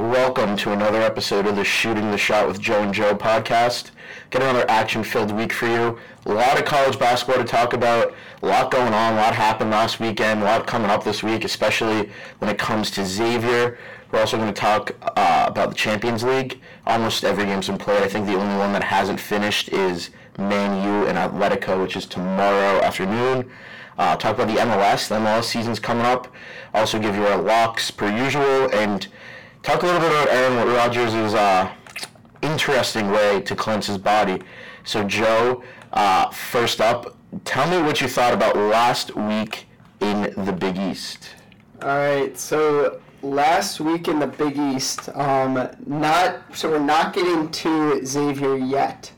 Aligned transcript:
Welcome 0.00 0.56
to 0.56 0.72
another 0.72 1.02
episode 1.02 1.46
of 1.46 1.56
the 1.56 1.62
Shooting 1.62 2.10
the 2.10 2.16
Shot 2.16 2.48
with 2.48 2.58
Joe 2.58 2.82
and 2.82 2.94
Joe 2.94 3.14
podcast. 3.14 3.90
Get 4.30 4.40
another 4.40 4.64
action-filled 4.66 5.30
week 5.30 5.52
for 5.52 5.66
you. 5.66 5.98
A 6.24 6.32
lot 6.32 6.58
of 6.58 6.64
college 6.64 6.98
basketball 6.98 7.36
to 7.36 7.44
talk 7.44 7.74
about. 7.74 8.14
A 8.42 8.46
lot 8.46 8.70
going 8.70 8.94
on. 8.94 9.12
A 9.12 9.16
lot 9.16 9.34
happened 9.34 9.70
last 9.70 10.00
weekend. 10.00 10.40
A 10.40 10.44
lot 10.44 10.66
coming 10.66 10.90
up 10.90 11.04
this 11.04 11.22
week, 11.22 11.44
especially 11.44 12.08
when 12.38 12.50
it 12.50 12.56
comes 12.56 12.90
to 12.92 13.04
Xavier. 13.04 13.76
We're 14.10 14.20
also 14.20 14.38
going 14.38 14.48
to 14.48 14.58
talk 14.58 14.92
uh, 15.02 15.44
about 15.46 15.68
the 15.68 15.76
Champions 15.76 16.24
League. 16.24 16.62
Almost 16.86 17.22
every 17.22 17.44
game's 17.44 17.66
been 17.66 17.76
played. 17.76 18.02
I 18.02 18.08
think 18.08 18.26
the 18.26 18.36
only 18.36 18.56
one 18.56 18.72
that 18.72 18.84
hasn't 18.84 19.20
finished 19.20 19.68
is 19.68 20.08
Man 20.38 20.82
U 20.82 21.08
and 21.08 21.18
Atletico, 21.18 21.82
which 21.82 21.94
is 21.94 22.06
tomorrow 22.06 22.80
afternoon. 22.80 23.50
Uh, 23.98 24.16
talk 24.16 24.36
about 24.36 24.48
the 24.48 24.60
MLS. 24.62 25.08
The 25.08 25.16
MLS 25.16 25.44
season's 25.44 25.78
coming 25.78 26.06
up. 26.06 26.32
Also 26.72 26.98
give 26.98 27.16
you 27.16 27.26
our 27.26 27.36
locks 27.36 27.90
per 27.90 28.10
usual 28.10 28.70
and 28.74 29.06
talk 29.62 29.82
a 29.82 29.86
little 29.86 30.00
bit 30.00 30.10
about 30.10 30.28
Aaron 30.28 30.68
Rodgers' 30.68 31.34
uh, 31.34 31.70
interesting 32.42 33.10
way 33.10 33.40
to 33.42 33.54
cleanse 33.54 33.86
his 33.86 33.98
body. 33.98 34.42
So 34.84 35.04
Joe, 35.04 35.62
uh, 35.92 36.30
first 36.30 36.80
up, 36.80 37.16
tell 37.44 37.68
me 37.68 37.82
what 37.82 38.00
you 38.00 38.08
thought 38.08 38.32
about 38.32 38.56
last 38.56 39.14
week 39.14 39.66
in 40.00 40.32
the 40.44 40.52
Big 40.52 40.78
East. 40.78 41.30
All 41.82 41.88
right, 41.88 42.36
so 42.38 43.00
last 43.22 43.80
week 43.80 44.08
in 44.08 44.18
the 44.18 44.26
Big 44.26 44.56
East, 44.56 45.08
um, 45.10 45.68
not 45.86 46.42
so 46.54 46.70
we're 46.70 46.78
not 46.78 47.12
getting 47.12 47.50
to 47.50 48.04
Xavier 48.04 48.56
yet, 48.56 49.12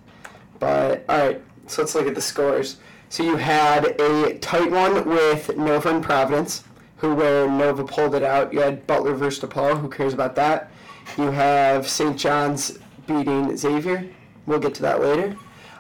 but 0.59 1.05
all 1.09 1.19
right, 1.19 1.42
so 1.66 1.83
let's 1.83 1.95
look 1.95 2.06
at 2.06 2.14
the 2.14 2.20
scores. 2.20 2.78
So 3.09 3.22
you 3.22 3.36
had 3.36 4.00
a 4.00 4.38
tight 4.38 4.70
one 4.70 5.09
with 5.09 5.56
Nova 5.56 5.91
and 5.91 6.02
Providence, 6.02 6.64
who 7.02 7.16
where 7.16 7.51
Nova 7.51 7.83
pulled 7.83 8.15
it 8.15 8.23
out. 8.23 8.52
You 8.52 8.61
had 8.61 8.87
Butler 8.87 9.15
versus 9.15 9.42
DePaul. 9.42 9.80
Who 9.80 9.91
cares 9.91 10.15
about 10.15 10.37
that? 10.37 10.70
You 11.19 11.33
have 11.33 11.88
St. 11.88 12.16
John's 12.16 12.78
beating 13.09 13.56
Xavier. 13.56 14.09
We'll 14.47 14.61
get 14.61 14.72
to 14.77 14.83
that 14.83 15.00
later. 15.00 15.36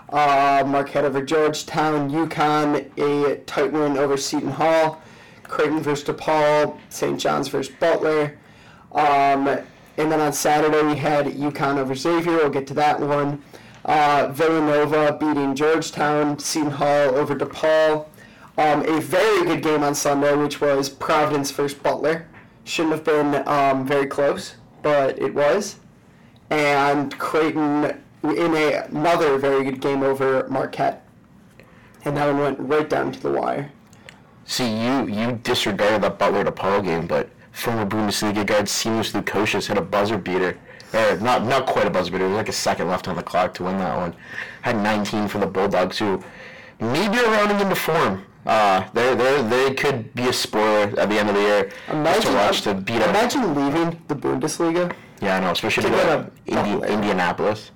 Uh, 0.08 0.64
Marquette 0.66 1.04
over 1.04 1.22
Georgetown. 1.22 2.10
UConn 2.10 2.90
a 2.98 3.36
tight 3.44 3.72
win 3.72 3.96
over 3.96 4.16
Seton 4.16 4.50
Hall. 4.50 5.00
Creighton 5.44 5.80
versus 5.80 6.08
DePaul. 6.08 6.76
St. 6.88 7.20
John's 7.20 7.46
versus 7.46 7.72
Butler. 7.78 8.36
Um, 8.90 9.46
and 9.46 10.10
then 10.10 10.18
on 10.18 10.32
Saturday 10.32 10.82
we 10.82 10.96
had 10.96 11.26
UConn 11.26 11.78
over 11.78 11.94
Xavier. 11.94 12.38
We'll 12.38 12.50
get 12.50 12.66
to 12.66 12.74
that 12.74 12.98
one. 12.98 13.44
Uh, 13.84 14.26
Villanova 14.32 15.16
beating 15.20 15.54
Georgetown. 15.54 16.40
Seton 16.40 16.72
Hall 16.72 17.14
over 17.14 17.36
DePaul. 17.36 18.06
Um, 18.58 18.84
a 18.86 19.00
very 19.00 19.46
good 19.46 19.62
game 19.62 19.82
on 19.82 19.94
Sunday, 19.94 20.34
which 20.36 20.60
was 20.60 20.88
Providence 20.88 21.50
versus 21.50 21.76
Butler. 21.78 22.26
Shouldn't 22.64 22.94
have 22.94 23.04
been 23.04 23.46
um, 23.48 23.86
very 23.86 24.06
close, 24.06 24.56
but 24.82 25.18
it 25.18 25.34
was. 25.34 25.76
And 26.50 27.16
Creighton 27.18 28.02
in 28.22 28.54
a, 28.54 28.84
another 28.90 29.38
very 29.38 29.64
good 29.64 29.80
game 29.80 30.02
over 30.02 30.46
Marquette. 30.48 31.06
And 32.04 32.16
that 32.16 32.26
one 32.26 32.38
went 32.38 32.60
right 32.60 32.88
down 32.88 33.12
to 33.12 33.20
the 33.20 33.30
wire. 33.30 33.70
See, 34.44 34.68
you 34.84 35.06
you 35.06 35.40
disregarded 35.42 36.02
that 36.02 36.18
Butler 36.18 36.44
DePaul 36.44 36.84
game, 36.84 37.06
but 37.06 37.30
former 37.52 37.86
Bundesliga 37.86 38.44
guard 38.44 38.66
Simas 38.66 39.12
Lukosius 39.12 39.66
hit 39.66 39.78
a 39.78 39.82
buzzer 39.82 40.18
beater. 40.18 40.58
Or 40.92 41.16
not 41.18 41.44
not 41.44 41.66
quite 41.66 41.86
a 41.86 41.90
buzzer 41.90 42.10
beater. 42.10 42.24
There 42.24 42.28
was 42.28 42.36
like 42.36 42.48
a 42.48 42.52
second 42.52 42.88
left 42.88 43.08
on 43.08 43.16
the 43.16 43.22
clock 43.22 43.54
to 43.54 43.64
win 43.64 43.78
that 43.78 43.96
one. 43.96 44.14
Had 44.62 44.76
19 44.76 45.28
for 45.28 45.38
the 45.38 45.46
Bulldogs, 45.46 45.98
who 45.98 46.22
maybe 46.80 47.18
are 47.18 47.30
rounding 47.30 47.60
into 47.60 47.76
form. 47.76 48.26
Uh, 48.44 48.88
they 48.92 49.14
they 49.14 49.42
they 49.42 49.74
could 49.74 50.12
be 50.14 50.28
a 50.28 50.32
spoiler 50.32 50.92
at 50.98 51.08
the 51.08 51.18
end 51.18 51.28
of 51.28 51.34
the 51.34 51.40
year. 51.40 51.70
just 51.88 52.26
to 52.26 52.32
watch 52.34 52.62
to 52.62 52.74
beat 52.74 52.96
imagine 52.96 53.54
leaving 53.54 54.02
the 54.08 54.14
Bundesliga. 54.16 54.92
yeah, 55.20 55.36
I 55.36 55.40
know, 55.40 55.50
especially 55.50 55.84
to 55.84 55.90
to 55.90 55.96
go 55.96 56.22
to 56.22 56.30
Indi- 56.58 56.86
Indianapolis 56.92 57.70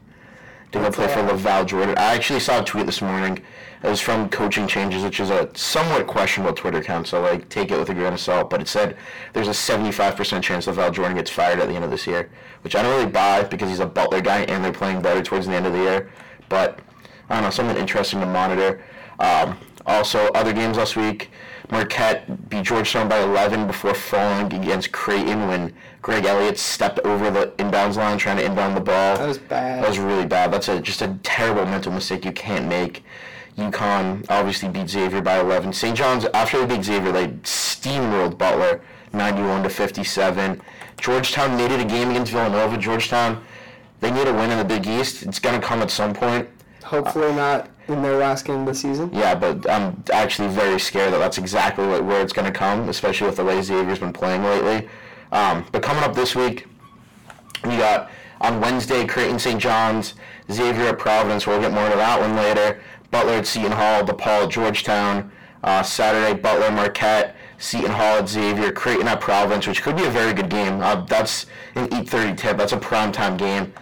to 0.73 0.79
go 0.81 0.91
play 0.91 1.07
for 1.09 1.21
LaVall 1.21 1.67
Jordan. 1.67 1.95
I 1.97 2.15
actually 2.15 2.41
saw 2.41 2.61
a 2.61 2.65
tweet 2.65 2.87
this 2.87 3.01
morning. 3.01 3.41
It 3.83 3.89
was 3.89 4.01
from 4.01 4.29
Coaching 4.31 4.67
Changes, 4.67 5.05
which 5.05 5.21
is 5.21 5.31
a 5.31 5.49
somewhat 5.55 6.07
questionable 6.09 6.53
Twitter 6.55 6.79
account, 6.79 7.07
so 7.07 7.21
like 7.21 7.49
take 7.49 7.71
it 7.71 7.79
with 7.79 7.89
a 7.91 7.95
grain 7.95 8.13
of 8.15 8.19
salt. 8.21 8.51
But 8.51 8.61
it 8.61 8.67
said 8.69 8.97
there's 9.33 9.47
a 9.49 9.53
75% 9.53 10.43
chance 10.43 10.67
LaVall 10.67 10.93
Jordan 10.93 11.17
gets 11.17 11.31
fired 11.31 11.61
at 11.61 11.69
the 11.69 11.75
end 11.75 11.85
of 11.85 11.91
this 11.91 12.07
year, 12.07 12.31
which 12.63 12.75
I 12.75 12.83
don't 12.83 12.91
really 12.99 13.11
buy 13.11 13.45
because 13.45 13.69
he's 13.69 13.81
a 13.81 13.87
Butler 13.87 14.21
guy 14.21 14.41
and 14.41 14.65
they're 14.65 14.73
playing 14.73 15.03
better 15.03 15.23
towards 15.23 15.47
the 15.47 15.53
end 15.55 15.67
of 15.67 15.73
the 15.73 15.79
year. 15.79 16.11
But 16.49 16.81
I 17.29 17.35
don't 17.35 17.45
know, 17.45 17.51
something 17.51 17.77
interesting 17.77 18.19
to 18.21 18.27
monitor. 18.27 18.83
Um, 19.21 19.57
also, 19.87 20.27
other 20.35 20.53
games 20.53 20.77
last 20.77 20.97
week, 20.97 21.31
Marquette 21.71 22.49
beat 22.49 22.65
Georgetown 22.65 23.09
by 23.09 23.21
11 23.21 23.67
before 23.67 23.95
falling 23.95 24.53
against 24.53 24.91
Creighton 24.93 25.47
when 25.47 25.73
Greg 26.03 26.25
Elliott 26.25 26.59
stepped 26.59 26.99
over 27.01 27.31
the 27.31 27.53
inbounds 27.59 27.97
line 27.97 28.19
trying 28.19 28.37
to 28.37 28.45
inbound 28.45 28.77
the 28.77 28.81
ball. 28.81 29.17
That 29.17 29.29
was 29.29 29.39
bad. 29.39 29.83
That 29.83 29.89
was 29.89 29.99
really 29.99 30.27
bad. 30.27 30.53
That's 30.53 30.69
a 30.69 30.81
just 30.81 31.03
a 31.03 31.17
terrible 31.23 31.65
mental 31.65 31.93
mistake 31.93 32.25
you 32.25 32.33
can't 32.33 32.67
make. 32.67 33.05
UConn 33.57 34.27
obviously 34.29 34.69
beat 34.69 34.91
Xavier 34.91 35.23
by 35.23 35.41
11. 35.41 35.73
St. 35.73 35.97
John's 35.97 36.27
after 36.27 36.65
they 36.65 36.77
beat 36.77 36.85
Xavier, 36.85 37.13
they 37.13 37.29
steamrolled 37.29 38.37
Butler 38.39 38.83
91 39.13 39.63
to 39.63 39.69
57. 39.69 40.61
Georgetown 40.99 41.57
needed 41.57 41.81
a 41.81 41.85
game 41.85 42.11
against 42.11 42.33
Villanova. 42.33 42.77
Georgetown, 42.77 43.43
they 44.01 44.11
need 44.11 44.27
a 44.27 44.33
win 44.33 44.51
in 44.51 44.59
the 44.59 44.65
Big 44.65 44.87
East. 44.87 45.23
It's 45.23 45.39
gonna 45.39 45.61
come 45.61 45.81
at 45.81 45.91
some 45.91 46.13
point. 46.13 46.49
Hopefully 46.83 47.33
not 47.35 47.71
in 47.89 48.03
their 48.03 48.17
last 48.17 48.45
game 48.45 48.61
of 48.61 48.67
the 48.67 48.75
season. 48.75 49.11
Yeah, 49.13 49.35
but 49.35 49.69
I'm 49.71 50.03
actually 50.13 50.49
very 50.49 50.79
scared 50.79 51.13
that 51.13 51.19
that's 51.19 51.39
exactly 51.39 51.87
what, 51.87 52.05
where 52.05 52.21
it's 52.21 52.33
going 52.33 52.51
to 52.51 52.57
come, 52.57 52.89
especially 52.89 53.29
with 53.29 53.37
the 53.37 53.45
way 53.45 53.61
Xavier's 53.63 53.99
been 53.99 54.13
playing 54.13 54.43
lately. 54.43 54.89
Um, 55.33 55.65
but 55.73 55.83
coming 55.83 56.03
up 56.03 56.15
this 56.15 56.35
week, 56.35 56.67
we 57.65 57.77
got 57.77 58.11
on 58.41 58.61
Wednesday 58.61 59.07
Creighton 59.07 59.39
St. 59.39 59.61
John's, 59.61 60.15
Xavier 60.51 60.89
at 60.89 60.99
Providence. 60.99 61.47
We'll 61.47 61.61
get 61.61 61.73
more 61.73 61.85
into 61.85 61.97
that 61.97 62.21
one 62.21 62.37
later. 62.37 62.81
Butler 63.11 63.35
at 63.35 63.47
Seton 63.47 63.73
Hall, 63.73 64.03
DePaul 64.03 64.45
at 64.45 64.51
Georgetown. 64.51 65.31
Uh, 65.65 65.83
Saturday 65.83 66.39
Butler 66.39 66.71
Marquette, 66.71 67.35
Seton 67.59 67.91
Hall 67.91 68.19
at 68.19 68.29
Xavier, 68.29 68.71
Creighton 68.71 69.09
at 69.09 69.21
Providence, 69.21 69.67
which 69.67 69.83
could 69.83 69.97
be 69.97 70.05
a 70.05 70.11
very 70.11 70.33
good 70.33 70.49
game. 70.49 70.81
Uh, 70.81 70.97
that's 71.07 71.47
an 71.75 71.89
8:30 71.89 72.37
tip. 72.37 72.57
That's 72.57 72.73
a 72.73 72.77
primetime 72.77 73.37
game. 73.37 73.73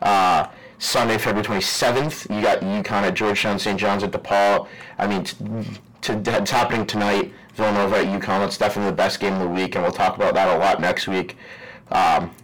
Uh, 0.00 0.46
Sunday, 0.82 1.16
February 1.16 1.44
27th, 1.44 2.34
you 2.34 2.42
got 2.42 2.60
UConn 2.60 3.04
at 3.04 3.14
Georgetown, 3.14 3.56
St. 3.56 3.78
John's 3.78 4.02
at 4.02 4.10
DePaul. 4.10 4.66
I 4.98 5.06
mean, 5.06 5.22
t- 5.22 5.36
to, 6.00 6.20
it's 6.26 6.50
happening 6.50 6.86
tonight. 6.86 7.32
Villanova 7.54 7.98
at 7.98 8.06
UConn. 8.06 8.40
That's 8.40 8.58
definitely 8.58 8.90
the 8.90 8.96
best 8.96 9.20
game 9.20 9.34
of 9.34 9.38
the 9.38 9.48
week, 9.48 9.76
and 9.76 9.84
we'll 9.84 9.92
talk 9.92 10.16
about 10.16 10.34
that 10.34 10.48
a 10.48 10.58
lot 10.58 10.80
next 10.80 11.06
week. 11.06 11.36
Um, 11.92 12.34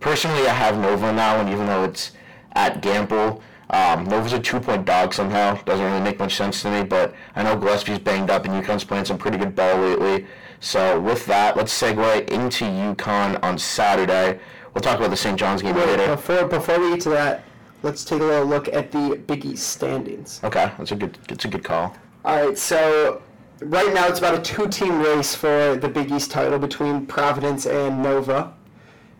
personally, 0.00 0.46
I 0.46 0.54
have 0.54 0.78
Nova 0.78 1.12
that 1.12 1.36
one, 1.36 1.52
even 1.52 1.66
though 1.66 1.84
it's 1.84 2.12
at 2.52 2.80
Gampel. 2.80 3.42
Um, 3.68 4.04
Nova's 4.04 4.32
a 4.32 4.40
two-point 4.40 4.86
dog 4.86 5.12
somehow. 5.12 5.62
Doesn't 5.64 5.84
really 5.84 6.00
make 6.00 6.18
much 6.18 6.34
sense 6.34 6.62
to 6.62 6.70
me, 6.70 6.84
but 6.84 7.14
I 7.36 7.42
know 7.42 7.56
Gillespie's 7.56 7.98
banged 7.98 8.30
up, 8.30 8.46
and 8.46 8.54
UConn's 8.54 8.84
playing 8.84 9.04
some 9.04 9.18
pretty 9.18 9.36
good 9.36 9.54
ball 9.54 9.76
lately. 9.76 10.26
So 10.60 10.98
with 10.98 11.26
that, 11.26 11.58
let's 11.58 11.78
segue 11.78 12.30
into 12.30 12.64
UConn 12.64 13.38
on 13.42 13.58
Saturday. 13.58 14.40
We'll 14.72 14.80
talk 14.80 14.96
about 14.98 15.10
the 15.10 15.16
St. 15.18 15.38
John's 15.38 15.60
game 15.60 15.74
Wait, 15.74 15.86
later. 15.88 16.16
before 16.16 16.46
before 16.46 16.80
we 16.80 16.92
get 16.92 17.02
to 17.02 17.10
that, 17.10 17.44
let's 17.82 18.04
take 18.04 18.20
a 18.20 18.24
little 18.24 18.46
look 18.46 18.68
at 18.68 18.90
the 18.90 19.20
Big 19.26 19.44
East 19.44 19.68
standings. 19.68 20.40
Okay, 20.44 20.72
that's 20.78 20.92
a 20.92 20.96
good. 20.96 21.18
It's 21.28 21.44
a 21.44 21.48
good 21.48 21.64
call. 21.64 21.96
All 22.24 22.46
right, 22.46 22.56
so 22.56 23.20
right 23.60 23.92
now 23.92 24.06
it's 24.08 24.18
about 24.18 24.34
a 24.34 24.42
two-team 24.42 25.00
race 25.00 25.34
for 25.34 25.76
the 25.76 25.88
Big 25.88 26.10
East 26.12 26.30
title 26.30 26.58
between 26.58 27.06
Providence 27.06 27.66
and 27.66 28.02
Nova. 28.02 28.54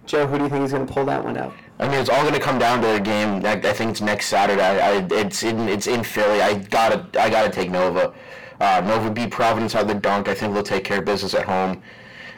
Joe, 0.07 0.27
who 0.27 0.39
do 0.39 0.45
you 0.45 0.51
think 0.51 0.65
is 0.65 0.73
going 0.73 0.87
to 0.87 0.93
pull 0.93 1.05
that 1.07 1.23
one 1.23 1.37
out? 1.37 1.53
I 1.79 1.89
mean, 1.89 1.99
it's 1.99 2.11
all 2.11 2.23
going 2.23 2.35
to 2.35 2.41
come 2.41 2.59
down 2.59 2.81
to 2.83 2.95
a 2.95 3.01
game. 3.01 3.45
I, 3.45 3.53
I 3.53 3.73
think 3.73 3.91
it's 3.91 4.01
next 4.01 4.27
Saturday. 4.27 4.63
I, 4.63 5.05
it's 5.11 5.43
in 5.43 5.69
it's 5.69 5.87
in 5.87 6.05
Philly. 6.05 6.41
I 6.41 6.55
gotta 6.55 7.07
I 7.21 7.29
gotta 7.29 7.51
take 7.51 7.71
Nova. 7.71 8.15
Uh, 8.61 8.81
Nova 8.85 9.11
beat 9.11 9.31
Providence 9.31 9.75
out 9.75 9.83
of 9.83 9.89
the 9.89 9.95
dunk. 9.95 10.29
I 10.29 10.35
think 10.35 10.55
they'll 10.55 10.63
take 10.63 10.85
care 10.85 11.01
of 11.01 11.05
business 11.05 11.35
at 11.35 11.45
home, 11.45 11.83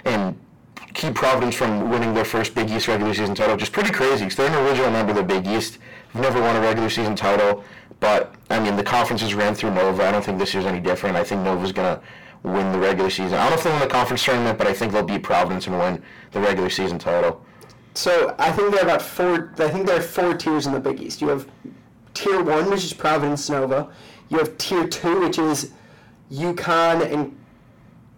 and 0.06 0.38
keep 0.94 1.14
Providence 1.14 1.54
from 1.54 1.90
winning 1.90 2.14
their 2.14 2.24
first 2.24 2.54
Big 2.54 2.70
East 2.70 2.88
regular 2.88 3.12
season 3.12 3.34
title, 3.34 3.54
which 3.54 3.64
is 3.64 3.68
pretty 3.68 3.90
crazy 3.90 4.24
because 4.24 4.36
they're 4.36 4.48
an 4.48 4.66
original 4.66 4.90
member 4.90 5.10
of 5.10 5.16
the 5.16 5.22
Big 5.22 5.46
East. 5.46 5.78
Never 6.14 6.40
won 6.40 6.54
a 6.54 6.60
regular 6.60 6.88
season 6.88 7.16
title, 7.16 7.64
but 8.00 8.34
I 8.50 8.60
mean 8.60 8.76
the 8.76 8.84
conferences 8.84 9.34
ran 9.34 9.54
through 9.54 9.74
Nova. 9.74 10.06
I 10.06 10.12
don't 10.12 10.24
think 10.24 10.38
this 10.38 10.54
year's 10.54 10.66
any 10.66 10.80
different. 10.80 11.16
I 11.16 11.24
think 11.24 11.42
Nova's 11.42 11.72
gonna 11.72 12.00
win 12.44 12.70
the 12.72 12.78
regular 12.78 13.10
season. 13.10 13.34
I 13.34 13.42
don't 13.42 13.50
know 13.50 13.56
if 13.56 13.64
they'll 13.64 13.72
win 13.72 13.82
the 13.82 13.88
conference 13.88 14.22
tournament, 14.22 14.58
but 14.58 14.66
I 14.66 14.72
think 14.72 14.92
they'll 14.92 15.02
beat 15.02 15.22
Providence 15.22 15.66
and 15.66 15.78
win 15.78 16.02
the 16.32 16.40
regular 16.40 16.70
season 16.70 16.98
title. 16.98 17.44
So 17.94 18.34
I 18.38 18.52
think 18.52 18.72
there 18.72 18.80
are 18.82 18.84
about 18.84 19.02
four. 19.02 19.54
I 19.58 19.68
think 19.68 19.86
there 19.86 19.98
are 19.98 20.02
four 20.02 20.34
tiers 20.34 20.66
in 20.66 20.72
the 20.72 20.80
Big 20.80 21.00
East. 21.00 21.20
You 21.20 21.28
have 21.28 21.48
tier 22.12 22.42
one, 22.42 22.70
which 22.70 22.84
is 22.84 22.92
Providence 22.92 23.48
Nova. 23.50 23.88
You 24.28 24.38
have 24.38 24.56
tier 24.58 24.86
two, 24.86 25.20
which 25.20 25.38
is 25.38 25.72
UConn 26.30 27.12
and 27.12 27.36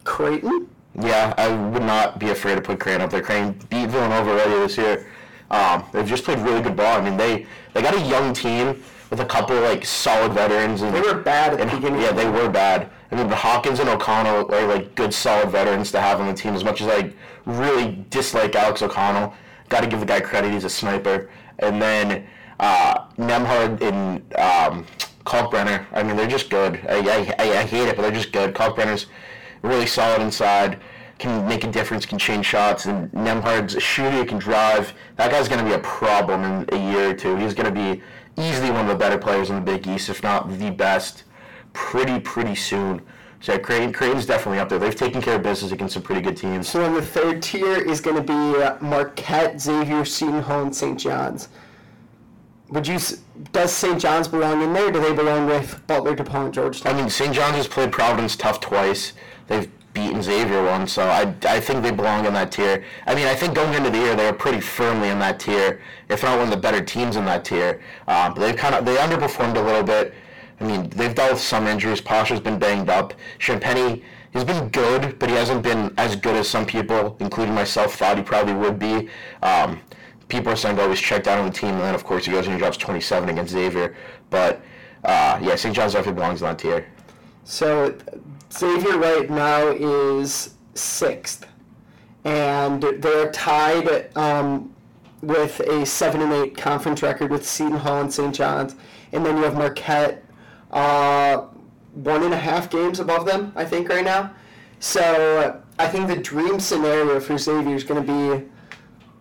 Creighton. 0.04 0.68
Yeah, 0.98 1.34
I 1.36 1.48
would 1.48 1.82
not 1.82 2.18
be 2.18 2.30
afraid 2.30 2.54
to 2.54 2.62
put 2.62 2.80
Creighton 2.80 3.02
up 3.02 3.10
there. 3.10 3.20
Creighton 3.22 3.52
beat 3.68 3.88
Villanova 3.90 4.30
already 4.30 4.54
this 4.54 4.78
year. 4.78 5.06
Um, 5.50 5.84
they've 5.92 6.06
just 6.06 6.24
played 6.24 6.38
really 6.38 6.62
good 6.62 6.74
ball. 6.74 6.98
I 6.98 7.02
mean, 7.02 7.16
they 7.16 7.46
they 7.76 7.82
got 7.82 7.94
a 7.94 8.08
young 8.08 8.32
team 8.32 8.82
with 9.10 9.20
a 9.20 9.24
couple 9.24 9.60
like 9.60 9.84
solid 9.84 10.32
veterans. 10.32 10.82
And, 10.82 10.94
They 10.94 11.00
were 11.00 11.14
bad 11.14 11.52
at 11.52 11.70
the 11.70 11.76
beginning. 11.76 12.00
Yeah, 12.00 12.12
they 12.12 12.28
were 12.28 12.48
bad. 12.48 12.90
I 13.12 13.14
mean, 13.14 13.28
the 13.28 13.36
Hawkins 13.36 13.78
and 13.78 13.88
O'Connell 13.88 14.52
are 14.52 14.66
like 14.66 14.94
good, 14.94 15.14
solid 15.14 15.50
veterans 15.50 15.92
to 15.92 16.00
have 16.00 16.20
on 16.20 16.26
the 16.26 16.34
team. 16.34 16.54
As 16.54 16.64
much 16.64 16.80
as 16.80 16.88
I 16.88 17.12
really 17.44 18.04
dislike 18.10 18.56
Alex 18.56 18.82
O'Connell, 18.82 19.32
Got 19.68 19.80
to 19.80 19.86
give 19.88 20.00
the 20.00 20.06
guy 20.06 20.20
credit; 20.20 20.52
he's 20.52 20.64
a 20.64 20.70
sniper. 20.70 21.28
And 21.58 21.80
then 21.82 22.26
uh, 22.60 23.06
Nembhard 23.18 23.80
and 23.80 24.18
um, 24.34 24.86
Kalkbrenner. 25.24 25.86
I 25.92 26.02
mean, 26.02 26.16
they're 26.16 26.28
just 26.28 26.50
good. 26.50 26.80
I, 26.88 26.98
I, 26.98 27.34
I, 27.38 27.58
I 27.58 27.62
hate 27.64 27.88
it, 27.88 27.96
but 27.96 28.02
they're 28.02 28.12
just 28.12 28.32
good. 28.32 28.54
Kalkbrenner's 28.54 29.06
really 29.62 29.86
solid 29.86 30.22
inside. 30.22 30.80
Can 31.18 31.48
make 31.48 31.64
a 31.64 31.70
difference. 31.70 32.04
Can 32.06 32.18
change 32.18 32.46
shots. 32.46 32.86
And 32.86 33.10
Nembhard's 33.12 33.74
a 33.74 33.80
shooter. 33.80 34.24
Can 34.24 34.38
drive. 34.38 34.92
That 35.16 35.30
guy's 35.30 35.48
going 35.48 35.64
to 35.64 35.68
be 35.68 35.74
a 35.74 35.80
problem 35.80 36.44
in 36.44 36.74
a 36.74 36.92
year 36.92 37.10
or 37.10 37.14
two. 37.14 37.36
He's 37.36 37.54
going 37.54 37.72
to 37.72 37.80
be 37.80 38.02
easily 38.38 38.70
one 38.70 38.82
of 38.82 38.88
the 38.88 38.94
better 38.94 39.18
players 39.18 39.50
in 39.50 39.56
the 39.56 39.62
Big 39.62 39.86
East, 39.86 40.08
if 40.08 40.22
not 40.22 40.58
the 40.58 40.70
best, 40.70 41.24
pretty 41.72 42.20
pretty 42.20 42.54
soon. 42.54 43.00
So 43.40 43.58
Creighton, 43.58 43.92
Creighton's 43.92 44.26
definitely 44.26 44.58
up 44.58 44.68
there. 44.68 44.78
They've 44.78 44.94
taken 44.94 45.20
care 45.20 45.36
of 45.36 45.42
business 45.42 45.72
against 45.72 45.94
some 45.94 46.02
pretty 46.02 46.22
good 46.22 46.36
teams. 46.36 46.68
So 46.68 46.84
in 46.84 46.94
the 46.94 47.02
third 47.02 47.42
tier 47.42 47.76
is 47.76 48.00
going 48.00 48.16
to 48.16 48.22
be 48.22 48.62
uh, 48.62 48.76
Marquette, 48.80 49.60
Xavier, 49.60 50.04
Seton 50.04 50.42
Hall, 50.42 50.62
and 50.62 50.74
St. 50.74 50.98
John's. 50.98 51.48
Would 52.70 52.86
you? 52.88 52.98
Does 53.52 53.72
St. 53.72 54.00
John's 54.00 54.26
belong 54.26 54.62
in 54.62 54.72
there? 54.72 54.88
Or 54.88 54.90
do 54.90 55.00
they 55.00 55.12
belong 55.12 55.46
with 55.46 55.80
Butler, 55.86 56.16
DePaul, 56.16 56.46
and 56.56 56.86
I 56.86 57.00
mean, 57.00 57.08
St. 57.08 57.32
John's 57.32 57.56
has 57.56 57.68
played 57.68 57.92
Providence 57.92 58.34
tough 58.34 58.58
twice. 58.58 59.12
They've 59.46 59.70
beaten 59.96 60.22
Xavier 60.22 60.62
once, 60.62 60.92
so 60.92 61.08
I, 61.08 61.34
I 61.48 61.58
think 61.58 61.82
they 61.82 61.90
belong 61.90 62.26
in 62.26 62.34
that 62.34 62.52
tier. 62.52 62.84
I 63.06 63.14
mean, 63.14 63.26
I 63.26 63.34
think 63.34 63.54
going 63.54 63.72
into 63.72 63.88
the 63.88 63.96
year 63.96 64.14
they 64.14 64.26
were 64.26 64.36
pretty 64.36 64.60
firmly 64.60 65.08
in 65.08 65.18
that 65.20 65.40
tier, 65.40 65.80
if 66.10 66.22
not 66.22 66.36
one 66.36 66.48
of 66.48 66.50
the 66.50 66.60
better 66.60 66.84
teams 66.84 67.16
in 67.16 67.24
that 67.24 67.46
tier. 67.46 67.80
Um, 68.06 68.34
but 68.34 68.40
they've 68.40 68.56
kind 68.56 68.74
of 68.74 68.84
they 68.84 68.96
underperformed 68.96 69.56
a 69.56 69.62
little 69.62 69.82
bit. 69.82 70.12
I 70.60 70.64
mean, 70.64 70.90
they've 70.90 71.14
dealt 71.14 71.32
with 71.32 71.40
some 71.40 71.66
injuries. 71.66 72.02
Pasha's 72.02 72.40
been 72.40 72.58
banged 72.58 72.90
up. 72.90 73.14
Champagnie, 73.38 74.02
he's 74.34 74.44
been 74.44 74.68
good, 74.68 75.18
but 75.18 75.30
he 75.30 75.34
hasn't 75.34 75.62
been 75.62 75.92
as 75.96 76.14
good 76.14 76.36
as 76.36 76.46
some 76.46 76.66
people, 76.66 77.16
including 77.20 77.54
myself, 77.54 77.94
thought 77.94 78.18
he 78.18 78.22
probably 78.22 78.54
would 78.54 78.78
be. 78.78 79.08
Um, 79.42 79.80
people 80.28 80.52
are 80.52 80.56
saying, 80.56 80.78
oh, 80.78 80.90
he's 80.90 81.00
checked 81.00 81.26
out 81.26 81.38
on 81.38 81.46
the 81.46 81.52
team, 81.52 81.70
and 81.70 81.80
then, 81.80 81.94
of 81.94 82.04
course, 82.04 82.26
he 82.26 82.32
goes 82.32 82.46
and 82.46 82.54
he 82.54 82.58
drops 82.58 82.76
27 82.76 83.30
against 83.30 83.52
Xavier. 83.52 83.96
But, 84.28 84.60
uh, 85.04 85.38
yeah, 85.42 85.56
St. 85.56 85.74
John's 85.74 85.92
definitely 85.92 86.20
belongs 86.20 86.42
in 86.42 86.48
that 86.48 86.58
tier. 86.58 86.86
So 87.44 87.96
Xavier 88.52 88.98
right 88.98 89.28
now 89.28 89.68
is 89.68 90.54
sixth, 90.74 91.46
and 92.24 92.82
they're 92.82 93.30
tied 93.32 94.16
um, 94.16 94.74
with 95.22 95.60
a 95.60 95.84
seven 95.84 96.22
and 96.22 96.32
eight 96.32 96.56
conference 96.56 97.02
record 97.02 97.30
with 97.30 97.46
Seton 97.46 97.78
Hall 97.78 98.00
and 98.00 98.12
St. 98.12 98.34
John's, 98.34 98.76
and 99.12 99.24
then 99.24 99.36
you 99.36 99.42
have 99.42 99.54
Marquette, 99.54 100.24
uh, 100.70 101.46
one 101.94 102.22
and 102.22 102.34
a 102.34 102.38
half 102.38 102.70
games 102.70 103.00
above 103.00 103.26
them, 103.26 103.52
I 103.56 103.64
think, 103.64 103.88
right 103.88 104.04
now. 104.04 104.32
So 104.78 105.62
I 105.78 105.88
think 105.88 106.08
the 106.08 106.16
dream 106.16 106.60
scenario 106.60 107.18
for 107.20 107.38
Xavier 107.38 107.74
is 107.74 107.84
going 107.84 108.04
to 108.04 108.12
be, 108.40 108.46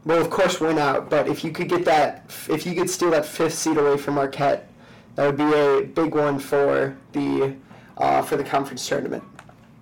well, 0.04 0.22
of 0.22 0.30
course, 0.30 0.60
win 0.60 0.77
out. 0.77 1.10
But 1.10 1.27
if 1.27 1.44
you 1.44 1.51
could 1.51 1.69
get 1.69 1.86
that, 1.86 2.30
if 2.50 2.66
you 2.66 2.75
could 2.75 2.89
steal 2.89 3.12
that 3.12 3.25
fifth 3.25 3.56
seed 3.56 3.77
away 3.77 3.98
from 3.98 4.16
Marquette, 4.16 4.69
that 5.16 5.25
would 5.25 5.38
be 5.38 5.44
a 5.44 5.81
big 5.81 6.13
one 6.13 6.39
for 6.39 6.98
the 7.13 7.56
uh, 7.97 8.21
for 8.21 8.36
the 8.38 8.44
conference 8.44 8.88
tournament. 8.88 9.24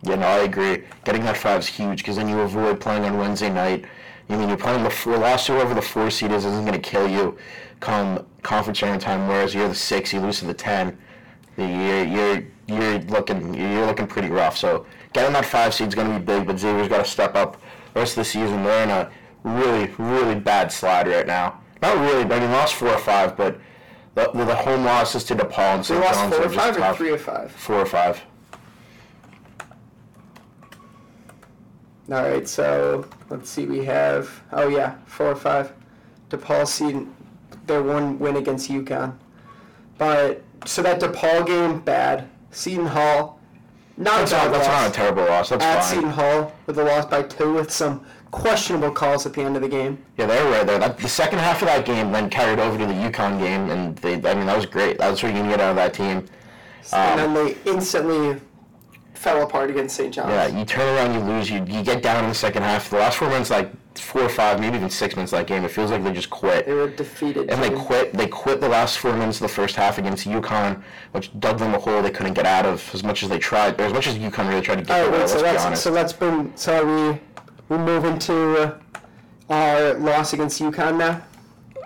Yeah, 0.03 0.15
no, 0.15 0.27
I 0.27 0.39
agree. 0.39 0.83
Getting 1.05 1.23
that 1.23 1.37
five 1.37 1.59
is 1.61 1.67
huge 1.67 1.99
because 1.99 2.17
then 2.17 2.27
you 2.27 2.41
avoid 2.41 2.79
playing 2.81 3.05
on 3.05 3.17
Wednesday 3.17 3.49
night. 3.49 3.85
I 4.29 4.37
mean, 4.37 4.49
you're 4.49 4.57
playing 4.57 4.83
the 4.83 4.89
four, 4.89 5.17
last 5.17 5.47
year, 5.47 5.57
whoever 5.57 5.73
the 5.73 5.81
four 5.81 6.09
seed 6.09 6.31
is 6.31 6.45
isn't 6.45 6.65
going 6.65 6.79
to 6.79 6.89
kill 6.89 7.07
you 7.07 7.37
come 7.79 8.25
conference 8.41 8.79
tournament 8.79 9.03
time. 9.03 9.27
Whereas 9.27 9.53
you're 9.53 9.67
the 9.67 9.75
six, 9.75 10.13
you 10.13 10.19
lose 10.21 10.39
to 10.39 10.45
the 10.45 10.53
ten. 10.53 10.97
You're 11.57 12.03
you're 12.05 12.43
you're 12.67 12.99
looking 12.99 13.53
you're 13.53 13.85
looking 13.85 14.07
pretty 14.07 14.29
rough. 14.29 14.57
So 14.57 14.85
getting 15.11 15.33
that 15.33 15.45
five 15.45 15.73
seed 15.73 15.89
is 15.89 15.95
going 15.95 16.11
to 16.11 16.19
be 16.19 16.25
big, 16.25 16.47
but 16.47 16.57
Xavier's 16.57 16.87
got 16.87 17.03
to 17.03 17.09
step 17.09 17.35
up. 17.35 17.61
The 17.93 17.99
rest 17.99 18.13
of 18.13 18.23
the 18.23 18.25
season, 18.25 18.63
they're 18.63 18.83
in 18.83 18.89
a 18.89 19.11
really 19.43 19.93
really 19.97 20.39
bad 20.39 20.71
slide 20.71 21.07
right 21.07 21.27
now. 21.27 21.59
Not 21.81 21.97
really, 21.97 22.23
but 22.23 22.37
I 22.37 22.39
mean, 22.39 22.51
lost 22.51 22.75
four 22.75 22.89
or 22.89 22.97
five, 22.97 23.35
but 23.35 23.59
the, 24.15 24.29
the, 24.33 24.45
the 24.45 24.55
home 24.55 24.83
losses 24.85 25.23
to 25.25 25.35
DePaul 25.35 25.75
and 25.75 25.79
They 25.83 25.87
St. 25.87 25.99
lost 25.99 26.13
John's 26.19 26.33
four 26.33 26.41
are 26.41 26.45
or 26.45 26.49
just 26.49 26.59
five 26.65 26.75
or 26.75 26.79
tough. 26.79 26.97
three 26.97 27.09
or 27.11 27.17
five. 27.17 27.51
Four 27.51 27.75
or 27.77 27.85
five. 27.85 28.21
All 32.11 32.21
right, 32.21 32.47
so 32.47 33.05
let's 33.29 33.49
see. 33.49 33.65
We 33.65 33.83
have 33.85 34.29
oh 34.51 34.67
yeah, 34.67 34.95
four 35.05 35.27
or 35.27 35.35
five. 35.35 35.71
DePaul 36.29 36.67
seed 36.67 37.07
their 37.65 37.81
one 37.81 38.19
win 38.19 38.35
against 38.35 38.69
UConn, 38.69 39.15
but 39.97 40.43
so 40.65 40.81
that 40.83 40.99
DePaul 40.99 41.45
game 41.45 41.79
bad. 41.79 42.29
Seton 42.51 42.85
Hall, 42.85 43.39
not 43.97 44.19
That's 44.19 44.31
a 44.31 44.35
not, 44.35 44.43
bad 44.45 44.53
that's 44.53 44.67
loss. 44.67 44.81
not 44.81 44.89
a 44.89 44.93
terrible 44.93 45.23
loss. 45.25 45.49
That's 45.49 45.63
At 45.63 45.83
fine. 45.83 45.95
Seton 45.95 46.09
Hall 46.09 46.53
with 46.65 46.77
a 46.79 46.83
loss 46.83 47.05
by 47.05 47.23
two 47.23 47.53
with 47.53 47.71
some 47.71 48.05
questionable 48.31 48.89
calls 48.91 49.25
at 49.27 49.33
the 49.33 49.41
end 49.41 49.55
of 49.55 49.61
the 49.61 49.69
game. 49.69 50.03
Yeah, 50.17 50.25
they 50.25 50.43
were 50.43 50.49
right 50.49 50.65
there. 50.65 50.79
That, 50.79 50.97
the 50.97 51.07
second 51.07 51.39
half 51.39 51.61
of 51.61 51.67
that 51.67 51.85
game 51.85 52.11
then 52.11 52.29
carried 52.29 52.59
over 52.59 52.77
to 52.77 52.85
the 52.85 52.93
UConn 52.93 53.39
game, 53.39 53.69
and 53.69 53.95
they, 53.99 54.13
I 54.13 54.33
mean, 54.33 54.47
that 54.47 54.55
was 54.55 54.65
great. 54.65 54.97
That's 54.97 55.21
what 55.21 55.33
you 55.33 55.39
can 55.39 55.49
get 55.49 55.59
out 55.61 55.69
of 55.71 55.75
that 55.75 55.93
team. 55.93 56.25
and 56.91 57.19
Um, 57.19 57.33
then 57.33 57.45
they 57.45 57.71
instantly 57.71 58.41
fell 59.13 59.43
apart 59.43 59.69
against 59.69 59.95
St. 59.95 60.11
John's. 60.13 60.29
Yeah, 60.31 60.47
you 60.47 60.65
turn 60.65 60.81
around, 60.97 61.13
you 61.13 61.19
lose, 61.33 61.49
you, 61.49 61.63
you 61.65 61.83
get 61.83 62.01
down 62.01 62.23
in 62.23 62.29
the 62.29 62.35
second 62.35 62.63
half. 62.63 62.89
The 62.89 62.97
last 62.97 63.17
four 63.19 63.29
minutes, 63.29 63.51
like 63.51 63.71
four 63.95 64.21
or 64.23 64.29
five, 64.29 64.59
maybe 64.59 64.75
even 64.77 64.89
six 64.89 65.15
minutes 65.15 65.33
of 65.33 65.39
that 65.39 65.47
game, 65.47 65.63
it 65.65 65.69
feels 65.71 65.91
like 65.91 66.03
they 66.03 66.11
just 66.11 66.29
quit. 66.29 66.65
They 66.65 66.73
were 66.73 66.89
defeated. 66.89 67.49
And 67.49 67.61
they 67.61 67.69
team. 67.69 67.79
quit. 67.79 68.13
They 68.13 68.27
quit 68.27 68.59
the 68.61 68.69
last 68.69 68.97
four 68.99 69.13
minutes 69.15 69.37
of 69.37 69.43
the 69.43 69.53
first 69.53 69.75
half 69.75 69.97
against 69.97 70.27
UConn, 70.27 70.81
which 71.11 71.37
dug 71.39 71.59
them 71.59 71.73
a 71.73 71.79
hole 71.79 72.01
they 72.01 72.09
couldn't 72.11 72.33
get 72.33 72.45
out 72.45 72.65
of 72.65 72.89
as 72.93 73.03
much 73.03 73.23
as 73.23 73.29
they 73.29 73.39
tried, 73.39 73.79
or 73.79 73.83
as 73.85 73.93
much 73.93 74.07
as 74.07 74.15
UConn 74.17 74.47
really 74.49 74.61
tried 74.61 74.77
to 74.77 74.81
get 74.83 74.91
All 74.99 75.05
right, 75.09 75.13
out. 75.13 75.19
wait, 75.21 75.29
so 75.29 75.41
Let's 75.41 75.61
be 75.61 75.65
honest. 75.67 75.83
so 75.83 75.91
let's 75.91 76.13
bring 76.13 76.51
so 76.55 76.85
we 76.85 77.19
we 77.69 77.77
move 77.77 78.05
into 78.05 78.57
uh, 78.57 78.77
our 79.49 79.93
loss 79.95 80.33
against 80.33 80.61
UConn 80.61 80.97
now. 80.97 81.21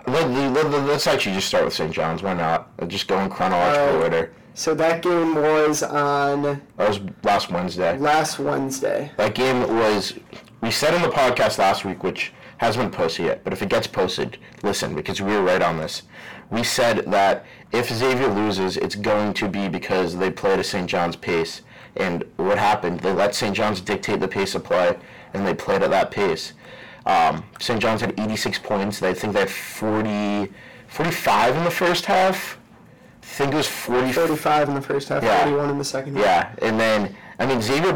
Let, 0.06 0.28
let, 0.30 0.70
let, 0.70 0.84
let's 0.84 1.06
actually 1.06 1.34
just 1.34 1.48
start 1.48 1.64
with 1.64 1.74
St. 1.74 1.92
John's. 1.92 2.22
Why 2.22 2.32
not? 2.32 2.68
Just 2.88 3.08
go 3.08 3.18
in 3.20 3.28
chronological 3.28 3.98
right. 3.98 4.04
order. 4.04 4.32
So 4.54 4.74
that 4.74 5.02
game 5.02 5.34
was 5.36 5.82
on 5.82 6.42
That 6.76 6.88
was 6.88 7.00
last 7.22 7.50
Wednesday. 7.50 7.96
last 7.98 8.38
Wednesday. 8.38 9.12
That 9.18 9.34
game 9.34 9.60
was, 9.76 10.14
we 10.60 10.70
said 10.70 10.94
in 10.94 11.02
the 11.02 11.08
podcast 11.08 11.58
last 11.58 11.84
week, 11.84 12.02
which 12.02 12.32
hasn't 12.58 12.82
been 12.90 12.96
posted 12.96 13.26
yet, 13.26 13.44
but 13.44 13.52
if 13.52 13.62
it 13.62 13.68
gets 13.68 13.86
posted, 13.86 14.38
listen, 14.62 14.94
because 14.94 15.20
we 15.20 15.32
were 15.32 15.42
right 15.42 15.62
on 15.62 15.76
this. 15.78 16.02
We 16.50 16.64
said 16.64 17.04
that 17.10 17.44
if 17.72 17.88
Xavier 17.90 18.28
loses, 18.28 18.76
it's 18.76 18.94
going 18.96 19.34
to 19.34 19.48
be 19.48 19.68
because 19.68 20.16
they 20.16 20.30
played 20.30 20.58
a 20.58 20.64
St. 20.64 20.88
John's 20.88 21.14
pace. 21.16 21.62
And 21.96 22.24
what 22.36 22.58
happened? 22.58 23.00
They 23.00 23.12
let 23.12 23.34
St. 23.34 23.54
John's 23.54 23.80
dictate 23.80 24.20
the 24.20 24.28
pace 24.28 24.54
of 24.54 24.64
play, 24.64 24.96
and 25.34 25.46
they 25.46 25.54
played 25.54 25.82
at 25.82 25.90
that 25.90 26.10
pace. 26.10 26.52
Um, 27.06 27.44
St. 27.60 27.80
John's 27.80 28.00
had 28.00 28.18
86 28.18 28.58
points. 28.60 28.98
They 28.98 29.14
think 29.14 29.34
they 29.34 29.40
had 29.40 29.50
40, 29.50 30.52
45 30.88 31.56
in 31.56 31.64
the 31.64 31.70
first 31.70 32.06
half. 32.06 32.58
I 33.22 33.26
think 33.26 33.52
it 33.52 33.56
was 33.56 33.68
40, 33.68 34.12
35 34.12 34.68
in 34.68 34.74
the 34.74 34.80
first 34.80 35.08
half, 35.10 35.22
Yeah. 35.22 35.44
41 35.44 35.70
in 35.70 35.78
the 35.78 35.84
second 35.84 36.16
half. 36.16 36.24
yeah, 36.24 36.66
and 36.66 36.80
then 36.80 37.14
I 37.40 37.46
mean 37.46 37.62
Xavier 37.62 37.92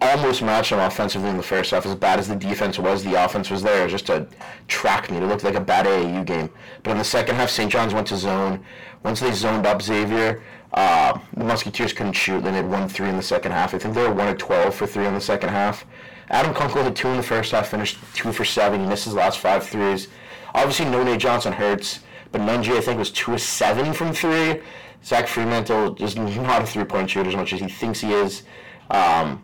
almost 0.00 0.42
matched 0.42 0.70
them 0.70 0.78
offensively 0.80 1.28
in 1.28 1.36
the 1.36 1.42
first 1.42 1.70
half. 1.72 1.84
As 1.84 1.94
bad 1.94 2.18
as 2.18 2.28
the 2.28 2.36
defense 2.36 2.78
was, 2.78 3.04
the 3.04 3.22
offense 3.22 3.50
was 3.50 3.62
there. 3.62 3.80
It 3.80 3.84
was 3.84 3.92
just 3.92 4.08
a 4.08 4.26
track 4.68 5.10
meet. 5.10 5.22
It 5.22 5.26
looked 5.26 5.44
like 5.44 5.54
a 5.54 5.60
bad 5.60 5.84
AAU 5.84 6.24
game. 6.24 6.48
But 6.82 6.92
in 6.92 6.98
the 6.98 7.04
second 7.04 7.36
half, 7.36 7.50
St. 7.50 7.70
John's 7.70 7.92
went 7.92 8.06
to 8.06 8.16
zone. 8.16 8.64
Once 9.02 9.20
they 9.20 9.32
zoned 9.32 9.66
up 9.66 9.82
Xavier, 9.82 10.42
uh, 10.72 11.18
the 11.36 11.44
Musketeers 11.44 11.92
couldn't 11.92 12.14
shoot. 12.14 12.42
They 12.42 12.50
made 12.52 12.64
one 12.64 12.88
three 12.88 13.08
in 13.08 13.16
the 13.16 13.22
second 13.22 13.52
half. 13.52 13.74
I 13.74 13.78
think 13.78 13.94
they 13.94 14.02
were 14.02 14.14
one 14.14 14.28
of 14.28 14.38
twelve 14.38 14.74
for 14.74 14.86
three 14.86 15.06
in 15.06 15.12
the 15.12 15.20
second 15.20 15.50
half. 15.50 15.84
Adam 16.30 16.54
Kunkel 16.54 16.82
had 16.82 16.96
two 16.96 17.08
in 17.08 17.18
the 17.18 17.22
first 17.22 17.52
half, 17.52 17.68
finished 17.68 17.98
two 18.14 18.32
for 18.32 18.46
seven. 18.46 18.80
He 18.80 18.86
missed 18.86 19.04
his 19.04 19.14
last 19.14 19.40
five 19.40 19.66
threes. 19.68 20.08
Obviously, 20.54 20.86
no 20.86 21.04
Nate 21.04 21.20
Johnson 21.20 21.52
hurts, 21.52 22.00
but 22.32 22.40
Nunge 22.40 22.74
I 22.74 22.80
think 22.80 22.98
was 22.98 23.10
two 23.10 23.34
of 23.34 23.40
seven 23.42 23.92
from 23.92 24.14
three. 24.14 24.62
Zach 25.04 25.26
Freemantle 25.26 26.00
is 26.00 26.16
not 26.16 26.62
a 26.62 26.66
three-point 26.66 27.10
shooter 27.10 27.28
as 27.28 27.36
much 27.36 27.52
as 27.52 27.60
he 27.60 27.68
thinks 27.68 28.00
he 28.00 28.12
is. 28.12 28.42
Um, 28.90 29.42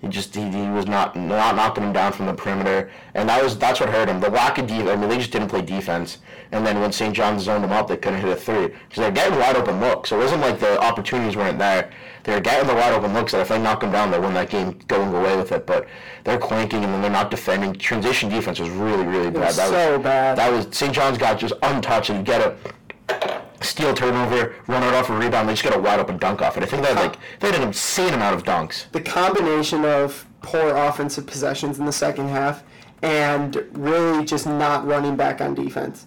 he 0.00 0.08
just 0.08 0.34
he, 0.34 0.42
he 0.42 0.68
was 0.68 0.86
not 0.86 1.14
not 1.14 1.54
knocking 1.54 1.84
him 1.84 1.92
down 1.92 2.12
from 2.12 2.26
the 2.26 2.34
perimeter, 2.34 2.90
and 3.14 3.28
that 3.28 3.42
was 3.42 3.56
that's 3.56 3.78
what 3.78 3.88
hurt 3.88 4.08
him. 4.08 4.20
The 4.20 4.30
lack 4.30 4.58
of 4.58 4.66
defense. 4.66 4.90
I 4.90 4.96
mean, 4.96 5.08
they 5.08 5.18
just 5.18 5.30
didn't 5.30 5.48
play 5.48 5.62
defense. 5.62 6.18
And 6.50 6.66
then 6.66 6.80
when 6.80 6.90
St. 6.92 7.14
John's 7.14 7.44
zoned 7.44 7.62
them 7.62 7.70
up, 7.70 7.86
they 7.86 7.96
couldn't 7.96 8.20
hit 8.20 8.28
a 8.28 8.36
three 8.36 8.66
because 8.66 8.96
they're 8.96 9.12
getting 9.12 9.38
wide 9.38 9.54
open 9.54 9.80
looks. 9.80 10.10
So 10.10 10.18
it 10.18 10.24
wasn't 10.24 10.40
like 10.40 10.58
the 10.58 10.80
opportunities 10.80 11.36
weren't 11.36 11.58
there. 11.58 11.92
They 12.24 12.34
were 12.34 12.40
getting 12.40 12.66
the 12.66 12.74
wide 12.74 12.92
open 12.92 13.14
looks 13.14 13.32
that 13.32 13.42
if 13.42 13.48
they 13.48 13.60
knock 13.60 13.80
them 13.80 13.92
down, 13.92 14.10
they 14.10 14.18
win 14.18 14.34
that 14.34 14.50
game 14.50 14.78
going 14.88 15.14
away 15.14 15.36
with 15.36 15.52
it. 15.52 15.66
But 15.66 15.86
they're 16.24 16.38
clanking 16.38 16.82
and 16.82 16.92
then 16.92 17.00
they're 17.00 17.10
not 17.10 17.30
defending. 17.30 17.72
Transition 17.74 18.28
defense 18.28 18.58
was 18.58 18.70
really 18.70 19.06
really 19.06 19.30
bad. 19.30 19.46
was 19.46 19.56
that 19.56 19.68
so 19.68 19.98
was, 19.98 20.02
bad. 20.02 20.36
That 20.36 20.50
was 20.50 20.66
St. 20.72 20.92
John's 20.92 21.16
got 21.16 21.38
just 21.38 21.54
untouched 21.62 22.10
and 22.10 22.18
you 22.18 22.24
get 22.24 22.40
a 22.40 23.41
steal 23.62 23.94
turnover, 23.94 24.54
run 24.66 24.82
it 24.82 24.94
off 24.94 25.10
a 25.10 25.16
rebound. 25.16 25.48
They 25.48 25.52
just 25.52 25.62
get 25.62 25.76
a 25.76 25.80
wide 25.80 26.00
open 26.00 26.18
dunk 26.18 26.42
off 26.42 26.56
it. 26.56 26.62
I 26.62 26.66
think 26.66 26.82
they 26.82 26.88
had 26.88 26.98
like 26.98 27.16
they 27.40 27.50
had 27.50 27.60
an 27.60 27.66
insane 27.66 28.14
amount 28.14 28.34
of 28.34 28.44
dunks. 28.44 28.90
The 28.92 29.00
combination 29.00 29.84
of 29.84 30.26
poor 30.42 30.74
offensive 30.76 31.26
possessions 31.26 31.78
in 31.78 31.86
the 31.86 31.92
second 31.92 32.28
half 32.28 32.62
and 33.02 33.64
really 33.72 34.24
just 34.24 34.46
not 34.46 34.86
running 34.86 35.16
back 35.16 35.40
on 35.40 35.54
defense 35.54 36.06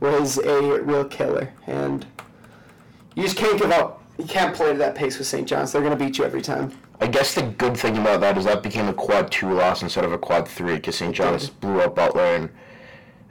was 0.00 0.38
a 0.38 0.80
real 0.82 1.04
killer. 1.04 1.52
And 1.66 2.06
you 3.14 3.22
just 3.22 3.36
can't 3.36 3.58
give 3.58 3.70
up. 3.70 4.02
You 4.18 4.24
can't 4.24 4.54
play 4.54 4.72
to 4.72 4.78
that 4.78 4.94
pace 4.94 5.18
with 5.18 5.26
St. 5.26 5.46
John's. 5.46 5.72
They're 5.72 5.82
going 5.82 5.96
to 5.96 6.02
beat 6.02 6.18
you 6.18 6.24
every 6.24 6.42
time. 6.42 6.72
I 7.00 7.06
guess 7.06 7.34
the 7.34 7.42
good 7.42 7.76
thing 7.76 7.98
about 7.98 8.20
that 8.20 8.38
is 8.38 8.44
that 8.46 8.62
became 8.62 8.88
a 8.88 8.94
quad 8.94 9.30
two 9.30 9.52
loss 9.52 9.82
instead 9.82 10.04
of 10.04 10.12
a 10.12 10.18
quad 10.18 10.48
three 10.48 10.76
because 10.76 10.96
St. 10.96 11.14
John's 11.14 11.50
blew 11.50 11.80
up 11.80 11.94
Butler 11.94 12.22
and 12.22 12.48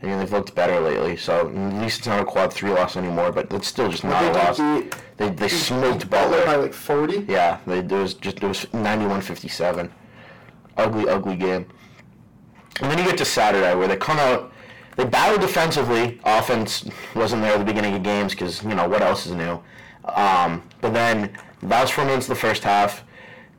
I 0.05 0.07
mean, 0.09 0.19
they've 0.19 0.31
looked 0.31 0.53
better 0.53 0.79
lately, 0.79 1.17
so 1.17 1.47
at 1.47 1.81
least 1.81 1.99
it's 1.99 2.07
not 2.07 2.19
a 2.19 2.25
quad 2.25 2.53
three 2.53 2.69
loss 2.69 2.95
anymore. 2.95 3.31
But 3.31 3.51
it's 3.51 3.67
still 3.67 3.89
just 3.89 4.03
not 4.03 4.21
They 4.21 4.29
a 4.29 4.33
loss. 4.33 4.57
beat 4.59 4.95
They 5.17 5.29
they 5.29 5.49
smoked 5.49 6.07
Butler 6.11 6.45
by 6.45 6.55
like 6.57 6.73
40. 6.73 7.25
Yeah, 7.27 7.57
they, 7.65 7.79
it 7.79 7.91
was 7.91 8.13
just 8.13 8.37
it 8.37 8.47
was 8.47 8.65
91-57. 8.65 9.89
Ugly, 10.77 11.09
ugly 11.09 11.35
game. 11.35 11.65
And 12.81 12.91
then 12.91 12.99
you 12.99 13.05
get 13.05 13.17
to 13.17 13.25
Saturday 13.25 13.73
where 13.73 13.87
they 13.87 13.97
come 13.97 14.19
out, 14.19 14.53
they 14.95 15.05
battle 15.05 15.39
defensively. 15.39 16.21
Offense 16.23 16.87
wasn't 17.15 17.41
there 17.41 17.53
at 17.53 17.57
the 17.57 17.65
beginning 17.65 17.95
of 17.95 18.03
games 18.03 18.33
because 18.33 18.61
you 18.61 18.75
know 18.75 18.87
what 18.87 19.01
else 19.01 19.25
is 19.25 19.31
new. 19.33 19.59
Um, 20.03 20.61
but 20.81 20.93
then 20.93 21.35
that 21.63 21.81
was 21.81 21.89
four 21.89 22.05
minutes 22.05 22.27
the 22.27 22.35
first 22.35 22.63
half. 22.63 23.03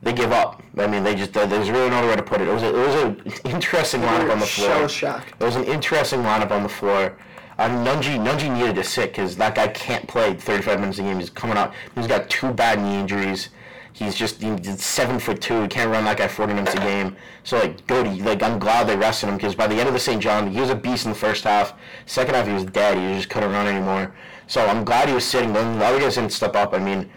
They 0.01 0.13
give 0.13 0.31
up. 0.31 0.61
I 0.77 0.87
mean, 0.87 1.03
they 1.03 1.15
just 1.15 1.33
there's 1.33 1.69
really 1.71 1.89
no 1.89 1.97
other 1.97 2.07
way 2.09 2.15
to 2.15 2.23
put 2.23 2.39
it. 2.41 2.47
It 2.47 2.53
was 2.53 2.63
a, 2.63 2.67
it 2.67 2.87
was 2.87 2.95
an 2.95 3.33
interesting 3.51 4.01
lineup 4.01 4.31
on 4.31 4.39
the 4.39 4.45
floor. 4.45 4.69
Shell 4.69 4.87
shocked. 4.87 5.33
It 5.39 5.43
was 5.43 5.55
an 5.55 5.63
interesting 5.63 6.21
lineup 6.21 6.51
on 6.51 6.63
the 6.63 6.69
floor. 6.69 7.17
Uh, 7.57 7.67
Nunge, 7.69 8.19
Nunge 8.19 8.53
needed 8.55 8.75
to 8.75 8.83
sit 8.83 9.09
because 9.09 9.35
that 9.37 9.55
guy 9.55 9.67
can't 9.69 10.07
play 10.07 10.35
35 10.35 10.79
minutes 10.79 10.99
a 10.99 11.01
game. 11.01 11.19
He's 11.19 11.31
coming 11.31 11.57
out. 11.57 11.73
He's 11.95 12.05
got 12.05 12.29
two 12.29 12.51
bad 12.51 12.79
knee 12.79 12.99
injuries. 12.99 13.49
He's 13.93 14.13
just 14.13 14.39
he's 14.39 14.83
seven 14.83 15.17
foot 15.17 15.41
two. 15.41 15.63
He 15.63 15.67
can't 15.67 15.89
run 15.89 16.05
that 16.05 16.17
guy 16.17 16.27
40 16.27 16.53
minutes 16.53 16.75
a 16.75 16.77
game. 16.77 17.15
So 17.43 17.57
like, 17.57 17.87
good. 17.87 18.05
He, 18.05 18.21
like 18.21 18.43
I'm 18.43 18.59
glad 18.59 18.85
they 18.85 18.95
rested 18.95 19.27
him 19.27 19.37
because 19.37 19.55
by 19.55 19.65
the 19.65 19.73
end 19.73 19.87
of 19.87 19.95
the 19.95 19.99
St. 19.99 20.21
John, 20.21 20.51
he 20.51 20.61
was 20.61 20.69
a 20.69 20.75
beast 20.75 21.05
in 21.05 21.11
the 21.11 21.17
first 21.17 21.45
half. 21.45 21.73
Second 22.05 22.35
half, 22.35 22.45
he 22.45 22.53
was 22.53 22.65
dead. 22.65 22.95
He 22.95 23.17
just 23.17 23.29
couldn't 23.29 23.51
run 23.51 23.65
anymore. 23.65 24.13
So 24.45 24.63
I'm 24.63 24.85
glad 24.85 25.09
he 25.09 25.15
was 25.15 25.25
sitting. 25.25 25.51
Then 25.51 25.79
the 25.79 25.85
other 25.85 25.99
guys 25.99 26.13
didn't 26.13 26.31
step 26.31 26.55
up. 26.55 26.75
I 26.75 26.77
mean, 26.77 27.09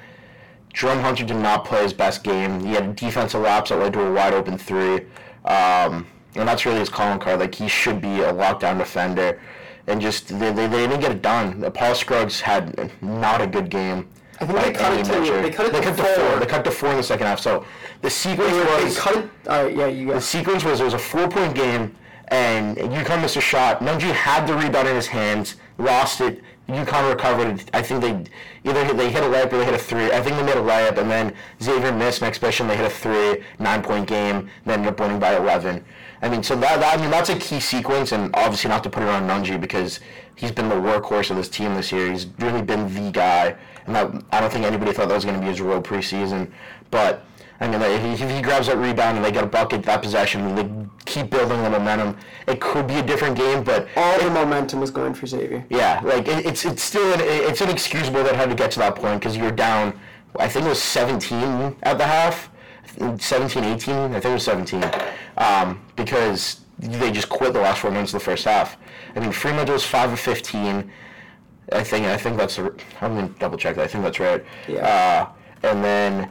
Jerome 0.72 1.00
Hunter 1.00 1.24
did 1.24 1.36
not 1.36 1.64
play 1.64 1.82
his 1.82 1.92
best 1.92 2.22
game. 2.22 2.60
He 2.64 2.72
had 2.72 2.84
a 2.84 2.92
defensive 2.92 3.40
lapse 3.42 3.70
that 3.70 3.78
led 3.78 3.92
to 3.94 4.00
a 4.06 4.12
wide 4.12 4.32
open 4.32 4.56
three. 4.56 5.00
Um, 5.44 6.06
and 6.36 6.46
that's 6.48 6.64
really 6.64 6.78
his 6.78 6.88
calling 6.88 7.18
card. 7.18 7.40
Like, 7.40 7.54
he 7.54 7.66
should 7.68 8.00
be 8.00 8.20
a 8.20 8.32
lockdown 8.32 8.78
defender. 8.78 9.40
And 9.86 10.00
just, 10.00 10.28
they, 10.28 10.52
they, 10.52 10.66
they 10.68 10.86
didn't 10.86 11.00
get 11.00 11.10
it 11.10 11.22
done. 11.22 11.68
Paul 11.72 11.94
Scruggs 11.94 12.40
had 12.40 12.90
not 13.02 13.40
a 13.40 13.46
good 13.46 13.68
game. 13.70 14.08
I 14.40 14.46
think 14.46 14.58
they 14.62 14.72
cut 14.72 14.92
it 14.98 15.04
to- 15.04 15.42
they 15.42 15.50
cut 15.50 15.66
it 15.66 15.72
to 15.72 15.80
to 15.82 15.94
four. 15.94 16.14
four. 16.14 16.38
They 16.40 16.46
cut 16.46 16.64
to 16.64 16.70
four 16.70 16.90
in 16.90 16.96
the 16.96 17.02
second 17.02 17.26
half. 17.26 17.40
So 17.40 17.64
the 18.00 18.08
sequence 18.08 18.52
They 18.52 18.84
was 18.84 18.98
cut 18.98 19.16
it. 19.16 19.30
All 19.48 19.64
right, 19.64 19.76
yeah, 19.76 19.86
you 19.86 20.06
the 20.06 20.12
got. 20.14 20.22
sequence 20.22 20.64
was 20.64 20.80
it 20.80 20.84
was 20.84 20.94
a 20.94 20.98
four 20.98 21.28
point 21.28 21.54
game 21.54 21.94
and 22.28 22.76
UConn 22.78 23.20
missed 23.20 23.36
a 23.36 23.40
shot. 23.40 23.80
Nunge 23.80 24.02
had 24.12 24.46
the 24.46 24.54
rebound 24.54 24.88
in 24.88 24.94
his 24.94 25.08
hands, 25.08 25.56
lost 25.78 26.20
it. 26.22 26.42
UConn 26.70 27.10
recovered. 27.10 27.70
I 27.72 27.82
think 27.82 28.00
they 28.00 28.70
either 28.70 28.92
they 28.94 29.10
hit 29.10 29.22
a 29.22 29.26
layup 29.26 29.52
or 29.52 29.58
they 29.58 29.64
hit 29.64 29.74
a 29.74 29.78
three. 29.78 30.10
I 30.12 30.20
think 30.20 30.36
they 30.36 30.42
made 30.42 30.56
a 30.56 30.60
layup 30.60 30.98
and 30.98 31.10
then 31.10 31.34
Xavier 31.62 31.92
missed 31.92 32.22
next 32.22 32.38
possession. 32.38 32.68
They 32.68 32.76
hit 32.76 32.86
a 32.86 32.90
three, 32.90 33.44
nine 33.58 33.82
point 33.82 34.06
game. 34.06 34.50
Then 34.64 34.80
ended 34.80 34.94
up 34.94 35.00
winning 35.00 35.18
by 35.18 35.36
eleven. 35.36 35.84
I 36.22 36.28
mean, 36.28 36.42
so 36.42 36.54
that, 36.56 36.80
that 36.80 36.98
I 36.98 37.00
mean 37.00 37.10
that's 37.10 37.30
a 37.30 37.36
key 37.36 37.60
sequence, 37.60 38.12
and 38.12 38.34
obviously 38.34 38.68
not 38.68 38.84
to 38.84 38.90
put 38.90 39.02
it 39.02 39.08
on 39.08 39.26
Nunge 39.26 39.58
because 39.60 40.00
he's 40.36 40.52
been 40.52 40.68
the 40.68 40.74
workhorse 40.74 41.30
of 41.30 41.36
this 41.36 41.48
team 41.48 41.74
this 41.74 41.92
year. 41.92 42.10
He's 42.10 42.26
really 42.38 42.62
been 42.62 42.92
the 42.92 43.10
guy, 43.10 43.56
and 43.86 43.94
that, 43.94 44.10
I 44.30 44.40
don't 44.40 44.52
think 44.52 44.64
anybody 44.66 44.92
thought 44.92 45.08
that 45.08 45.14
was 45.14 45.24
going 45.24 45.36
to 45.36 45.40
be 45.40 45.48
his 45.48 45.60
role 45.60 45.80
preseason. 45.80 46.50
But 46.90 47.24
I 47.62 47.68
mean, 47.68 47.80
if 47.82 48.18
he, 48.18 48.24
if 48.24 48.30
he 48.30 48.40
grabs 48.40 48.68
that 48.68 48.78
rebound 48.78 49.18
and 49.18 49.24
they 49.24 49.30
get 49.30 49.44
a 49.44 49.46
bucket 49.46 49.82
that 49.82 50.02
possession, 50.02 50.40
and 50.46 50.58
they 50.58 50.86
keep 51.04 51.28
building 51.30 51.62
the 51.62 51.68
momentum. 51.70 52.16
It 52.46 52.60
could 52.60 52.86
be 52.86 52.94
a 52.94 53.02
different 53.02 53.36
game, 53.36 53.62
but 53.62 53.86
All 53.96 54.18
the 54.18 54.30
momentum 54.30 54.80
was 54.80 54.90
going 54.90 55.12
for 55.12 55.26
Xavier. 55.26 55.64
yeah, 55.68 56.00
like 56.04 56.26
it, 56.26 56.46
it's 56.46 56.64
it's 56.64 56.82
still 56.82 57.12
an, 57.12 57.20
it's 57.20 57.60
inexcusable 57.60 58.22
that 58.24 58.34
had 58.34 58.48
to 58.48 58.54
get 58.54 58.70
to 58.72 58.78
that 58.78 58.96
point 58.96 59.20
because 59.20 59.36
you're 59.36 59.50
down. 59.52 59.98
I 60.38 60.48
think 60.48 60.64
it 60.64 60.68
was 60.68 60.82
17 60.82 61.76
at 61.82 61.98
the 61.98 62.06
half, 62.06 62.50
17, 63.18 63.64
18. 63.64 63.94
I 63.94 64.08
think 64.12 64.24
it 64.24 64.32
was 64.32 64.44
17, 64.44 64.84
um, 65.36 65.80
because 65.96 66.60
they 66.78 67.10
just 67.10 67.28
quit 67.28 67.52
the 67.52 67.60
last 67.60 67.80
four 67.80 67.90
minutes 67.90 68.14
of 68.14 68.20
the 68.20 68.24
first 68.24 68.44
half. 68.44 68.76
I 69.16 69.20
mean, 69.20 69.30
Freemantle 69.32 69.70
was 69.72 69.84
five 69.84 70.12
of 70.12 70.20
15. 70.20 70.90
I 71.72 71.84
think 71.84 72.06
I 72.06 72.16
think 72.16 72.36
that's 72.36 72.56
the, 72.56 72.74
I'm 73.00 73.14
gonna 73.16 73.28
double 73.38 73.58
check 73.58 73.76
that. 73.76 73.84
I 73.84 73.86
think 73.86 74.02
that's 74.04 74.18
right. 74.20 74.44
Yeah. 74.68 75.32
Uh, 75.62 75.68
and 75.68 75.84
then 75.84 76.30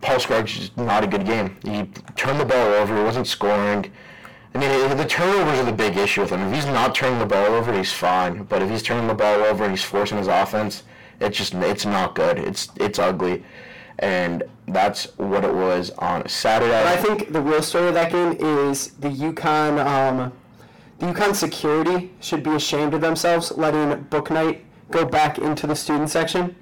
Paul 0.00 0.18
Scruggs 0.20 0.52
just 0.54 0.76
not 0.76 1.04
a 1.04 1.06
good 1.06 1.24
game. 1.26 1.56
He 1.64 1.84
turned 2.16 2.40
the 2.40 2.44
ball 2.44 2.68
over. 2.74 2.96
He 2.96 3.02
wasn't 3.02 3.26
scoring. 3.26 3.90
I 4.54 4.58
mean, 4.58 4.96
the 4.96 5.04
turnovers 5.04 5.58
are 5.60 5.64
the 5.64 5.72
big 5.72 5.96
issue 5.96 6.22
with 6.22 6.30
him. 6.30 6.40
If 6.48 6.54
he's 6.54 6.66
not 6.66 6.94
turning 6.94 7.18
the 7.20 7.26
ball 7.26 7.46
over, 7.54 7.72
he's 7.76 7.92
fine. 7.92 8.42
But 8.44 8.62
if 8.62 8.70
he's 8.70 8.82
turning 8.82 9.06
the 9.06 9.14
ball 9.14 9.42
over 9.44 9.62
and 9.64 9.72
he's 9.72 9.84
forcing 9.84 10.18
his 10.18 10.26
offense, 10.26 10.82
it's 11.20 11.36
just 11.38 11.54
it's 11.54 11.84
not 11.86 12.14
good. 12.14 12.38
It's 12.38 12.68
it's 12.76 12.98
ugly, 12.98 13.44
and 14.00 14.42
that's 14.66 15.16
what 15.18 15.44
it 15.44 15.54
was 15.54 15.90
on 15.98 16.28
Saturday. 16.28 16.72
But 16.72 16.86
I 16.86 16.96
think 16.96 17.32
the 17.32 17.40
real 17.40 17.62
story 17.62 17.88
of 17.88 17.94
that 17.94 18.10
game 18.10 18.32
is 18.40 18.88
the 18.98 19.08
UConn, 19.08 19.84
um, 19.84 20.32
the 20.98 21.06
UConn 21.06 21.34
security 21.34 22.10
should 22.20 22.42
be 22.42 22.50
ashamed 22.54 22.94
of 22.94 23.00
themselves 23.02 23.52
letting 23.56 24.02
Book 24.04 24.30
Night 24.30 24.64
go 24.90 25.04
back 25.04 25.38
into 25.38 25.66
the 25.68 25.76
student 25.76 26.10
section. 26.10 26.56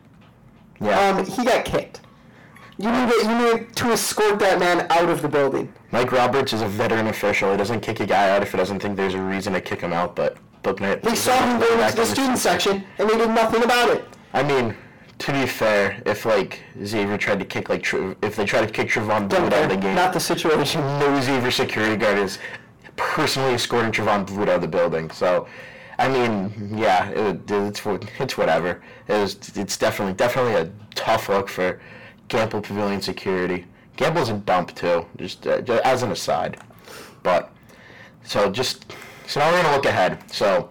yeah, 0.80 1.08
Um, 1.10 1.24
he 1.24 1.44
got 1.44 1.64
kicked. 1.64 2.00
You 2.80 2.92
need, 2.92 3.10
to, 3.10 3.28
you 3.28 3.56
need 3.56 3.74
to 3.76 3.86
escort 3.86 4.38
that 4.38 4.60
man 4.60 4.86
out 4.90 5.08
of 5.08 5.20
the 5.20 5.28
building. 5.28 5.72
Mike 5.90 6.12
Roberts 6.12 6.52
is 6.52 6.62
a 6.62 6.68
veteran 6.68 7.08
official. 7.08 7.50
He 7.50 7.56
doesn't 7.56 7.80
kick 7.80 7.98
a 7.98 8.06
guy 8.06 8.30
out 8.30 8.42
if 8.42 8.52
he 8.52 8.56
doesn't 8.56 8.80
think 8.80 8.96
there's 8.96 9.14
a 9.14 9.20
reason 9.20 9.52
to 9.54 9.60
kick 9.60 9.80
him 9.80 9.92
out. 9.92 10.14
But 10.14 10.36
Booknight. 10.62 11.02
They 11.02 11.14
saw 11.14 11.36
him 11.44 11.60
going 11.60 11.80
into 11.80 11.96
the 11.96 12.06
student 12.06 12.38
section, 12.38 12.84
and 12.98 13.08
they 13.08 13.16
did 13.16 13.30
nothing 13.30 13.62
about 13.62 13.90
it. 13.90 14.04
I 14.32 14.42
mean, 14.42 14.76
to 15.18 15.32
be 15.32 15.46
fair, 15.46 16.00
if 16.06 16.24
like 16.24 16.60
Xavier 16.84 17.18
tried 17.18 17.38
to 17.40 17.44
kick 17.44 17.68
like 17.68 17.82
Tr- 17.82 18.12
if 18.22 18.36
they 18.36 18.44
tried 18.44 18.66
to 18.66 18.72
kick 18.72 18.88
Trevon 18.88 19.28
Don't 19.28 19.52
out 19.52 19.64
of 19.64 19.68
the 19.70 19.76
game, 19.76 19.94
Not 19.94 20.12
the 20.12 20.20
situation. 20.20 20.80
no 21.00 21.20
Xavier 21.20 21.50
security 21.50 21.96
guard 21.96 22.18
is 22.18 22.38
personally 22.96 23.54
escorting 23.54 23.92
Trevon 23.92 24.26
Bluiett 24.26 24.42
out 24.48 24.56
of 24.56 24.60
the 24.62 24.68
building. 24.68 25.10
So, 25.10 25.48
I 25.98 26.08
mean, 26.08 26.76
yeah, 26.76 27.08
it, 27.10 27.50
it's 27.50 27.82
it's 28.18 28.38
whatever. 28.38 28.82
It 29.08 29.14
was, 29.14 29.36
it's 29.56 29.76
definitely 29.76 30.14
definitely 30.14 30.54
a 30.54 30.70
tough 30.94 31.28
look 31.28 31.48
for 31.48 31.80
Gampel 32.28 32.62
Pavilion 32.62 33.00
security. 33.00 33.66
Gampel's 33.96 34.28
a 34.30 34.34
dump 34.34 34.74
too, 34.74 35.06
just, 35.16 35.46
uh, 35.46 35.60
ju- 35.60 35.80
as 35.84 36.02
an 36.02 36.12
aside. 36.12 36.58
But 37.22 37.50
so 38.24 38.50
just 38.50 38.94
so 39.26 39.40
now 39.40 39.50
we're 39.50 39.62
gonna 39.62 39.76
look 39.76 39.86
ahead. 39.86 40.18
So. 40.32 40.70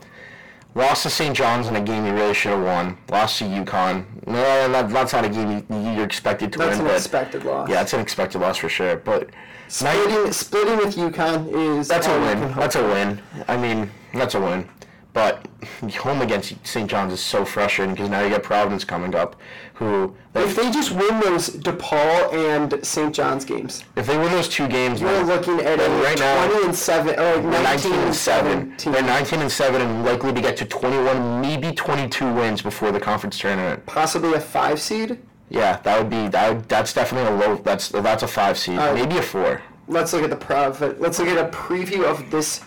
Lost 0.75 1.01
to 1.03 1.09
St. 1.09 1.35
John's 1.35 1.65
in 1.65 1.75
a 1.75 1.81
game 1.81 2.05
you 2.05 2.13
really 2.13 2.35
should 2.35 2.51
have 2.51 2.63
won. 2.63 2.99
Lost 3.09 3.39
to 3.39 3.45
UConn. 3.45 4.05
No, 4.27 4.33
that, 4.71 4.89
that's 4.91 5.11
not 5.11 5.25
a 5.25 5.29
game 5.29 5.65
you, 5.71 5.91
you're 5.93 6.03
expected 6.05 6.51
to 6.53 6.59
That's 6.59 6.77
win. 6.77 6.85
That's 6.85 6.91
an 7.07 7.09
expected 7.15 7.45
loss. 7.45 7.67
yeah, 7.67 7.81
it's 7.81 7.93
an 7.93 7.99
expected 7.99 8.41
loss 8.41 8.57
for 8.57 8.69
sure. 8.69 8.97
But 8.97 9.31
Splitting, 9.69 10.31
splitting 10.31 10.77
with 10.77 10.95
UConn 10.95 11.79
is 11.79 11.87
that's 11.87 12.05
a 12.05 12.19
win. 12.19 12.53
That's 12.53 12.75
a 12.75 12.83
win. 12.83 13.19
I 13.47 13.57
mean, 13.57 13.89
that's 14.13 14.35
a 14.35 14.39
win. 14.39 14.69
But 15.17 15.47
home 15.95 16.21
against 16.21 16.53
St. 16.63 16.87
John's 16.87 17.11
is 17.11 17.19
so 17.19 17.43
frustrating 17.43 17.95
because 17.95 18.07
now 18.07 18.21
you 18.21 18.29
got 18.29 18.43
Providence 18.43 18.83
coming 18.83 19.15
up, 19.15 19.35
who 19.73 20.15
If 20.35 20.55
they 20.55 20.69
just 20.69 20.91
win 20.91 21.19
those 21.19 21.49
DePaul 21.49 22.31
and 22.53 22.85
St. 22.85 23.15
John's 23.15 23.43
games, 23.43 23.83
if 23.95 24.05
they 24.05 24.15
win 24.15 24.29
those 24.29 24.47
two 24.47 24.67
games, 24.67 25.01
you're 25.01 25.11
then 25.11 25.25
looking 25.25 25.59
at 25.61 25.79
a 25.79 25.89
Right 26.03 26.19
now, 26.19 26.45
20 26.45 26.65
and 26.67 26.75
7 26.75 27.19
or 27.19 27.37
like 27.37 27.63
19, 27.63 27.63
19 27.63 27.93
and 27.93 28.15
seven. 28.15 28.79
17. 28.79 28.93
They're 28.93 29.01
19 29.01 29.39
and 29.39 29.51
seven 29.51 29.81
and 29.81 30.05
likely 30.05 30.33
to 30.33 30.39
get 30.39 30.55
to 30.57 30.65
21, 30.65 31.41
maybe 31.41 31.71
22 31.71 32.33
wins 32.35 32.61
before 32.61 32.91
the 32.91 32.99
conference 32.99 33.39
tournament. 33.39 33.83
Possibly 33.87 34.35
a 34.35 34.39
5 34.39 34.79
seed. 34.79 35.17
Yeah, 35.49 35.77
that 35.77 35.97
would 35.97 36.11
be 36.11 36.27
that. 36.27 36.53
Would, 36.53 36.69
that's 36.69 36.93
definitely 36.93 37.31
a 37.31 37.35
low. 37.35 37.55
That's 37.55 37.87
that's 37.87 38.21
a 38.21 38.27
five 38.27 38.57
seed, 38.57 38.77
right. 38.77 38.93
maybe 38.93 39.17
a 39.17 39.21
four. 39.21 39.61
Let's 39.87 40.11
look 40.11 40.23
at 40.23 40.29
the 40.29 40.35
Providence. 40.35 40.99
Let's 40.99 41.19
look 41.19 41.29
at 41.29 41.37
a 41.37 41.49
preview 41.49 42.03
of 42.03 42.29
this 42.29 42.59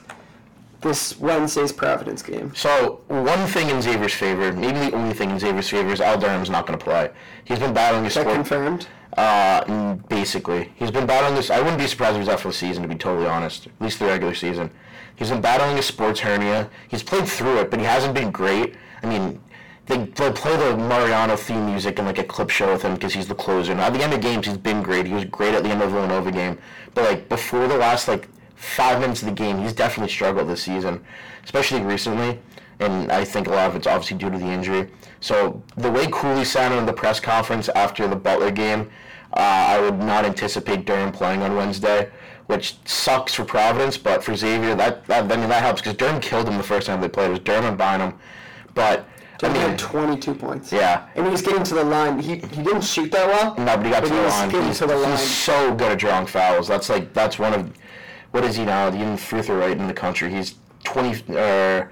this 0.81 1.19
Wednesday's 1.19 1.73
Providence 1.73 2.23
game. 2.23 2.53
So 2.55 3.01
one 3.09 3.47
thing 3.49 3.69
in 3.69 3.83
Xavier's 3.83 4.15
favor, 4.15 4.53
maybe 4.53 4.79
the 4.79 4.93
only 4.97 5.15
thing 5.15 5.31
in 5.31 5.39
Xavier's 5.39 5.69
favor, 5.69 5.91
is 5.93 6.01
Al 6.01 6.19
Durham's 6.19 6.51
not 6.51 6.67
going 6.67 6.79
to 6.79 6.85
play. 6.85 7.11
He's 7.45 7.59
been 7.59 7.75
battling 7.75 8.05
a 8.05 8.07
Is 8.09 8.15
that 8.15 8.23
sport. 8.23 8.35
confirmed? 8.37 8.89
Uh, 9.17 9.95
basically, 10.09 10.73
he's 10.77 10.91
been 10.91 11.07
battling 11.07 11.35
this. 11.35 11.51
I 11.51 11.59
wouldn't 11.59 11.79
be 11.79 11.87
surprised 11.87 12.17
if 12.17 12.23
he's 12.23 12.29
out 12.29 12.41
for 12.41 12.49
the 12.49 12.55
season, 12.55 12.83
to 12.83 12.89
be 12.89 12.95
totally 12.95 13.27
honest. 13.27 13.67
At 13.67 13.73
least 13.81 13.99
the 13.99 14.07
regular 14.07 14.35
season. 14.35 14.71
He's 15.17 15.31
been 15.31 15.41
battling 15.41 15.79
a 15.79 15.83
sports 15.83 16.21
hernia. 16.21 16.71
He's 16.89 17.03
played 17.03 17.27
through 17.29 17.59
it, 17.61 17.71
but 17.71 17.81
he 17.81 17.85
hasn't 17.85 18.15
been 18.15 18.31
great. 18.31 18.77
I 19.03 19.07
mean, 19.07 19.41
they, 19.87 19.99
they 20.05 20.31
play 20.33 20.57
the 20.57 20.77
Mariano 20.77 21.37
theme 21.37 21.67
music 21.67 21.99
in 21.99 22.05
like 22.07 22.19
a 22.19 22.25
clip 22.25 22.49
show 22.49 22.73
with 22.73 22.83
him 22.83 22.95
because 22.95 23.13
he's 23.13 23.27
the 23.27 23.35
closer. 23.35 23.73
And 23.73 23.81
at 23.81 23.93
the 23.93 24.03
end 24.03 24.15
of 24.15 24.21
games, 24.21 24.47
he's 24.47 24.57
been 24.57 24.83
great. 24.83 25.07
He 25.07 25.13
was 25.13 25.25
great 25.25 25.55
at 25.55 25.65
the 25.65 25.69
end 25.69 25.83
of 25.83 25.91
the 25.91 25.97
Villanova 25.97 26.31
game, 26.31 26.57
but 26.95 27.05
like 27.05 27.29
before 27.29 27.67
the 27.67 27.77
last 27.77 28.07
like 28.07 28.29
five 28.61 29.01
minutes 29.01 29.23
of 29.23 29.27
the 29.29 29.35
game, 29.35 29.59
he's 29.59 29.73
definitely 29.73 30.13
struggled 30.13 30.49
this 30.49 30.63
season, 30.63 31.03
especially 31.45 31.81
recently. 31.81 32.39
And 32.79 33.11
I 33.13 33.25
think 33.25 33.47
a 33.47 33.51
lot 33.51 33.69
of 33.69 33.77
it's 33.77 33.87
obviously 33.87 34.17
due 34.17 34.31
to 34.31 34.39
the 34.39 34.47
injury. 34.47 34.89
So 35.21 35.63
the 35.77 35.91
way 35.91 36.07
Cooley 36.11 36.45
sounded 36.45 36.79
in 36.79 36.87
the 36.87 36.93
press 36.93 37.21
conference 37.21 37.69
after 37.71 38.09
the 38.09 38.17
Butler 38.17 38.51
game, 38.51 38.91
uh, 39.35 39.41
I 39.41 39.81
would 39.81 39.99
not 39.99 40.25
anticipate 40.25 40.87
Durham 40.87 41.13
playing 41.13 41.43
on 41.43 41.55
Wednesday, 41.57 42.11
which 42.47 42.77
sucks 42.87 43.35
for 43.35 43.45
Providence, 43.45 43.97
but 43.99 44.25
for 44.25 44.35
Xavier, 44.35 44.75
that, 44.77 45.05
that 45.07 45.31
I 45.31 45.37
mean 45.37 45.49
that 45.51 45.63
helps 45.63 45.83
because 45.83 45.95
Durham 45.97 46.21
killed 46.21 46.49
him 46.49 46.57
the 46.57 46.63
first 46.65 46.87
time 46.87 47.01
they 47.01 47.09
played. 47.09 47.27
It 47.27 47.31
was 47.31 47.39
Durham 47.41 47.65
and 47.67 47.79
Bynum, 47.79 48.19
but 48.75 49.07
I 49.43 49.47
He 49.49 49.53
mean, 49.53 49.63
had 49.71 49.79
22 49.79 50.35
points. 50.35 50.73
yeah, 50.73 51.07
And 51.15 51.27
he 51.27 51.31
was 51.33 51.43
getting 51.43 51.63
to 51.65 51.75
the 51.75 51.85
line. 51.85 52.19
He, 52.19 52.37
he 52.37 52.63
didn't 52.63 52.83
shoot 52.83 53.11
that 53.13 53.27
well. 53.29 53.55
no, 53.57 53.77
but 53.77 53.85
he 53.87 53.91
got 53.93 54.03
But 54.03 54.09
to 54.09 54.15
he 54.15 54.19
the 54.21 54.25
was 54.25 54.33
line. 54.35 54.49
getting 54.49 54.67
He's, 54.69 54.79
to 54.79 54.87
the 54.87 54.97
line. 54.97 55.11
he's 55.13 55.21
so 55.31 55.75
good 55.75 55.93
at 55.93 55.99
drawing 55.99 56.27
fouls. 56.27 56.67
That's 56.67 56.89
like 56.89 57.13
that's 57.13 57.39
one 57.39 57.53
of 57.55 57.71
what 58.31 58.45
is 58.45 58.57
he 58.57 58.65
now? 58.65 58.91
The 58.91 59.17
free 59.17 59.43
throw 59.43 59.59
rate 59.59 59.79
in 59.79 59.87
the 59.87 59.95
country. 59.95 60.31
He's 60.31 60.55
twenty. 60.85 61.23
Uh, 61.37 61.87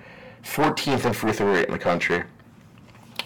14th 0.48 1.04
in 1.04 1.12
free 1.12 1.32
throw 1.32 1.52
rate 1.52 1.66
in 1.66 1.72
the 1.72 1.78
country. 1.78 2.24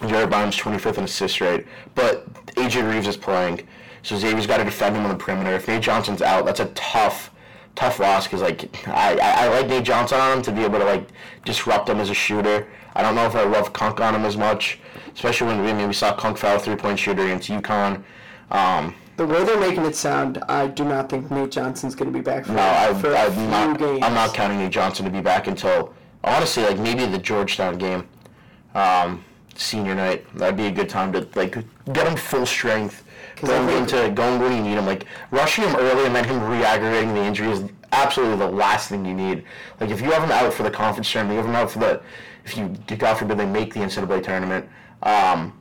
Jared 0.07 0.31
Bynum's 0.31 0.57
25th 0.57 0.99
in 0.99 1.05
assist 1.05 1.41
rate, 1.41 1.67
but 1.95 2.33
AJ 2.55 2.91
Reeves 2.91 3.07
is 3.07 3.17
playing, 3.17 3.67
so 4.03 4.17
Xavier's 4.17 4.47
got 4.47 4.57
to 4.57 4.65
defend 4.65 4.97
him 4.97 5.05
on 5.05 5.11
the 5.11 5.17
perimeter. 5.17 5.55
If 5.55 5.69
Nate 5.69 5.83
Johnson's 5.83 6.23
out, 6.23 6.45
that's 6.45 6.59
a 6.59 6.67
tough, 6.75 7.31
tough 7.77 8.01
loss 8.01 8.27
because 8.27 8.43
like 8.43 8.89
I, 8.89 9.17
I, 9.19 9.45
I 9.45 9.49
like 9.49 9.69
Nate 9.69 9.85
Johnson 9.85 10.19
on 10.19 10.39
him 10.39 10.43
to 10.43 10.53
be 10.53 10.65
able 10.65 10.81
to 10.81 10.85
like 10.85 11.07
disrupt 11.45 11.89
him 11.89 12.01
as 12.01 12.11
a 12.11 12.15
shooter. 12.15 12.67
I 12.95 13.03
don't 13.03 13.15
know 13.15 13.27
if 13.27 13.37
I 13.37 13.45
love 13.45 13.73
Kunk 13.73 14.01
on 14.01 14.15
him 14.15 14.25
as 14.25 14.37
much, 14.37 14.81
especially 15.15 15.47
when 15.47 15.79
we, 15.79 15.87
we 15.87 15.93
saw 15.93 16.15
Kunk 16.15 16.37
foul 16.37 16.59
three 16.59 16.77
point 16.77 16.99
shooter 16.99 17.23
against 17.23 17.49
UConn. 17.49 18.03
Um, 18.51 18.95
The 19.17 19.27
way 19.27 19.45
they're 19.45 19.61
making 19.61 19.85
it 19.85 19.95
sound, 19.95 20.39
I 20.49 20.67
do 20.69 20.85
not 20.85 21.09
think 21.11 21.31
Nate 21.31 21.51
Johnson's 21.51 21.95
going 21.95 22.11
to 22.11 22.19
be 22.19 22.23
back 22.23 22.47
for, 22.47 22.53
no, 22.53 22.63
I, 22.63 22.95
for 22.95 23.13
a 23.13 23.19
I'm 23.21 23.33
few 23.33 23.47
not. 23.47 23.79
games. 23.79 24.01
I'm 24.03 24.15
not 24.15 24.35
counting 24.35 24.59
Nate 24.59 24.73
Johnson 24.73 25.05
to 25.05 25.11
be 25.11 25.21
back 25.21 25.47
until 25.49 25.93
honestly 26.25 26.63
like 26.63 26.79
maybe 26.79 27.05
the 27.07 27.19
Georgetown 27.19 27.77
game, 27.79 28.09
um, 28.75 29.23
senior 29.55 29.95
night. 29.95 30.25
That'd 30.37 30.57
be 30.57 30.67
a 30.67 30.71
good 30.71 30.89
time 30.89 31.13
to 31.13 31.29
like 31.35 31.57
get 31.93 32.07
him 32.07 32.17
full 32.17 32.47
strength. 32.47 33.05
Going 33.37 33.67
think- 33.67 33.91
into 33.93 34.11
going 34.15 34.41
when 34.41 34.53
you 34.57 34.63
need 34.63 34.79
him, 34.79 34.87
like 34.87 35.05
rushing 35.31 35.65
him 35.65 35.77
early 35.77 36.07
and 36.07 36.15
then 36.15 36.25
him 36.25 36.43
re-aggravating 36.45 37.13
the 37.13 37.23
injury 37.23 37.51
is 37.51 37.65
absolutely 37.93 38.37
the 38.39 38.49
last 38.51 38.89
thing 38.89 39.05
you 39.05 39.15
need. 39.15 39.45
Like 39.81 39.91
if 39.91 40.01
you 40.01 40.11
have 40.13 40.23
him 40.23 40.31
out 40.31 40.53
for 40.55 40.63
the 40.63 40.71
conference 40.71 41.11
tournament, 41.11 41.35
you 41.39 41.43
have 41.43 41.51
him 41.51 41.57
out 41.57 41.71
for 41.71 41.81
the 41.81 42.03
if 42.45 42.57
you 42.57 42.69
God 42.97 43.15
forbid 43.17 43.39
they 43.39 43.47
make 43.47 43.75
the 43.75 43.81
NCAA 43.81 44.23
tournament, 44.23 44.69
um, 45.03 45.53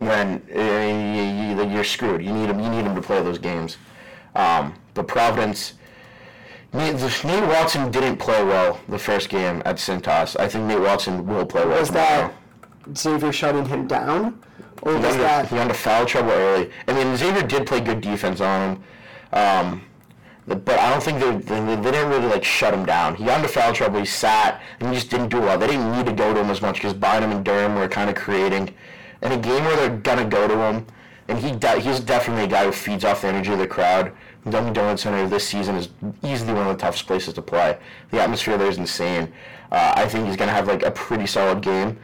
then 0.00 0.42
uh, 0.54 1.56
you, 1.56 1.64
you, 1.64 1.74
you're 1.74 1.84
screwed. 1.84 2.22
You 2.22 2.32
need 2.32 2.48
him. 2.48 2.60
You 2.60 2.70
need 2.70 2.84
him 2.84 2.94
to 2.94 3.02
play 3.02 3.22
those 3.22 3.38
games. 3.38 3.76
Um, 4.34 4.74
but 4.94 5.08
Providence. 5.08 5.74
Nate, 6.72 6.96
Nate 7.24 7.48
Watson 7.48 7.90
didn't 7.90 8.18
play 8.18 8.44
well 8.44 8.78
the 8.88 8.98
first 8.98 9.30
game 9.30 9.62
at 9.64 9.76
Cintas. 9.76 10.38
I 10.38 10.48
think 10.48 10.64
Nate 10.66 10.80
Watson 10.80 11.26
will 11.26 11.46
play 11.46 11.64
well. 11.64 11.80
was 11.80 11.88
tomorrow. 11.88 12.30
that 12.86 12.98
Xavier 12.98 13.32
shutting 13.32 13.64
him 13.64 13.86
down, 13.86 14.38
or 14.82 14.92
He 14.92 14.98
was 14.98 15.06
into, 15.06 15.18
that 15.18 15.48
he 15.48 15.56
got 15.56 15.62
into 15.62 15.74
foul 15.74 16.04
trouble 16.04 16.30
early. 16.30 16.70
I 16.86 16.92
mean, 16.92 17.16
Xavier 17.16 17.42
did 17.42 17.66
play 17.66 17.80
good 17.80 18.02
defense 18.02 18.40
on 18.40 18.76
him, 18.76 18.82
um, 19.32 19.82
but 20.46 20.68
I 20.78 20.90
don't 20.90 21.02
think 21.02 21.20
they, 21.20 21.36
they, 21.36 21.76
they 21.76 21.90
didn't 21.90 22.10
really 22.10 22.26
like 22.26 22.44
shut 22.44 22.72
him 22.72 22.84
down. 22.84 23.14
He 23.14 23.24
got 23.24 23.38
into 23.38 23.48
foul 23.48 23.72
trouble. 23.72 23.98
He 24.00 24.06
sat 24.06 24.60
and 24.80 24.90
he 24.90 24.94
just 24.94 25.10
didn't 25.10 25.28
do 25.28 25.40
well. 25.40 25.58
They 25.58 25.66
didn't 25.66 25.90
need 25.92 26.06
to 26.06 26.12
go 26.12 26.32
to 26.32 26.40
him 26.40 26.50
as 26.50 26.62
much 26.62 26.76
because 26.76 26.94
Bynum 26.94 27.32
and 27.32 27.44
Durham 27.44 27.74
were 27.76 27.88
kind 27.88 28.08
of 28.08 28.16
creating. 28.16 28.74
In 29.22 29.32
a 29.32 29.36
game 29.38 29.64
where 29.64 29.76
they're 29.76 29.96
gonna 29.98 30.24
go 30.24 30.46
to 30.46 30.56
him, 30.56 30.86
and 31.28 31.38
he 31.38 31.52
de- 31.52 31.80
he's 31.80 32.00
definitely 32.00 32.44
a 32.44 32.48
guy 32.48 32.64
who 32.64 32.72
feeds 32.72 33.04
off 33.04 33.22
the 33.22 33.28
energy 33.28 33.52
of 33.52 33.58
the 33.58 33.66
crowd. 33.66 34.12
Dunkin' 34.48 34.72
Donuts 34.72 35.02
Center 35.02 35.26
this 35.28 35.46
season 35.46 35.74
is 35.76 35.88
easily 36.22 36.54
one 36.54 36.66
of 36.66 36.76
the 36.76 36.80
toughest 36.80 37.06
places 37.06 37.34
to 37.34 37.42
play. 37.42 37.76
The 38.10 38.20
atmosphere 38.20 38.56
there 38.56 38.68
is 38.68 38.78
insane. 38.78 39.32
Uh, 39.70 39.92
I 39.96 40.06
think 40.08 40.26
he's 40.26 40.36
gonna 40.36 40.52
have 40.52 40.68
like 40.68 40.82
a 40.84 40.90
pretty 40.90 41.26
solid 41.26 41.60
game. 41.60 41.98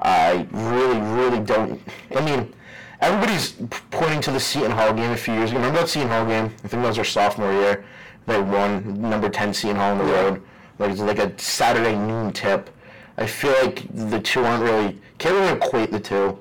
I 0.00 0.46
really, 0.52 1.00
really 1.00 1.40
don't. 1.40 1.80
I 2.14 2.20
mean, 2.20 2.52
everybody's 3.00 3.52
pointing 3.90 4.20
to 4.22 4.30
the 4.30 4.40
Seton 4.40 4.70
Hall 4.70 4.92
game 4.92 5.10
a 5.10 5.16
few 5.16 5.34
years 5.34 5.50
ago. 5.50 5.58
Remember 5.58 5.80
that 5.80 5.88
Seton 5.88 6.08
Hall 6.08 6.24
game? 6.26 6.46
I 6.64 6.68
think 6.68 6.82
that 6.82 6.88
was 6.88 6.98
our 6.98 7.04
sophomore 7.04 7.52
year. 7.52 7.84
They 8.26 8.40
won 8.40 9.00
number 9.00 9.28
10 9.28 9.52
Seton 9.52 9.76
Hall 9.76 9.92
on 9.92 9.98
the 9.98 10.04
Yeah. 10.04 10.20
road. 10.20 10.42
Like 10.78 10.90
it's 10.92 11.00
like 11.00 11.18
a 11.18 11.32
Saturday 11.38 11.96
noon 11.96 12.32
tip. 12.32 12.70
I 13.18 13.26
feel 13.26 13.52
like 13.62 13.82
the 13.92 14.20
two 14.20 14.44
aren't 14.44 14.62
really 14.62 14.98
can't 15.18 15.34
really 15.34 15.52
equate 15.52 15.90
the 15.90 16.00
two. 16.00 16.38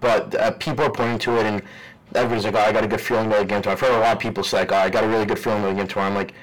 But 0.00 0.34
uh, 0.34 0.50
people 0.52 0.84
are 0.84 0.90
pointing 0.90 1.18
to 1.20 1.38
it, 1.38 1.46
and 1.46 1.62
everybody's 2.14 2.44
like, 2.44 2.54
"Oh, 2.54 2.58
I 2.58 2.72
got 2.72 2.84
a 2.84 2.88
good 2.88 3.00
feeling 3.00 3.28
game 3.28 3.62
tomorrow." 3.62 3.72
I've 3.72 3.80
heard 3.80 3.92
a 3.92 4.00
lot 4.00 4.16
of 4.16 4.18
people 4.18 4.44
say, 4.44 4.58
like, 4.58 4.72
"Oh, 4.72 4.76
I 4.76 4.90
got 4.90 5.04
a 5.04 5.08
really 5.08 5.26
good 5.26 5.38
feeling 5.38 5.76
game 5.76 5.86
tomorrow." 5.86 6.08
I'm 6.08 6.14
like, 6.14 6.34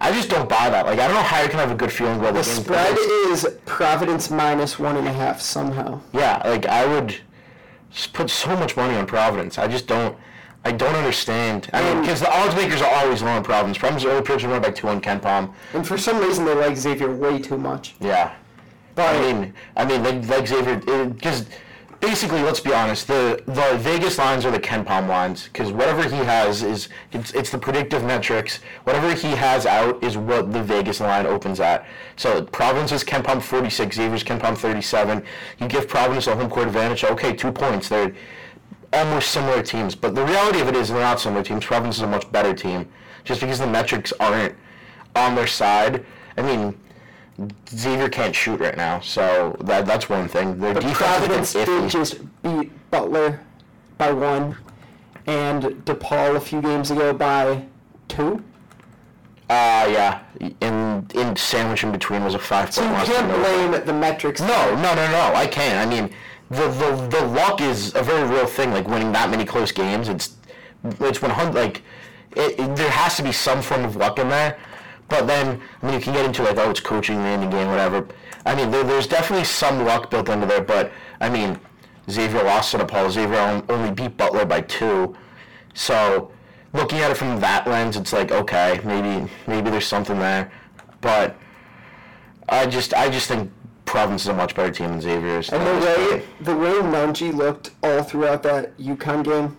I 0.00 0.12
just 0.12 0.28
don't 0.28 0.48
buy 0.48 0.70
that. 0.70 0.86
Like, 0.86 0.98
I 1.00 1.08
don't 1.08 1.16
know 1.16 1.22
how 1.22 1.42
you 1.42 1.48
can 1.48 1.58
have 1.58 1.72
a 1.72 1.74
good 1.74 1.90
feeling 1.90 2.20
about 2.20 2.34
the, 2.34 2.40
the 2.40 2.44
spread 2.44 2.96
is 3.26 3.46
Providence 3.66 4.30
minus 4.30 4.78
one 4.78 4.96
and 4.96 5.08
a 5.08 5.12
half 5.12 5.40
somehow. 5.40 6.00
Yeah, 6.12 6.40
like 6.44 6.66
I 6.66 6.86
would 6.86 7.16
just 7.90 8.12
put 8.12 8.30
so 8.30 8.56
much 8.56 8.76
money 8.76 8.94
on 8.94 9.06
Providence. 9.06 9.58
I 9.58 9.66
just 9.66 9.86
don't. 9.86 10.16
I 10.64 10.72
don't 10.72 10.94
understand. 10.94 11.70
I 11.72 11.82
mean, 11.82 12.02
because 12.02 12.20
the 12.20 12.30
odds 12.30 12.54
makers 12.54 12.82
are 12.82 12.92
always 12.92 13.22
low 13.22 13.28
on 13.28 13.44
Providence. 13.44 13.78
Providence 13.78 14.04
early 14.04 14.22
periods 14.22 14.44
are 14.44 14.48
run 14.48 14.60
by 14.60 14.70
two 14.70 14.88
on 14.88 15.00
KenPom. 15.00 15.52
And 15.72 15.86
for 15.86 15.96
some 15.96 16.18
reason, 16.18 16.44
they 16.44 16.54
like 16.54 16.76
Xavier 16.76 17.14
way 17.14 17.38
too 17.38 17.56
much. 17.56 17.94
Yeah. 18.00 18.34
But 18.94 19.16
I 19.16 19.20
mean, 19.20 19.54
I 19.76 19.84
mean, 19.84 20.02
like, 20.02 20.28
like 20.28 20.46
Xavier, 20.48 21.06
because 21.06 21.46
basically, 22.00 22.42
let's 22.42 22.60
be 22.60 22.72
honest, 22.72 23.06
the 23.06 23.42
the 23.46 23.76
Vegas 23.78 24.18
lines 24.18 24.44
are 24.44 24.50
the 24.50 24.60
KenPom 24.60 25.08
lines, 25.08 25.44
because 25.44 25.72
whatever 25.72 26.02
he 26.02 26.16
has 26.16 26.62
is 26.62 26.88
it's 27.12 27.32
it's 27.32 27.50
the 27.50 27.58
predictive 27.58 28.04
metrics. 28.04 28.60
Whatever 28.84 29.14
he 29.14 29.28
has 29.28 29.66
out 29.66 30.02
is 30.02 30.16
what 30.16 30.52
the 30.52 30.62
Vegas 30.62 31.00
line 31.00 31.26
opens 31.26 31.60
at. 31.60 31.86
So 32.16 32.42
Providence 32.44 32.92
is 32.92 33.04
KenPom 33.04 33.42
46, 33.42 33.96
Xavier's 33.96 34.24
KenPom 34.24 34.56
37. 34.56 35.22
You 35.58 35.68
give 35.68 35.88
Providence 35.88 36.26
a 36.26 36.36
home 36.36 36.50
court 36.50 36.66
advantage. 36.68 37.04
Okay, 37.04 37.34
two 37.34 37.52
points. 37.52 37.88
They're 37.88 38.14
almost 38.92 39.30
similar 39.30 39.62
teams, 39.62 39.94
but 39.94 40.14
the 40.14 40.24
reality 40.24 40.60
of 40.60 40.68
it 40.68 40.76
is 40.76 40.88
they're 40.88 41.00
not 41.00 41.20
similar 41.20 41.42
teams. 41.42 41.64
Providence 41.64 41.96
is 41.96 42.02
a 42.02 42.06
much 42.06 42.30
better 42.32 42.54
team, 42.54 42.88
just 43.24 43.40
because 43.40 43.58
the 43.58 43.66
metrics 43.66 44.12
aren't 44.20 44.54
on 45.14 45.34
their 45.34 45.46
side. 45.46 46.04
I 46.36 46.42
mean. 46.42 46.78
Xavier 47.70 48.08
can't 48.08 48.34
shoot 48.34 48.58
right 48.60 48.76
now, 48.76 49.00
so 49.00 49.56
that 49.60 49.86
that's 49.86 50.08
one 50.08 50.26
thing. 50.28 50.58
Their 50.58 50.74
but 50.74 50.80
defense 50.82 50.98
Providence 50.98 51.52
has 51.52 51.66
been 51.66 51.82
did 51.82 51.88
iffy. 51.88 51.92
just 51.92 52.42
beat 52.42 52.90
Butler 52.90 53.40
by 53.96 54.10
one, 54.12 54.56
and 55.26 55.62
DePaul 55.84 56.34
a 56.36 56.40
few 56.40 56.60
games 56.60 56.90
ago 56.90 57.12
by 57.12 57.64
two. 58.08 58.42
Uh, 59.50 59.88
yeah. 59.90 60.20
In 60.60 61.06
in 61.14 61.36
sandwich 61.36 61.84
in 61.84 61.92
between 61.92 62.24
was 62.24 62.34
a 62.34 62.38
five 62.38 62.72
So 62.74 62.82
you 62.82 63.04
can't 63.04 63.32
blame 63.32 63.84
the 63.86 63.92
metrics. 63.92 64.40
No, 64.40 64.74
no, 64.74 64.94
no, 64.94 65.10
no. 65.10 65.32
I 65.34 65.46
can't. 65.46 65.78
I 65.78 65.86
mean, 65.88 66.10
the, 66.50 66.68
the 66.68 67.18
the 67.18 67.24
luck 67.26 67.60
is 67.60 67.94
a 67.94 68.02
very 68.02 68.28
real 68.28 68.46
thing. 68.46 68.72
Like 68.72 68.88
winning 68.88 69.12
that 69.12 69.30
many 69.30 69.44
close 69.44 69.70
games, 69.72 70.08
it's 70.08 70.36
it's 71.00 71.22
one 71.22 71.30
hundred. 71.30 71.54
Like 71.54 71.82
it, 72.36 72.58
it- 72.58 72.76
there 72.76 72.90
has 72.90 73.16
to 73.16 73.22
be 73.22 73.32
some 73.32 73.62
form 73.62 73.84
of 73.84 73.94
luck 73.96 74.18
in 74.18 74.28
there. 74.28 74.58
But 75.08 75.26
then, 75.26 75.60
I 75.82 75.86
mean, 75.86 75.94
you 75.94 76.00
can 76.00 76.12
get 76.12 76.24
into 76.26 76.42
like, 76.42 76.56
oh, 76.58 76.70
it's 76.70 76.80
coaching 76.80 77.16
the 77.16 77.24
ending 77.28 77.50
game, 77.50 77.68
whatever. 77.68 78.06
I 78.44 78.54
mean, 78.54 78.70
there, 78.70 78.84
there's 78.84 79.06
definitely 79.06 79.44
some 79.44 79.84
luck 79.84 80.10
built 80.10 80.28
into 80.28 80.46
there. 80.46 80.60
But 80.62 80.92
I 81.20 81.28
mean, 81.28 81.58
Xavier 82.10 82.42
lost 82.44 82.72
to 82.72 82.78
DePaul. 82.78 83.10
Xavier 83.10 83.38
on- 83.38 83.64
only 83.68 83.90
beat 83.90 84.16
Butler 84.16 84.44
by 84.44 84.60
two. 84.62 85.16
So 85.74 86.30
looking 86.72 86.98
at 87.00 87.10
it 87.10 87.16
from 87.16 87.40
that 87.40 87.66
lens, 87.66 87.96
it's 87.96 88.12
like 88.12 88.30
okay, 88.32 88.80
maybe 88.84 89.30
maybe 89.46 89.70
there's 89.70 89.86
something 89.86 90.18
there. 90.18 90.50
But 91.00 91.36
I 92.48 92.66
just 92.66 92.92
I 92.94 93.08
just 93.08 93.28
think 93.28 93.50
Providence 93.84 94.22
is 94.22 94.28
a 94.28 94.34
much 94.34 94.54
better 94.54 94.72
team 94.72 94.88
than 94.90 95.00
Xavier's. 95.00 95.50
And 95.50 95.66
the 95.66 95.86
way 95.86 96.22
the 96.40 96.56
way 96.56 96.72
Nunge 96.72 97.34
looked 97.34 97.70
all 97.82 98.02
throughout 98.02 98.42
that 98.42 98.76
UConn 98.78 99.24
game, 99.24 99.56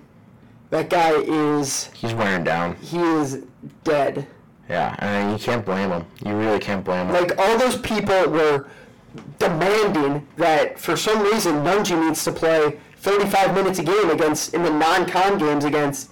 that 0.70 0.90
guy 0.90 1.12
is 1.14 1.90
he's 1.94 2.14
wearing 2.14 2.44
down. 2.44 2.76
he 2.78 3.00
is 3.00 3.44
dead. 3.84 4.28
Yeah, 4.70 4.96
and 5.00 5.32
you 5.32 5.44
can't 5.44 5.66
blame 5.66 5.90
him. 5.90 6.06
You 6.24 6.36
really 6.36 6.60
can't 6.60 6.86
blame 6.86 7.08
him. 7.08 7.14
Like 7.14 7.38
all 7.40 7.58
those 7.58 7.76
people 7.78 8.30
were 8.30 8.68
demanding 9.40 10.28
that 10.38 10.80
for 10.80 10.96
some 10.96 11.22
reason 11.24 11.56
Nunge 11.64 12.00
needs 12.00 12.24
to 12.26 12.32
play 12.32 12.80
35 12.98 13.56
minutes 13.56 13.80
a 13.80 13.84
game 13.84 14.12
against 14.12 14.54
in 14.54 14.62
the 14.64 14.70
non-con 14.70 15.40
games 15.40 15.66
against. 15.66 16.12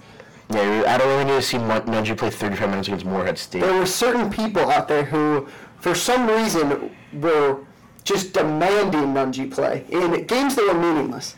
yeah, 0.50 0.84
I 0.88 0.98
don't 0.98 1.08
really 1.08 1.24
need 1.24 1.40
to 1.40 1.42
see 1.42 1.58
Nunge 1.58 2.16
play 2.16 2.30
35 2.30 2.70
minutes 2.70 2.88
against 2.88 3.06
Morehead 3.06 3.38
State. 3.38 3.60
There 3.60 3.78
were 3.78 3.86
certain 3.86 4.28
people 4.30 4.70
out 4.70 4.88
there 4.88 5.04
who, 5.04 5.46
for 5.78 5.94
some 5.94 6.26
reason, 6.26 6.90
were 7.12 7.60
just 8.02 8.32
demanding 8.32 9.14
Nunge 9.14 9.52
play 9.52 9.84
in 9.90 10.24
games 10.24 10.56
that 10.56 10.66
were 10.66 10.80
meaningless. 10.80 11.36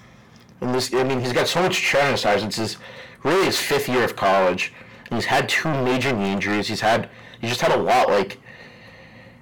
And 0.63 0.75
this, 0.75 0.95
I 0.95 1.03
mean, 1.05 1.21
he's 1.21 1.33
got 1.33 1.49
so 1.49 1.61
much 1.61 1.81
tread 1.83 2.05
on 2.07 2.13
his. 2.13 2.45
It's 2.45 2.57
his 2.57 2.77
really 3.25 3.45
his 3.47 3.59
fifth 3.59 3.89
year 3.89 4.05
of 4.05 4.17
college. 4.17 4.73
He's 5.11 5.25
had 5.25 5.49
two 5.49 5.68
major 5.83 6.12
knee 6.12 6.33
injuries. 6.33 6.68
He's 6.68 6.81
had 6.81 7.11
he 7.40 7.49
just 7.49 7.61
had 7.61 7.73
a 7.73 7.77
lot. 7.77 8.09
Like 8.09 8.38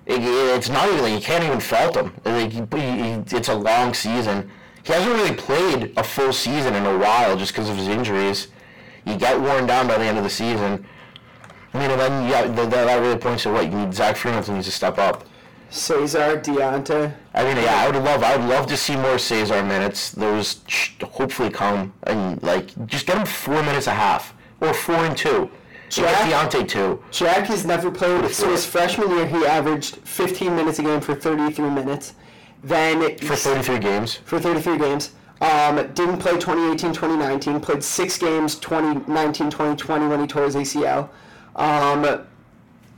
it, 0.07 0.21
it's 0.23 0.69
not 0.69 0.89
even 0.89 1.03
like 1.03 1.13
you 1.13 1.21
can't 1.21 1.45
even 1.45 1.61
fault 1.61 1.97
him. 1.97 2.15
Like 2.25 2.51
he, 2.51 2.61
he, 2.61 3.37
it's 3.37 3.49
a 3.49 3.55
long 3.55 3.95
season. 3.95 4.51
He 4.83 4.93
hasn't 4.93 5.13
really 5.13 5.35
played 5.35 5.93
a 5.99 6.03
full 6.03 6.33
season 6.33 6.75
in 6.75 6.87
a 6.87 6.97
while 6.97 7.37
just 7.37 7.53
because 7.53 7.69
of 7.69 7.77
his 7.77 7.89
injuries. 7.89 8.49
You 9.05 9.17
get 9.17 9.39
worn 9.41 9.67
down 9.67 9.87
by 9.87 9.99
the 9.99 10.05
end 10.05 10.17
of 10.17 10.25
the 10.25 10.31
season. 10.31 10.87
I 11.75 11.79
mean, 11.79 11.91
and 11.91 12.01
then 12.01 12.29
yeah, 12.31 12.47
that, 12.47 12.71
that 12.71 13.01
really 13.01 13.19
points 13.19 13.43
to 13.43 13.51
what 13.51 13.71
you 13.71 13.79
need. 13.79 13.93
Zach 13.93 14.17
Freeman 14.17 14.43
needs 14.55 14.67
to 14.67 14.73
step 14.73 14.99
up. 14.99 15.27
Cesar 15.71 16.41
Dieonte. 16.41 17.15
I 17.35 17.45
mean, 17.45 17.57
yeah, 17.63 17.83
I 17.83 17.91
would 17.91 18.03
love, 18.03 18.23
I 18.23 18.37
would 18.37 18.49
love 18.49 18.67
to 18.69 18.77
see 18.77 18.97
more 18.97 19.19
Cesar 19.19 19.63
minutes. 19.63 20.13
Those 20.13 20.63
hopefully 21.03 21.51
come 21.51 21.93
and 22.05 22.43
like 22.43 22.71
just 22.87 23.07
get 23.07 23.19
him 23.19 23.27
four 23.27 23.63
minutes 23.63 23.87
a 23.87 23.93
half 23.93 24.35
or 24.61 24.73
four 24.73 24.97
and 24.97 25.17
two. 25.17 25.51
Jack- 25.89 26.51
Dieonte 26.51 26.69
two. 26.69 27.03
Jack 27.11 27.47
has 27.47 27.65
never 27.65 27.91
played. 27.91 28.31
So 28.33 28.51
his 28.51 28.65
freshman 28.67 29.11
year, 29.11 29.27
he 29.27 29.47
averaged 29.47 29.97
15 29.97 30.55
minutes 30.55 30.79
a 30.79 30.83
game 30.83 31.01
for 31.01 31.15
33 31.15 31.71
minutes. 31.71 32.15
Then 32.63 33.17
for 33.19 33.37
33 33.37 33.79
games. 33.79 34.15
for 34.25 34.39
33 34.41 34.79
games. 34.79 35.11
Um, 35.41 35.77
didn't 35.95 36.19
play 36.19 36.33
2018, 36.33 36.93
2019. 36.93 37.61
Played 37.61 37.85
six 37.85 38.19
games 38.19 38.57
2019, 38.57 39.51
2020 39.51 40.07
when 40.09 40.21
he 40.21 40.27
tore 40.27 40.45
his 40.45 40.57
ACL. 40.57 41.09
Um, 41.55 42.05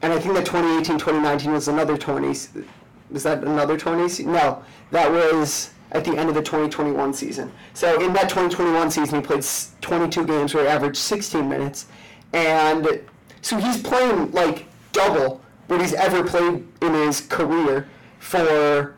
and 0.02 0.12
I 0.14 0.18
think 0.18 0.34
that 0.34 0.46
2018, 0.46 0.98
2019 0.98 1.52
was 1.52 1.68
another 1.68 1.98
torn 1.98 2.24
AC- 2.24 2.48
was 3.10 3.22
that 3.24 3.42
another 3.44 3.76
20 3.76 4.08
season? 4.08 4.32
No, 4.32 4.62
that 4.92 5.10
was 5.10 5.70
at 5.92 6.04
the 6.04 6.16
end 6.16 6.28
of 6.30 6.34
the 6.34 6.42
2021 6.42 7.12
season. 7.12 7.52
So 7.74 8.00
in 8.00 8.12
that 8.14 8.28
2021 8.30 8.90
season, 8.90 9.20
he 9.20 9.26
played 9.26 9.44
22 9.82 10.24
games 10.24 10.54
where 10.54 10.62
he 10.64 10.70
averaged 10.70 10.96
16 10.96 11.46
minutes, 11.48 11.86
and 12.32 13.00
so 13.42 13.56
he's 13.58 13.82
playing 13.82 14.30
like 14.32 14.66
double 14.92 15.40
what 15.66 15.80
he's 15.80 15.94
ever 15.94 16.24
played 16.24 16.66
in 16.82 16.94
his 16.94 17.20
career 17.20 17.88
for 18.18 18.96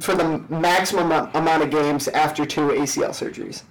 for 0.00 0.14
the 0.14 0.38
maximum 0.48 1.10
amount 1.10 1.62
of 1.62 1.70
games 1.70 2.08
after 2.08 2.46
two 2.46 2.68
ACL 2.68 3.10
surgeries. 3.10 3.62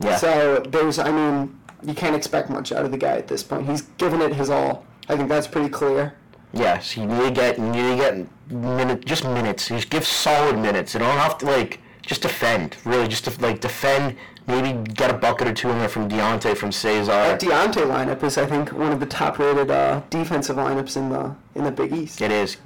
Yeah. 0.00 0.16
So 0.16 0.60
there's, 0.68 0.98
I 0.98 1.10
mean, 1.10 1.58
you 1.82 1.94
can't 1.94 2.16
expect 2.16 2.48
much 2.48 2.72
out 2.72 2.84
of 2.84 2.90
the 2.90 2.98
guy 2.98 3.16
at 3.16 3.28
this 3.28 3.42
point. 3.42 3.68
He's 3.68 3.82
given 3.98 4.20
it 4.22 4.32
his 4.32 4.50
all. 4.50 4.86
I 5.08 5.16
think 5.16 5.28
that's 5.28 5.46
pretty 5.46 5.68
clear. 5.68 6.14
Yes, 6.52 6.96
you 6.96 7.06
need 7.06 7.28
to 7.28 7.30
get 7.32 7.58
you 7.58 7.64
need 7.64 7.90
to 7.90 7.96
get 7.96 8.50
minute 8.50 9.04
just 9.04 9.24
minutes. 9.24 9.68
Just 9.68 9.90
give 9.90 10.06
solid 10.06 10.58
minutes. 10.58 10.94
You 10.94 11.00
don't 11.00 11.18
have 11.18 11.36
to 11.38 11.46
like 11.46 11.80
just 12.02 12.22
defend. 12.22 12.76
Really, 12.84 13.08
just 13.08 13.24
to, 13.24 13.40
like 13.40 13.60
defend. 13.60 14.16
Maybe 14.46 14.78
get 14.92 15.10
a 15.10 15.14
bucket 15.14 15.48
or 15.48 15.54
two 15.54 15.70
in 15.70 15.78
there 15.78 15.88
from 15.88 16.08
Dieonte, 16.08 16.54
from 16.56 16.70
Cesar. 16.70 17.06
That 17.06 17.40
Dieonte 17.40 17.86
lineup 17.86 18.22
is, 18.22 18.36
I 18.36 18.44
think, 18.44 18.72
one 18.72 18.92
of 18.92 19.00
the 19.00 19.06
top-rated 19.06 19.70
uh, 19.70 20.02
defensive 20.10 20.56
lineups 20.56 20.96
in 20.96 21.08
the 21.08 21.34
in 21.54 21.64
the 21.64 21.70
Big 21.70 21.92
East. 21.92 22.20
It 22.20 22.30
is. 22.30 22.58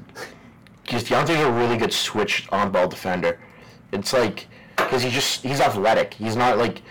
Because 0.83 1.05
Dieonte's 1.05 1.41
a 1.41 1.53
really 1.53 1.77
good 1.77 1.93
switch 1.93 2.49
on 2.51 2.73
ball 2.73 2.88
defender. 2.88 3.38
It's 3.93 4.12
like 4.12 4.47
because 4.77 5.03
he's 5.03 5.12
just 5.12 5.43
he's 5.43 5.61
athletic. 5.61 6.14
He's 6.14 6.35
not 6.35 6.59
like 6.59 6.83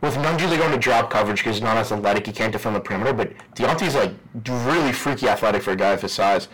with 0.00 0.14
Nunge 0.16 0.48
they 0.48 0.56
go 0.56 0.66
into 0.66 0.78
drop 0.78 1.10
coverage 1.10 1.38
because 1.38 1.56
he's 1.56 1.62
not 1.62 1.76
as 1.76 1.90
athletic. 1.90 2.26
He 2.26 2.32
can't 2.32 2.52
defend 2.52 2.76
the 2.76 2.80
perimeter. 2.80 3.12
But 3.12 3.32
Dieonte's 3.54 3.94
like 3.94 4.12
really 4.64 4.92
freaky 4.92 5.28
athletic 5.28 5.62
for 5.62 5.72
a 5.72 5.76
guy 5.76 5.92
of 5.92 6.02
his 6.02 6.12
size. 6.12 6.48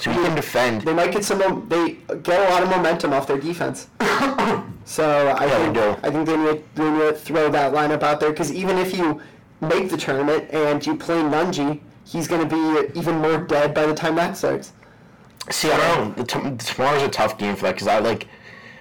So 0.00 0.10
he 0.10 0.16
can 0.16 0.34
defend. 0.34 0.80
They 0.82 0.94
might 0.94 1.12
get 1.12 1.24
some. 1.24 1.68
They 1.68 1.92
get 2.22 2.40
a 2.48 2.50
lot 2.52 2.62
of 2.62 2.70
momentum 2.70 3.12
off 3.12 3.26
their 3.26 3.36
defense. 3.38 3.88
so 4.86 5.28
I 5.38 5.44
Yeah, 5.44 5.58
think 5.58 5.74
do. 5.74 5.96
I 6.02 6.10
think 6.10 6.26
they 6.26 6.36
need, 6.38 6.64
they 6.74 6.90
need 6.90 6.98
to 7.00 7.12
throw 7.12 7.50
that 7.50 7.74
lineup 7.74 8.02
out 8.02 8.18
there 8.18 8.30
because 8.30 8.50
even 8.50 8.78
if 8.78 8.96
you 8.96 9.20
make 9.60 9.90
the 9.90 9.98
tournament 9.98 10.48
and 10.52 10.84
you 10.86 10.96
play 10.96 11.16
Nunge, 11.16 11.80
he's 12.04 12.26
going 12.26 12.48
to 12.48 12.54
be 12.92 12.98
even 12.98 13.18
more 13.18 13.36
dead 13.36 13.74
by 13.74 13.84
the 13.84 13.94
time 13.94 14.14
that 14.14 14.38
starts. 14.38 14.72
See, 15.50 15.70
I 15.70 15.76
don't 15.76 16.16
know. 16.16 16.24
T- 16.24 16.56
tomorrow's 16.56 17.02
a 17.02 17.08
tough 17.08 17.36
game 17.36 17.54
for 17.54 17.64
that 17.64 17.74
because 17.74 17.88
I 17.88 17.98
like. 17.98 18.26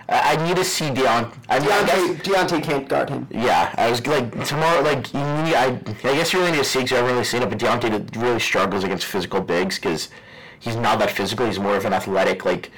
I, 0.08 0.36
I 0.38 0.48
need 0.48 0.56
to 0.56 0.64
see 0.64 0.86
Deont. 0.86 1.34
I, 1.50 1.60
mean, 1.60 1.70
I 1.70 1.86
guess, 1.86 2.00
Dieonte, 2.22 2.48
Dieonte 2.48 2.64
can't 2.64 2.88
guard 2.88 3.10
him. 3.10 3.28
Yeah, 3.30 3.76
I 3.78 3.90
was 3.92 4.06
like 4.08 4.46
tomorrow. 4.46 4.82
Like 4.84 5.14
you 5.14 5.20
need, 5.20 5.54
I, 5.56 5.80
I 5.86 6.14
guess 6.16 6.32
you 6.32 6.40
really 6.40 6.54
need 6.54 6.60
to 6.60 6.64
see 6.64 6.80
because 6.80 6.94
I 6.94 6.96
haven't 7.02 7.12
really 7.12 7.26
seen 7.26 7.42
it. 7.44 7.50
But 7.50 7.58
Dieonte 7.60 8.16
really 8.16 8.40
struggles 8.40 8.86
against 8.86 9.06
physical 9.06 9.42
bigs 9.42 9.76
because 9.76 10.10
he's 10.60 10.76
not 10.76 11.00
that 11.00 11.12
physical. 11.12 11.46
He's 11.46 11.60
more 11.60 11.76
of 11.76 11.86
an 11.86 11.94
athletic, 11.94 12.46
like 12.46 12.72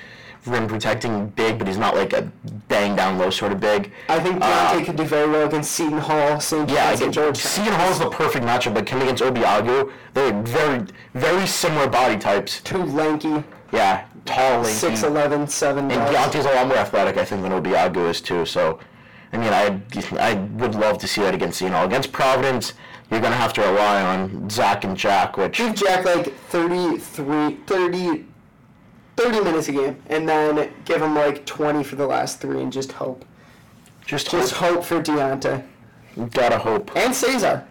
rim 0.45 0.67
protecting 0.67 1.27
big, 1.29 1.57
but 1.59 1.67
he's 1.67 1.77
not 1.77 1.95
like 1.95 2.13
a 2.13 2.23
bang 2.67 2.95
down 2.95 3.17
low 3.19 3.29
sort 3.29 3.51
of 3.51 3.59
big. 3.59 3.91
I 4.09 4.19
think 4.19 4.41
Dieonte 4.41 4.85
could 4.85 4.95
do 4.95 5.03
very 5.03 5.29
well 5.29 5.47
against 5.47 5.71
Seton 5.71 5.99
Hall, 5.99 6.39
St. 6.39 6.69
Uh, 6.69 6.73
Yeah, 6.73 6.87
I 6.87 6.91
and 6.91 6.99
get, 6.99 7.11
Georgetown. 7.11 7.35
Seton 7.35 7.73
Hall's 7.73 7.99
the 7.99 8.09
perfect 8.09 8.45
matchup, 8.45 8.73
but 8.73 8.87
coming 8.87 9.03
against 9.03 9.21
Obiagu, 9.23 9.91
they're 10.13 10.41
very, 10.41 10.85
very 11.13 11.45
similar 11.47 11.87
body 11.87 12.17
types. 12.17 12.59
Too 12.61 12.83
lanky, 12.83 13.43
Yeah, 13.71 14.05
tall, 14.25 14.61
lanky. 14.61 14.71
6'11", 14.71 15.49
7 15.49 15.91
And. 15.91 16.01
Dieonte's 16.15 16.45
a 16.45 16.53
lot 16.55 16.67
more 16.67 16.77
athletic, 16.77 17.17
I 17.17 17.25
think, 17.25 17.43
than 17.43 17.51
Obiagu 17.51 18.09
is 18.09 18.19
too. 18.19 18.45
So, 18.45 18.79
I 19.33 19.37
mean, 19.37 19.53
I 19.53 19.79
I 20.19 20.33
would 20.33 20.73
love 20.75 20.97
to 20.99 21.07
see 21.07 21.21
that 21.21 21.35
against 21.35 21.59
Seton 21.59 21.73
Hall. 21.73 21.85
Against 21.85 22.11
Providence, 22.11 22.73
you're 23.11 23.19
gonna 23.19 23.35
have 23.35 23.53
to 23.53 23.61
rely 23.61 24.01
on 24.01 24.49
Zach 24.49 24.85
and 24.85 24.95
Jack, 24.97 25.35
which 25.37 25.57
Give 25.57 25.75
Jack 25.75 26.05
like 26.05 26.33
33, 26.47 27.57
30, 27.67 28.25
30 29.17 29.41
minutes 29.43 29.67
a 29.67 29.71
game, 29.73 30.01
and 30.07 30.27
then 30.27 30.71
give 30.85 31.01
him 31.01 31.13
like 31.15 31.45
20 31.45 31.83
for 31.83 31.97
the 31.97 32.07
last 32.07 32.39
three, 32.39 32.61
and 32.61 32.71
just 32.71 32.93
hope. 32.93 33.25
just 34.05 34.27
hope. 34.29 34.41
Just 34.41 34.53
hope, 34.53 34.83
for 34.85 35.01
Dieonte. 35.01 35.63
gotta 36.31 36.57
hope. 36.57 36.95
And 36.95 37.13
Cesar. 37.13 37.67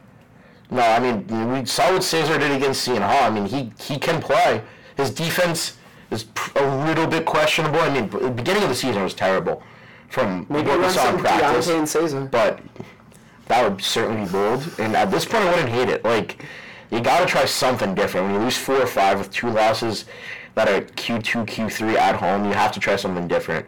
No, 0.70 0.82
I 0.82 1.00
mean, 1.00 1.52
we 1.52 1.64
saw 1.64 1.92
what 1.92 2.04
Cesar 2.04 2.38
did 2.38 2.52
against 2.52 2.82
Seton 2.82 3.02
Hall. 3.02 3.24
I 3.24 3.30
mean, 3.30 3.46
he 3.46 3.72
he 3.82 3.98
can 3.98 4.20
play. 4.20 4.62
His 4.96 5.10
defense 5.10 5.78
is 6.10 6.26
a 6.54 6.84
little 6.86 7.06
bit 7.06 7.24
questionable. 7.24 7.80
I 7.80 7.88
mean, 7.88 8.10
the 8.10 8.30
beginning 8.30 8.62
of 8.62 8.68
the 8.68 8.74
season 8.74 9.02
was 9.02 9.14
terrible 9.14 9.62
from 10.10 10.46
Maybe 10.50 10.68
what 10.68 10.80
we 10.80 10.88
saw 10.90 11.12
in 11.14 11.18
practice. 11.18 11.66
Dieonte 11.66 11.78
and 11.78 11.88
Cesar. 11.88 12.20
but 12.26 12.60
that 13.50 13.68
would 13.68 13.82
certainly 13.82 14.24
be 14.24 14.30
bold. 14.30 14.72
And 14.78 14.94
at 14.94 15.10
this 15.10 15.24
point, 15.24 15.42
I 15.42 15.50
wouldn't 15.50 15.68
hate 15.68 15.88
it. 15.88 16.04
Like, 16.04 16.44
you 16.92 17.00
got 17.00 17.18
to 17.18 17.26
try 17.26 17.44
something 17.44 17.96
different. 17.96 18.28
When 18.28 18.36
you 18.36 18.40
lose 18.40 18.56
four 18.56 18.76
or 18.76 18.86
five 18.86 19.18
with 19.18 19.30
two 19.32 19.50
losses 19.50 20.04
that 20.54 20.68
are 20.68 20.80
Q2, 20.80 21.46
Q3 21.46 21.96
at 21.96 22.14
home, 22.14 22.44
you 22.44 22.52
have 22.52 22.70
to 22.72 22.80
try 22.80 22.94
something 22.94 23.26
different. 23.26 23.66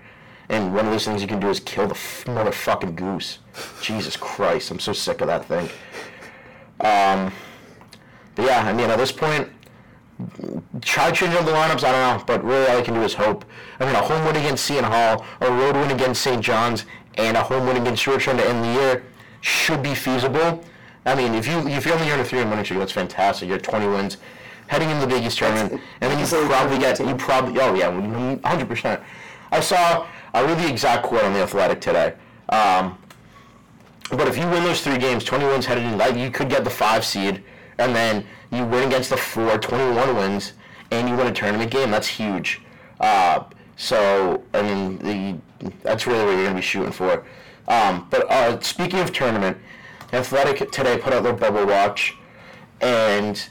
And 0.49 0.73
one 0.73 0.87
of 0.87 0.93
those 0.93 1.05
things 1.05 1.21
you 1.21 1.27
can 1.27 1.41
do 1.41 1.51
is 1.51 1.59
kill 1.59 1.89
the 1.89 1.95
f- 1.95 2.25
motherfucking 2.27 2.95
goose. 2.95 3.41
Jesus 3.81 4.17
Christ, 4.17 4.71
I'm 4.71 4.79
so 4.79 4.93
sick 4.93 5.21
of 5.21 5.27
that 5.27 5.47
thing. 5.47 5.69
Um, 6.81 7.33
but 8.37 8.47
yeah, 8.47 8.63
I 8.65 8.73
mean, 8.73 8.89
at 8.89 8.99
this 8.99 9.11
point, 9.11 9.49
try 10.81 11.11
changing 11.11 11.45
the 11.45 11.51
lineups. 11.51 11.83
I 11.83 11.91
don't 11.91 12.19
know, 12.19 12.25
but 12.25 12.45
really 12.45 12.67
all 12.69 12.79
I 12.79 12.83
can 12.83 12.95
do 12.95 13.03
is 13.03 13.15
hope. 13.15 13.45
I 13.81 13.87
mean, 13.87 13.97
a 13.97 14.03
home 14.03 14.25
win 14.27 14.37
against 14.37 14.65
Seton 14.65 14.85
Hall, 14.85 15.27
a 15.41 15.51
road 15.51 15.75
win 15.75 15.91
against 15.91 16.23
St. 16.23 16.41
John's, 16.41 16.85
and 17.17 17.37
a 17.37 17.43
home 17.43 17.67
win 17.67 17.77
against 17.77 18.05
Georgetown 18.05 18.37
to 18.37 18.49
end 18.49 18.65
the 18.65 18.81
year 18.81 19.03
should 19.43 19.83
be 19.83 19.95
feasible. 19.95 20.65
I 21.05 21.15
mean, 21.15 21.35
if 21.35 21.47
you 21.47 21.59
if 21.69 21.85
you're 21.85 21.95
only 21.95 22.11
in 22.11 22.19
a 22.19 22.25
three 22.25 22.39
and 22.39 22.49
winning 22.49 22.65
streak, 22.65 22.79
that's 22.79 22.93
fantastic. 22.93 23.49
You're 23.49 23.59
20 23.59 23.87
wins, 23.89 24.17
heading 24.69 24.89
into 24.89 25.03
the 25.03 25.15
Big 25.15 25.25
East 25.25 25.39
tournament, 25.39 25.81
and 26.01 26.11
then 26.11 26.19
you 26.19 26.27
probably 26.27 26.79
get 26.79 26.99
you 26.99 27.15
probably 27.17 27.61
oh 27.61 27.75
yeah, 27.75 27.89
100. 27.89 28.69
percent 28.69 29.01
I 29.51 29.61
saw 29.61 30.07
I 30.33 30.43
read 30.43 30.59
the 30.59 30.69
exact 30.69 31.05
quote 31.05 31.25
on 31.25 31.35
the 31.35 31.41
Athletic 31.41 31.81
today. 31.81 32.15
Um, 32.49 32.99
but 34.11 34.29
if 34.29 34.37
you 34.37 34.45
win 34.49 34.63
those 34.65 34.83
three 34.83 34.99
games, 34.99 35.25
20 35.25 35.45
wins 35.47 35.67
headed 35.67 35.85
into 35.85 35.99
that, 35.99 36.17
you 36.17 36.31
could 36.31 36.49
get 36.49 36.65
the 36.65 36.71
five 36.71 37.05
seed, 37.05 37.43
and 37.79 37.95
then 37.95 38.27
you 38.51 38.65
win 38.65 38.87
against 38.87 39.11
the 39.11 39.17
four, 39.17 39.59
21 39.59 40.17
wins, 40.17 40.53
and 40.91 41.09
you 41.09 41.17
win 41.17 41.27
a 41.27 41.33
tournament 41.33 41.71
game. 41.71 41.91
That's 41.91 42.09
huge. 42.09 42.61
Uh, 43.01 43.45
so, 43.77 44.43
I 44.53 44.63
mean, 44.63 44.99
the, 44.99 45.71
that's 45.83 46.07
really 46.07 46.25
what 46.25 46.33
you're 46.33 46.43
going 46.43 46.51
to 46.51 46.55
be 46.57 46.63
shooting 46.63 46.93
for. 46.93 47.25
Um, 47.69 48.07
but 48.11 48.31
uh, 48.31 48.61
speaking 48.61 48.99
of 49.01 49.13
tournament, 49.13 49.57
Athletic 50.13 50.71
today 50.71 50.99
put 50.99 51.13
out 51.13 51.23
their 51.23 51.33
bubble 51.33 51.67
watch, 51.67 52.17
and 52.81 53.49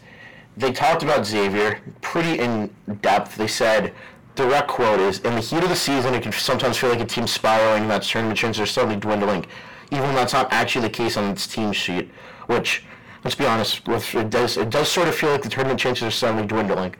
they 0.55 0.71
talked 0.71 1.01
about 1.01 1.25
Xavier 1.25 1.79
pretty 2.01 2.39
in 2.39 2.73
depth. 3.01 3.35
They 3.35 3.47
said, 3.47 3.93
direct 4.35 4.67
quote 4.67 4.99
is, 4.99 5.19
in 5.19 5.35
the 5.35 5.41
heat 5.41 5.63
of 5.63 5.69
the 5.69 5.75
season, 5.75 6.13
it 6.13 6.23
can 6.23 6.31
sometimes 6.31 6.77
feel 6.77 6.89
like 6.89 6.99
a 6.99 7.05
team 7.05 7.25
spiraling, 7.25 7.83
and 7.83 7.91
that 7.91 8.03
tournament 8.03 8.37
chances 8.37 8.61
are 8.61 8.65
suddenly 8.65 8.97
dwindling, 8.97 9.45
even 9.91 10.03
when 10.03 10.15
that's 10.15 10.33
not 10.33 10.51
actually 10.51 10.83
the 10.83 10.93
case 10.93 11.17
on 11.17 11.31
its 11.31 11.47
team 11.47 11.71
sheet, 11.71 12.11
which, 12.47 12.83
let's 13.23 13.35
be 13.35 13.45
honest, 13.45 13.81
it 13.87 14.29
does 14.29 14.57
it 14.57 14.69
does 14.69 14.89
sort 14.89 15.07
of 15.07 15.15
feel 15.15 15.31
like 15.31 15.41
the 15.41 15.49
tournament 15.49 15.79
chances 15.79 16.03
are 16.03 16.11
suddenly 16.11 16.45
dwindling. 16.45 16.95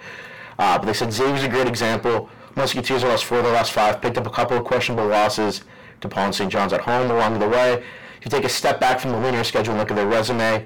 Uh, 0.58 0.78
but 0.78 0.86
they 0.86 0.93
said 0.93 1.12
Xavier's 1.12 1.43
a 1.43 1.50
great 1.50 1.67
example. 1.67 2.30
Musketeers 2.56 3.04
lost 3.04 3.26
four 3.26 3.39
of 3.39 3.43
their 3.43 3.54
last 3.54 3.71
five, 3.71 4.02
picked 4.02 4.17
up 4.17 4.28
a 4.28 4.30
couple 4.30 4.58
of 4.58 4.63
questionable 4.63 5.08
losses 5.08 5.63
to 6.01 6.09
Paul 6.09 6.25
and 6.25 6.35
St. 6.35 6.51
John's 6.51 6.73
at 6.73 6.81
home 6.81 7.09
along 7.09 7.39
the 7.39 7.47
way. 7.47 7.83
If 8.17 8.25
you 8.25 8.31
take 8.31 8.43
a 8.43 8.49
step 8.49 8.79
back 8.79 8.99
from 8.99 9.11
the 9.11 9.19
linear 9.19 9.43
schedule 9.43 9.73
and 9.73 9.79
look 9.79 9.91
at 9.91 9.95
their 9.95 10.07
resume, 10.07 10.65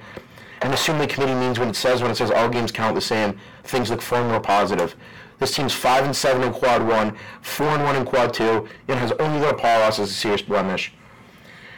and 0.61 0.73
assume 0.73 0.97
the 0.97 1.07
committee 1.07 1.35
means 1.35 1.59
what 1.59 1.67
it 1.67 1.75
says 1.75 2.01
when 2.01 2.09
it 2.09 2.15
says 2.15 2.31
all 2.31 2.49
games 2.49 2.71
count 2.71 2.95
the 2.95 3.01
same, 3.01 3.39
things 3.63 3.89
look 3.89 4.01
far 4.01 4.27
more 4.27 4.39
positive. 4.39 4.95
This 5.37 5.53
team's 5.53 5.73
five 5.73 6.05
and 6.05 6.15
seven 6.15 6.43
in 6.43 6.53
quad 6.53 6.87
one, 6.87 7.15
four 7.41 7.67
and 7.67 7.83
one 7.83 7.95
in 7.95 8.05
quad 8.05 8.33
two, 8.33 8.67
and 8.87 8.97
has 8.99 9.11
only 9.19 9.39
their 9.39 9.53
Paul 9.53 9.81
loss 9.81 9.99
as 9.99 10.09
a 10.09 10.13
serious 10.13 10.41
blemish. 10.41 10.93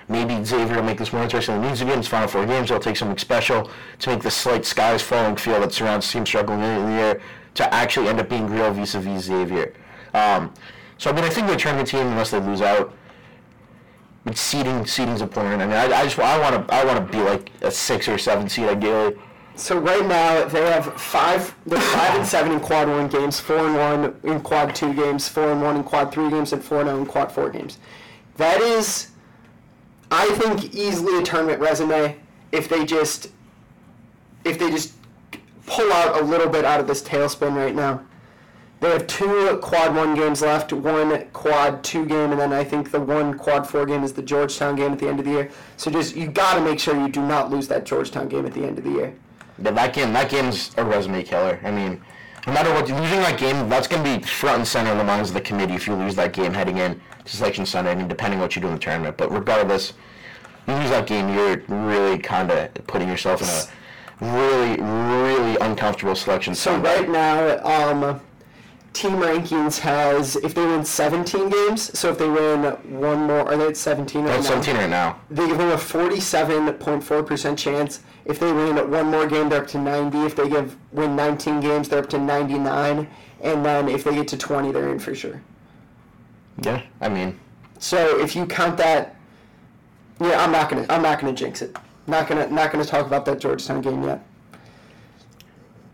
Maybe 0.07 0.41
Xavier 0.43 0.77
will 0.77 0.83
make 0.83 0.99
this 0.99 1.11
more 1.11 1.23
interesting 1.23 1.55
than 1.55 1.65
it 1.65 1.67
needs 1.67 1.79
to 1.79 1.85
be 1.85 1.91
in 1.91 1.99
its 1.99 2.07
final 2.07 2.27
four 2.27 2.45
games. 2.45 2.69
They'll 2.69 2.79
take 2.79 2.95
something 2.95 3.17
special 3.17 3.69
to 3.99 4.09
make 4.09 4.21
the 4.21 4.31
slight 4.31 4.65
skies 4.65 5.01
falling 5.01 5.35
feel 5.35 5.59
that 5.59 5.73
surrounds 5.73 6.09
teams 6.09 6.29
struggling 6.29 6.61
in 6.61 6.85
the 6.85 6.91
year 6.91 7.21
to 7.55 7.73
actually 7.73 8.07
end 8.07 8.19
up 8.19 8.29
being 8.29 8.47
real 8.47 8.71
vis-a-vis 8.71 9.23
Xavier. 9.23 9.73
Um, 10.13 10.53
so 10.97 11.09
I 11.09 11.13
mean, 11.13 11.25
I 11.25 11.29
think 11.29 11.47
they 11.47 11.57
turn 11.57 11.77
the 11.77 11.83
team 11.83 12.07
unless 12.07 12.31
they 12.31 12.39
lose 12.39 12.61
out. 12.61 12.93
But 14.27 14.37
seeding, 14.37 14.85
seeding's 14.85 15.21
important. 15.21 15.61
I 15.61 15.65
mean, 15.65 15.75
I, 15.77 16.01
I 16.01 16.03
just 16.03 16.19
I 16.19 16.37
want 16.37 16.67
to 16.67 16.73
I 16.73 16.83
want 16.83 16.99
to 16.99 17.17
be 17.17 17.23
like 17.23 17.49
a 17.61 17.71
six 17.71 18.09
or 18.09 18.17
seven 18.17 18.49
seed 18.49 18.65
ideally. 18.65 19.15
So 19.55 19.79
right 19.79 20.05
now 20.05 20.43
they 20.43 20.69
have 20.69 20.99
five. 20.99 21.55
They're 21.65 21.79
five 21.79 22.17
and 22.17 22.27
seven 22.27 22.51
in 22.51 22.59
quad 22.59 22.89
one 22.89 23.07
games, 23.07 23.39
four 23.39 23.59
and 23.59 23.75
one 23.77 24.19
in 24.23 24.41
quad 24.41 24.75
two 24.75 24.93
games, 24.93 25.29
four 25.29 25.49
and 25.49 25.61
one 25.61 25.77
in 25.77 25.83
quad 25.85 26.11
three 26.11 26.29
games, 26.29 26.51
and 26.51 26.61
four 26.61 26.81
and 26.81 26.89
zero 26.89 26.99
in 26.99 27.05
quad 27.05 27.31
four 27.31 27.49
games. 27.49 27.77
That 28.35 28.59
is, 28.59 29.11
I 30.11 30.27
think, 30.33 30.75
easily 30.75 31.17
a 31.19 31.23
tournament 31.23 31.61
resume 31.61 32.17
if 32.51 32.67
they 32.67 32.83
just, 32.83 33.29
if 34.43 34.59
they 34.59 34.69
just 34.69 34.93
pull 35.65 35.91
out 35.93 36.21
a 36.21 36.25
little 36.25 36.49
bit 36.49 36.65
out 36.65 36.81
of 36.81 36.87
this 36.87 37.01
tailspin 37.01 37.55
right 37.55 37.73
now. 37.73 38.01
They 38.79 38.89
have 38.91 39.07
two 39.07 39.59
quad 39.61 39.95
one 39.95 40.13
games 40.13 40.41
left, 40.41 40.71
one 40.71 41.25
quad 41.33 41.83
two 41.83 42.05
game, 42.05 42.31
and 42.31 42.39
then 42.39 42.53
I 42.53 42.63
think 42.63 42.91
the 42.91 42.99
one 42.99 43.37
quad 43.37 43.67
four 43.67 43.85
game 43.85 44.03
is 44.03 44.13
the 44.13 44.21
Georgetown 44.21 44.75
game 44.75 44.93
at 44.93 44.99
the 44.99 45.07
end 45.07 45.19
of 45.19 45.25
the 45.25 45.31
year. 45.31 45.51
So 45.77 45.89
just 45.89 46.15
you 46.15 46.27
got 46.27 46.55
to 46.55 46.61
make 46.61 46.79
sure 46.79 46.99
you 46.99 47.09
do 47.09 47.25
not 47.25 47.49
lose 47.49 47.67
that 47.69 47.85
Georgetown 47.85 48.27
game 48.27 48.45
at 48.45 48.53
the 48.53 48.63
end 48.63 48.77
of 48.77 48.83
the 48.83 48.91
year. 48.91 49.15
Yeah, 49.61 49.71
that 49.71 49.93
game 49.93 50.13
that 50.13 50.29
game's 50.29 50.71
a 50.77 50.85
resume 50.85 51.23
killer. 51.23 51.59
I 51.63 51.71
mean, 51.71 51.99
no 52.45 52.53
matter 52.53 52.71
what, 52.71 52.87
losing 52.87 53.19
that 53.19 53.39
game, 53.39 53.67
that's 53.67 53.87
going 53.87 54.03
to 54.03 54.19
be 54.19 54.25
front 54.25 54.59
and 54.59 54.67
center 54.67 54.91
in 54.91 54.97
the 54.97 55.03
minds 55.03 55.31
of 55.31 55.33
the 55.33 55.41
committee 55.41 55.73
if 55.73 55.87
you 55.87 55.95
lose 55.95 56.15
that 56.15 56.33
game 56.33 56.53
heading 56.53 56.77
in 56.77 57.01
to 57.25 57.35
Selection 57.35 57.65
Sunday, 57.65 57.91
I 57.91 57.95
mean, 57.95 58.07
depending 58.07 58.39
on 58.39 58.43
what 58.43 58.55
you 58.55 58.61
do 58.61 58.67
in 58.67 58.73
the 58.73 58.79
tournament. 58.79 59.17
But 59.17 59.31
regardless, 59.31 59.93
you 60.67 60.75
lose 60.75 60.89
that 60.91 61.07
game, 61.07 61.33
you're 61.33 61.57
really 61.67 62.17
kind 62.19 62.51
of 62.51 62.73
putting 62.87 63.07
yourself 63.09 63.41
in 63.41 64.27
a 64.27 64.33
really, 64.33 64.81
really 64.81 65.57
uncomfortable 65.57 66.15
selection. 66.15 66.55
So 66.55 66.71
Sunday. 66.71 67.01
right 67.01 67.09
now, 67.09 67.91
um, 67.91 68.21
team 68.93 69.13
rankings 69.13 69.79
has 69.79 70.35
if 70.37 70.55
they 70.55 70.65
win 70.65 70.83
17 70.83 71.49
games. 71.49 71.97
So 71.97 72.09
if 72.09 72.17
they 72.17 72.29
win 72.29 72.63
one 72.99 73.23
more, 73.27 73.41
are 73.47 73.57
they 73.57 73.67
at 73.67 73.77
17 73.77 74.23
right 74.23 74.35
now? 74.37 74.41
17 74.41 74.75
right 74.75 74.89
now. 74.89 75.19
They 75.29 75.47
give 75.47 75.57
them 75.57 75.69
a 75.69 75.75
47.4% 75.75 77.57
chance. 77.57 78.01
If 78.25 78.39
they 78.39 78.51
win 78.51 78.75
one 78.89 79.07
more 79.07 79.27
game, 79.27 79.49
they're 79.49 79.61
up 79.61 79.67
to 79.69 79.79
90. 79.79 80.17
If 80.19 80.35
they 80.35 80.49
give 80.49 80.75
win 80.91 81.15
19 81.15 81.59
games, 81.59 81.89
they're 81.89 81.99
up 81.99 82.09
to 82.09 82.17
99. 82.17 83.07
And 83.41 83.65
then 83.65 83.87
if 83.87 84.03
they 84.03 84.15
get 84.15 84.27
to 84.29 84.37
20, 84.37 84.71
they're 84.71 84.89
in 84.89 84.99
for 84.99 85.13
sure. 85.13 85.41
Yeah, 86.61 86.81
I 87.01 87.09
mean, 87.09 87.39
So 87.79 88.19
if 88.19 88.35
you 88.35 88.47
count 88.47 88.77
that, 88.77 89.15
yeah, 90.19 90.43
I'm 90.43 90.51
not 90.51 90.69
gonna, 90.69 90.85
I'm 90.89 91.03
not 91.03 91.19
gonna 91.19 91.33
jinx 91.33 91.61
it. 91.61 91.77
Not 92.07 92.27
gonna, 92.27 92.49
not 92.49 92.71
gonna 92.71 92.85
talk 92.85 93.05
about 93.05 93.25
that 93.25 93.39
Georgetown 93.39 93.81
game 93.81 94.03
yet. 94.03 94.25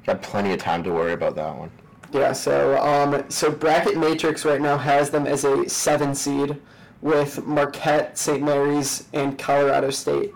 got 0.05 0.21
plenty 0.21 0.53
of 0.53 0.59
time 0.59 0.83
to 0.83 0.91
worry 0.93 1.11
about 1.11 1.35
that 1.35 1.53
one. 1.55 1.69
Yeah, 2.13 2.31
so 2.31 2.77
um, 2.77 3.25
so 3.29 3.49
bracket 3.49 3.97
matrix 3.97 4.45
right 4.45 4.61
now 4.61 4.77
has 4.77 5.09
them 5.09 5.25
as 5.25 5.45
a 5.45 5.67
seven 5.67 6.13
seed 6.13 6.61
with 7.01 7.43
Marquette, 7.43 8.19
St. 8.19 8.41
Mary's, 8.41 9.07
and 9.13 9.37
Colorado 9.37 9.89
State. 9.89 10.31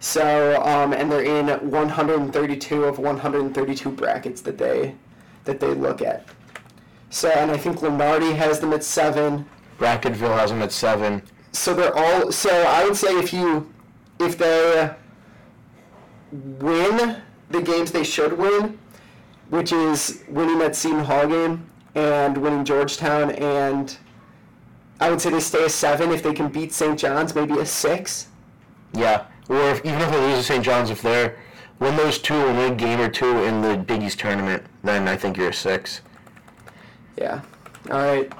So 0.00 0.62
um, 0.64 0.94
and 0.94 1.12
they're 1.12 1.22
in 1.22 1.48
132 1.70 2.84
of 2.84 2.98
132 2.98 3.90
brackets 3.90 4.40
that 4.40 4.56
they 4.56 4.94
that 5.44 5.60
they 5.60 5.74
look 5.74 6.00
at. 6.00 6.26
So 7.10 7.28
and 7.28 7.50
I 7.50 7.58
think 7.58 7.80
Lunardi 7.80 8.34
has 8.34 8.58
them 8.60 8.72
at 8.72 8.82
seven. 8.82 9.44
Bracketville 9.78 10.38
has 10.38 10.48
them 10.48 10.62
at 10.62 10.72
seven. 10.72 11.22
So 11.52 11.74
they're 11.74 11.94
all. 11.94 12.32
So 12.32 12.50
I 12.50 12.84
would 12.84 12.96
say 12.96 13.18
if 13.18 13.34
you 13.34 13.70
if 14.18 14.38
they 14.38 14.90
win 16.32 17.20
the 17.50 17.60
games 17.60 17.92
they 17.92 18.02
should 18.02 18.38
win, 18.38 18.78
which 19.50 19.72
is 19.72 20.22
winning 20.28 20.58
that 20.58 20.76
Seton 20.76 21.04
Hall 21.04 21.26
game 21.26 21.68
and 21.94 22.36
winning 22.36 22.64
Georgetown, 22.64 23.30
and 23.32 23.96
I 25.00 25.10
would 25.10 25.20
say 25.20 25.30
they 25.30 25.40
stay 25.40 25.64
a 25.64 25.68
seven. 25.68 26.10
If 26.10 26.22
they 26.22 26.32
can 26.32 26.48
beat 26.48 26.72
St. 26.72 26.98
John's, 26.98 27.34
maybe 27.34 27.58
a 27.58 27.66
six. 27.66 28.28
Yeah, 28.92 29.26
or 29.48 29.70
if, 29.70 29.84
even 29.84 30.00
if 30.00 30.10
they 30.10 30.20
lose 30.20 30.38
to 30.38 30.42
St. 30.42 30.64
John's, 30.64 30.90
if 30.90 31.02
they're 31.02 31.36
win 31.78 31.96
those 31.96 32.18
two 32.18 32.34
and 32.34 32.56
win 32.56 32.72
a 32.72 32.76
game 32.76 33.00
or 33.00 33.08
two 33.08 33.42
in 33.44 33.60
the 33.60 33.76
Big 33.76 34.02
East 34.02 34.18
tournament, 34.18 34.64
then 34.82 35.08
I 35.08 35.16
think 35.16 35.36
you're 35.36 35.50
a 35.50 35.54
six. 35.54 36.00
Yeah. 37.18 37.42
All 37.90 37.98
right. 37.98 38.32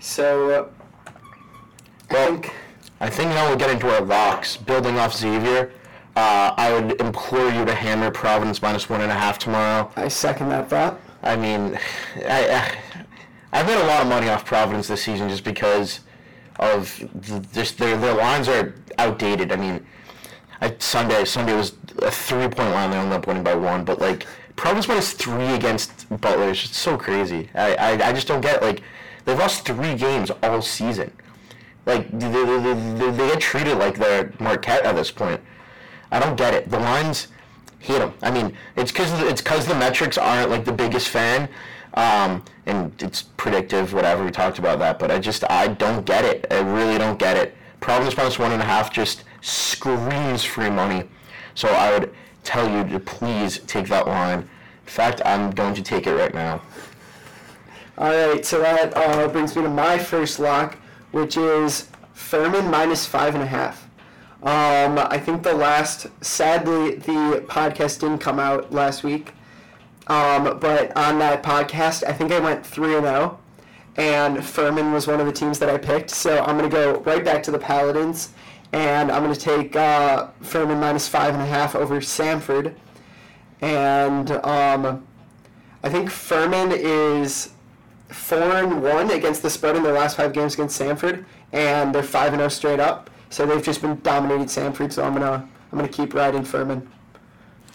So 0.00 0.50
uh, 0.50 1.12
I 2.10 2.14
think 2.14 2.52
I 3.00 3.08
think 3.08 3.30
now 3.30 3.48
we'll 3.48 3.58
get 3.58 3.70
into 3.70 3.88
our 3.92 4.00
locks. 4.00 4.56
Building 4.56 4.98
off 4.98 5.14
Xavier, 5.14 5.72
uh, 6.16 6.54
I 6.56 6.72
would 6.72 7.00
implore 7.00 7.50
you 7.50 7.64
to 7.64 7.74
hammer 7.74 8.10
Providence 8.10 8.60
minus 8.60 8.88
one 8.88 9.00
and 9.00 9.10
a 9.10 9.14
half 9.14 9.38
tomorrow. 9.38 9.90
I 9.96 10.08
second 10.08 10.50
that 10.50 10.68
thought. 10.68 11.00
I 11.22 11.36
mean, 11.36 11.78
I, 12.16 12.48
I 12.50 12.78
I've 13.52 13.66
made 13.66 13.78
a 13.78 13.86
lot 13.86 14.02
of 14.02 14.08
money 14.08 14.28
off 14.28 14.44
Providence 14.44 14.88
this 14.88 15.02
season 15.02 15.28
just 15.28 15.44
because 15.44 16.00
of 16.58 16.98
the, 17.14 17.40
just 17.52 17.78
their 17.78 17.96
their 17.96 18.14
lines 18.14 18.48
are 18.48 18.74
outdated. 18.98 19.52
I 19.52 19.56
mean, 19.56 19.86
I, 20.60 20.74
Sunday 20.78 21.24
Sunday 21.24 21.54
was 21.54 21.72
a 21.98 22.10
three 22.10 22.48
point 22.48 22.70
line. 22.70 22.90
They 22.90 22.96
ended 22.96 23.12
up 23.12 23.26
winning 23.26 23.42
by 23.42 23.54
one, 23.54 23.84
but 23.84 24.00
like 24.00 24.26
Providence 24.56 24.88
minus 24.88 25.12
three 25.12 25.54
against 25.54 26.08
Butler 26.20 26.50
is 26.50 26.60
just 26.60 26.74
so 26.74 26.96
crazy. 26.96 27.48
I, 27.54 27.74
I, 27.76 28.08
I 28.08 28.12
just 28.12 28.26
don't 28.28 28.40
get 28.42 28.62
like 28.62 28.82
they've 29.24 29.38
lost 29.38 29.64
three 29.64 29.94
games 29.94 30.30
all 30.42 30.60
season. 30.62 31.12
Like 31.84 32.10
they, 32.10 32.28
they, 32.28 32.44
they, 32.44 32.74
they, 32.74 33.10
they 33.10 33.28
get 33.28 33.40
treated 33.40 33.76
like 33.78 33.96
they're 33.96 34.32
Marquette 34.38 34.84
at 34.84 34.94
this 34.94 35.10
point. 35.10 35.40
I 36.12 36.20
don't 36.20 36.36
get 36.36 36.54
it. 36.54 36.70
The 36.70 36.78
lines 36.78 37.28
hate 37.78 37.98
them. 37.98 38.12
I 38.22 38.30
mean, 38.30 38.56
it's 38.76 38.92
because 38.92 39.10
it's 39.22 39.40
because 39.40 39.66
the 39.66 39.74
metrics 39.74 40.18
aren't 40.18 40.50
like 40.50 40.64
the 40.64 40.72
biggest 40.72 41.08
fan, 41.08 41.48
um, 41.94 42.44
and 42.66 42.92
it's 43.02 43.22
predictive. 43.22 43.92
Whatever 43.94 44.24
we 44.24 44.30
talked 44.30 44.58
about 44.58 44.78
that, 44.78 44.98
but 44.98 45.10
I 45.10 45.18
just 45.18 45.42
I 45.50 45.68
don't 45.68 46.04
get 46.04 46.24
it. 46.24 46.46
I 46.50 46.60
really 46.60 46.98
don't 46.98 47.18
get 47.18 47.36
it. 47.36 47.56
Providence 47.80 48.16
minus 48.16 48.38
one 48.38 48.52
and 48.52 48.62
a 48.62 48.64
half 48.64 48.92
just 48.92 49.24
screams 49.40 50.44
free 50.44 50.70
money. 50.70 51.08
So 51.54 51.68
I 51.68 51.98
would 51.98 52.14
tell 52.44 52.70
you 52.70 52.88
to 52.92 53.00
please 53.00 53.58
take 53.60 53.88
that 53.88 54.06
line. 54.06 54.40
In 54.40 54.48
fact, 54.86 55.22
I'm 55.24 55.50
going 55.50 55.74
to 55.74 55.82
take 55.82 56.06
it 56.06 56.14
right 56.14 56.34
now. 56.34 56.62
All 57.98 58.10
right, 58.10 58.44
so 58.44 58.60
that 58.60 58.96
uh, 58.96 59.28
brings 59.28 59.54
me 59.56 59.62
to 59.62 59.68
my 59.68 59.98
first 59.98 60.38
lock, 60.38 60.76
which 61.12 61.36
is 61.36 61.88
Furman 62.14 62.70
minus 62.70 63.06
five 63.06 63.34
and 63.34 63.42
a 63.42 63.46
half. 63.46 63.81
Um, 64.42 64.98
I 64.98 65.18
think 65.18 65.44
the 65.44 65.54
last, 65.54 66.08
sadly, 66.20 66.96
the 66.96 67.44
podcast 67.46 68.00
didn't 68.00 68.18
come 68.18 68.40
out 68.40 68.72
last 68.72 69.04
week. 69.04 69.34
Um, 70.08 70.58
but 70.58 70.96
on 70.96 71.20
that 71.20 71.44
podcast, 71.44 72.02
I 72.04 72.12
think 72.12 72.32
I 72.32 72.40
went 72.40 72.66
3 72.66 72.96
and 72.96 73.04
0, 73.04 73.38
and 73.96 74.44
Furman 74.44 74.92
was 74.92 75.06
one 75.06 75.20
of 75.20 75.26
the 75.26 75.32
teams 75.32 75.60
that 75.60 75.70
I 75.70 75.78
picked. 75.78 76.10
So 76.10 76.42
I'm 76.42 76.58
going 76.58 76.68
to 76.68 76.74
go 76.74 77.00
right 77.00 77.24
back 77.24 77.44
to 77.44 77.52
the 77.52 77.58
Paladins, 77.58 78.30
and 78.72 79.12
I'm 79.12 79.22
going 79.22 79.34
to 79.34 79.40
take 79.40 79.76
uh, 79.76 80.28
Furman 80.40 80.80
minus 80.80 81.08
5.5 81.08 81.76
over 81.76 82.00
Samford. 82.00 82.74
And 83.60 84.32
um, 84.44 85.06
I 85.84 85.88
think 85.88 86.10
Furman 86.10 86.72
is 86.72 87.50
four 88.08 88.56
and 88.56 88.82
one 88.82 89.10
against 89.12 89.42
the 89.42 89.50
spread 89.50 89.76
in 89.76 89.84
their 89.84 89.92
last 89.92 90.16
five 90.16 90.32
games 90.32 90.54
against 90.54 90.80
Samford, 90.80 91.24
and 91.52 91.94
they're 91.94 92.02
five 92.02 92.32
and 92.32 92.40
zero 92.40 92.48
straight 92.48 92.80
up. 92.80 93.08
So 93.32 93.46
they've 93.46 93.62
just 93.62 93.80
been 93.80 93.98
dominating 94.02 94.44
Samford. 94.44 94.92
So 94.92 95.02
I'm 95.02 95.14
gonna 95.14 95.48
I'm 95.72 95.78
gonna 95.78 95.88
keep 95.88 96.12
riding 96.12 96.44
Furman. 96.44 96.86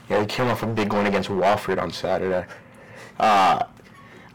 Yeah, 0.08 0.20
they 0.20 0.26
came 0.28 0.48
off 0.48 0.62
a 0.62 0.68
big 0.68 0.94
win 0.94 1.08
against 1.08 1.30
Wofford 1.30 1.82
on 1.82 1.92
Saturday. 1.92 2.46
Uh, 3.20 3.64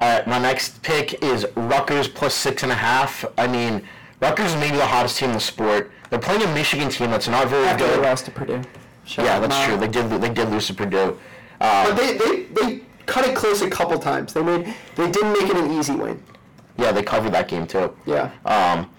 all 0.00 0.18
right, 0.18 0.26
my 0.26 0.40
next 0.40 0.82
pick 0.82 1.22
is 1.22 1.46
Rutgers 1.54 2.08
plus 2.08 2.35
six 2.35 2.64
and 2.64 2.72
a 2.72 2.74
half. 2.74 3.24
I 3.38 3.46
mean, 3.46 3.87
Rutgers 4.20 4.50
is 4.52 4.56
maybe 4.56 4.76
the 4.76 4.85
hottest 4.85 5.16
team 5.16 5.30
in 5.30 5.37
the 5.37 5.40
sport. 5.40 5.92
They're 6.11 6.18
playing 6.18 6.42
a 6.42 6.52
Michigan 6.54 6.88
team 6.90 7.12
that's 7.12 7.28
not 7.28 7.46
very 7.48 7.68
After 7.68 7.87
they 7.87 7.96
lost 7.98 8.24
to 8.24 8.32
Purdue. 8.32 8.61
Shut 9.04 9.24
Yeah, 9.24 9.38
that's 9.38 9.64
true. 9.64 9.76
They 9.76 9.88
did. 9.88 10.11
They 10.20 10.28
did 10.28 10.50
lose 10.50 10.66
to 10.66 10.74
Purdue. 10.74 11.16
But 11.61 11.90
Um, 11.90 11.96
they, 11.96 12.16
they 12.18 12.42
they 12.46 12.80
cut 13.06 13.24
it 13.28 13.37
close 13.37 13.62
a 13.62 13.70
couple 13.70 13.96
times. 14.00 14.32
They 14.35 14.42
made 14.42 14.74
they 14.96 15.08
didn't 15.08 15.32
make 15.35 15.48
it 15.48 15.56
an 15.56 15.70
easy 15.70 15.94
win. 15.94 16.20
yeah, 16.76 16.90
they 16.90 17.04
covered 17.04 17.32
that 17.32 17.46
game 17.46 17.68
too. 17.68 17.96
Yeah. 18.06 18.32
Um, 18.44 18.90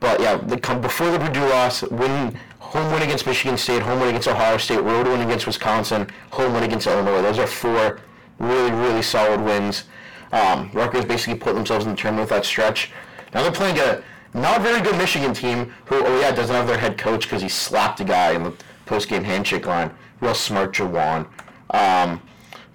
but 0.00 0.20
yeah, 0.20 0.36
they 0.36 0.56
come 0.56 0.80
before 0.80 1.10
the 1.10 1.18
Purdue 1.18 1.48
loss, 1.48 1.82
win 1.82 2.36
home 2.58 2.92
win 2.92 3.02
against 3.02 3.26
Michigan 3.26 3.56
State, 3.56 3.82
home 3.82 4.00
win 4.00 4.08
against 4.08 4.28
Ohio 4.28 4.56
State, 4.56 4.80
road 4.80 5.06
win 5.06 5.20
against 5.20 5.46
Wisconsin, 5.46 6.08
home 6.30 6.54
win 6.54 6.62
against 6.62 6.86
Illinois. 6.86 7.22
Those 7.22 7.38
are 7.38 7.46
four 7.46 8.00
really 8.38 8.70
really 8.72 9.02
solid 9.02 9.40
wins. 9.40 9.84
Um, 10.32 10.70
Rutgers 10.72 11.04
basically 11.04 11.38
put 11.38 11.54
themselves 11.54 11.84
in 11.84 11.92
the 11.92 11.96
tournament 11.96 12.30
with 12.30 12.36
that 12.36 12.44
stretch. 12.44 12.90
Now 13.34 13.42
they're 13.42 13.52
playing 13.52 13.78
a 13.78 14.02
not 14.32 14.62
very 14.62 14.80
good 14.80 14.96
Michigan 14.96 15.34
team 15.34 15.74
who, 15.86 15.96
oh 15.96 16.20
yeah, 16.20 16.30
doesn't 16.30 16.54
have 16.54 16.66
their 16.66 16.78
head 16.78 16.96
coach 16.96 17.24
because 17.24 17.42
he 17.42 17.48
slapped 17.48 18.00
a 18.00 18.04
guy 18.04 18.32
in 18.32 18.44
the 18.44 18.54
post-game 18.86 19.24
handshake 19.24 19.66
line. 19.66 19.90
Real 20.20 20.34
smart 20.34 20.72
Juwan. 20.72 21.26
Um, 21.70 22.22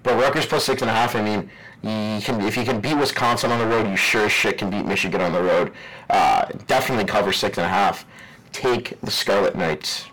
but 0.06 0.16
Rutgers 0.20 0.46
plus 0.46 0.64
six 0.64 0.82
and 0.82 0.90
a 0.90 0.94
half. 0.94 1.16
I 1.16 1.20
mean, 1.20 1.50
you 1.82 2.22
can 2.22 2.40
if 2.40 2.56
you 2.56 2.64
can 2.64 2.80
beat 2.80 2.96
Wisconsin 2.96 3.50
on 3.50 3.58
the 3.58 3.66
road, 3.66 3.88
you 3.88 3.96
sure 3.96 4.26
as 4.26 4.32
shit 4.32 4.56
can 4.56 4.70
beat 4.70 4.86
Michigan 4.86 5.20
on 5.20 5.32
the 5.32 5.42
road. 5.42 5.72
Uh, 6.08 6.46
definitely 6.68 7.04
cover 7.04 7.32
six 7.32 7.58
and 7.58 7.66
a 7.66 7.68
half. 7.68 8.06
Take 8.52 8.98
the 9.00 9.10
Scarlet 9.10 9.56
Knights. 9.56 10.06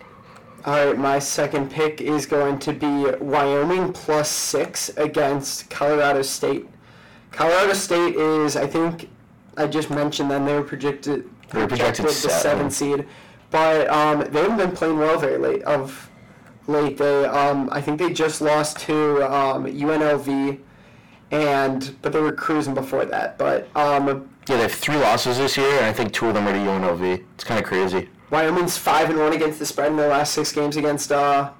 All 0.65 0.87
right, 0.87 0.97
my 0.97 1.19
second 1.19 1.69
pick 1.69 2.01
is 2.01 2.25
going 2.25 2.57
to 2.59 2.73
be 2.73 3.11
Wyoming 3.23 3.93
plus 3.93 4.29
six 4.29 4.89
against 4.97 5.69
Colorado 5.69 6.23
State. 6.23 6.67
Colorado 7.31 7.73
State 7.73 8.15
is, 8.15 8.55
I 8.55 8.65
think, 8.65 9.09
I 9.57 9.67
just 9.67 9.89
mentioned 9.89 10.31
them. 10.31 10.45
They 10.45 10.53
were 10.53 10.63
projected, 10.63 11.29
They 11.51 11.59
were 11.59 11.67
projected 11.67 12.05
the 12.05 12.11
seven. 12.11 12.69
seven 12.69 12.71
seed, 12.71 13.07
but 13.51 13.89
um, 13.89 14.19
they 14.31 14.41
haven't 14.41 14.57
been 14.57 14.71
playing 14.71 14.97
well 14.97 15.19
very 15.19 15.37
late. 15.37 15.63
Of 15.63 16.09
late, 16.67 16.97
they 16.97 17.25
um, 17.25 17.69
I 17.71 17.81
think 17.81 17.99
they 17.99 18.11
just 18.13 18.41
lost 18.41 18.77
to 18.81 19.23
um, 19.33 19.65
UNLV, 19.65 20.59
and 21.31 21.95
but 22.01 22.11
they 22.13 22.19
were 22.19 22.31
cruising 22.33 22.73
before 22.73 23.05
that. 23.05 23.37
But 23.37 23.67
um, 23.75 24.29
Yeah, 24.47 24.57
they 24.57 24.61
have 24.63 24.71
three 24.71 24.97
losses 24.97 25.37
this 25.37 25.57
year, 25.57 25.69
and 25.77 25.85
I 25.85 25.93
think 25.93 26.13
two 26.13 26.27
of 26.27 26.33
them 26.33 26.47
are 26.47 26.53
to 26.53 26.59
UNLV. 26.59 27.23
It's 27.35 27.43
kind 27.43 27.59
of 27.59 27.65
crazy. 27.65 28.09
Wyoming's 28.29 28.77
five 28.77 29.09
and 29.09 29.19
one 29.19 29.33
against 29.33 29.59
the 29.59 29.65
spread 29.65 29.91
in 29.91 29.97
their 29.97 30.09
last 30.09 30.33
six 30.33 30.51
games 30.51 30.75
against 30.77 31.11
uh, 31.11 31.51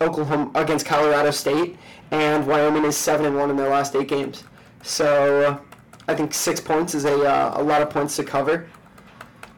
Oklahoma 0.00 0.50
against 0.54 0.86
Colorado 0.86 1.30
State, 1.30 1.76
and 2.10 2.46
Wyoming 2.46 2.84
is 2.84 2.96
seven 2.96 3.26
and 3.26 3.36
one 3.36 3.50
in 3.50 3.56
their 3.56 3.68
last 3.70 3.94
eight 3.94 4.08
games. 4.08 4.44
So 4.82 5.60
I 6.08 6.14
think 6.14 6.32
six 6.34 6.60
points 6.60 6.94
is 6.94 7.04
a 7.04 7.24
uh, 7.28 7.52
a 7.56 7.62
lot 7.62 7.82
of 7.82 7.90
points 7.90 8.16
to 8.16 8.24
cover. 8.24 8.68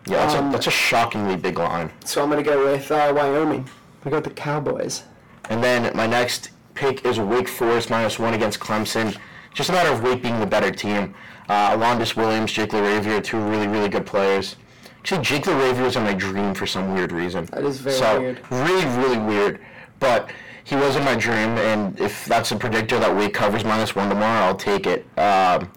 Yeah, 0.05 0.17
that's, 0.17 0.35
Um, 0.35 0.49
a, 0.49 0.53
that's 0.53 0.67
a 0.67 0.71
shockingly 0.71 1.37
big 1.37 1.59
line. 1.59 1.91
So 2.05 2.23
I'm 2.23 2.29
gonna 2.29 2.43
go 2.43 2.65
with 2.73 2.91
uh, 2.91 3.13
Wyoming. 3.15 3.69
I 4.05 4.11
got 4.11 4.25
the 4.25 4.31
Cowboys. 4.31 5.05
And 5.49 5.63
then 5.63 5.95
my 5.97 6.07
next 6.07 6.51
pick 6.75 7.05
is 7.05 7.19
Wake 7.19 7.49
Forest 7.49 7.91
minus 7.91 8.19
one 8.19 8.35
against 8.35 8.61
Clemson. 8.61 9.17
just 9.55 9.69
a 9.69 9.73
matter 9.73 9.91
of 9.91 10.03
Wake 10.03 10.23
being 10.23 10.41
the 10.41 10.47
better 10.47 10.71
team. 10.71 11.15
Uh, 11.49 11.71
Alondes 11.75 12.17
Williams, 12.17 12.53
Jake 12.53 12.71
LaRavia, 12.71 13.23
two 13.23 13.39
really, 13.39 13.69
really 13.69 13.89
good 13.89 14.07
players. 14.07 14.57
Actually, 14.99 15.23
Jake 15.23 15.45
LaRavia 15.45 15.83
was 15.83 15.97
in 15.97 16.05
my 16.05 16.15
dream 16.15 16.55
for 16.55 16.67
some 16.67 16.95
weird 16.95 17.13
reason. 17.13 17.47
That 17.47 17.65
is 17.65 17.79
very 17.81 17.97
so, 17.97 18.21
weird. 18.21 18.41
Really, 18.51 18.87
really 18.99 19.19
weird. 19.19 19.61
But 19.99 20.31
he 20.65 20.77
was 20.77 20.97
in 20.97 21.05
my 21.05 21.17
dream, 21.17 21.59
and 21.59 21.99
if 22.01 22.25
that's 22.25 22.53
a 22.53 22.57
predictor 22.57 22.99
that 23.01 23.15
Wake 23.15 23.35
covers 23.35 23.65
minus 23.65 23.95
one 23.95 24.09
tomorrow, 24.09 24.47
I'll 24.47 24.57
take 24.57 24.87
it. 24.87 25.05
Um, 25.19 25.71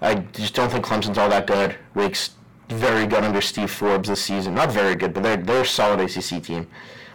I 0.00 0.16
just 0.32 0.54
don't 0.54 0.70
think 0.70 0.84
Clemson's 0.84 1.16
all 1.16 1.28
that 1.28 1.46
good. 1.46 1.76
Wake's 1.94 2.30
very 2.72 3.06
good 3.06 3.24
under 3.24 3.40
Steve 3.40 3.70
Forbes 3.70 4.08
this 4.08 4.22
season. 4.22 4.54
Not 4.54 4.72
very 4.72 4.94
good, 4.94 5.14
but 5.14 5.22
they're 5.22 5.36
they're 5.36 5.62
a 5.62 5.66
solid 5.66 6.00
ACC 6.00 6.42
team 6.42 6.66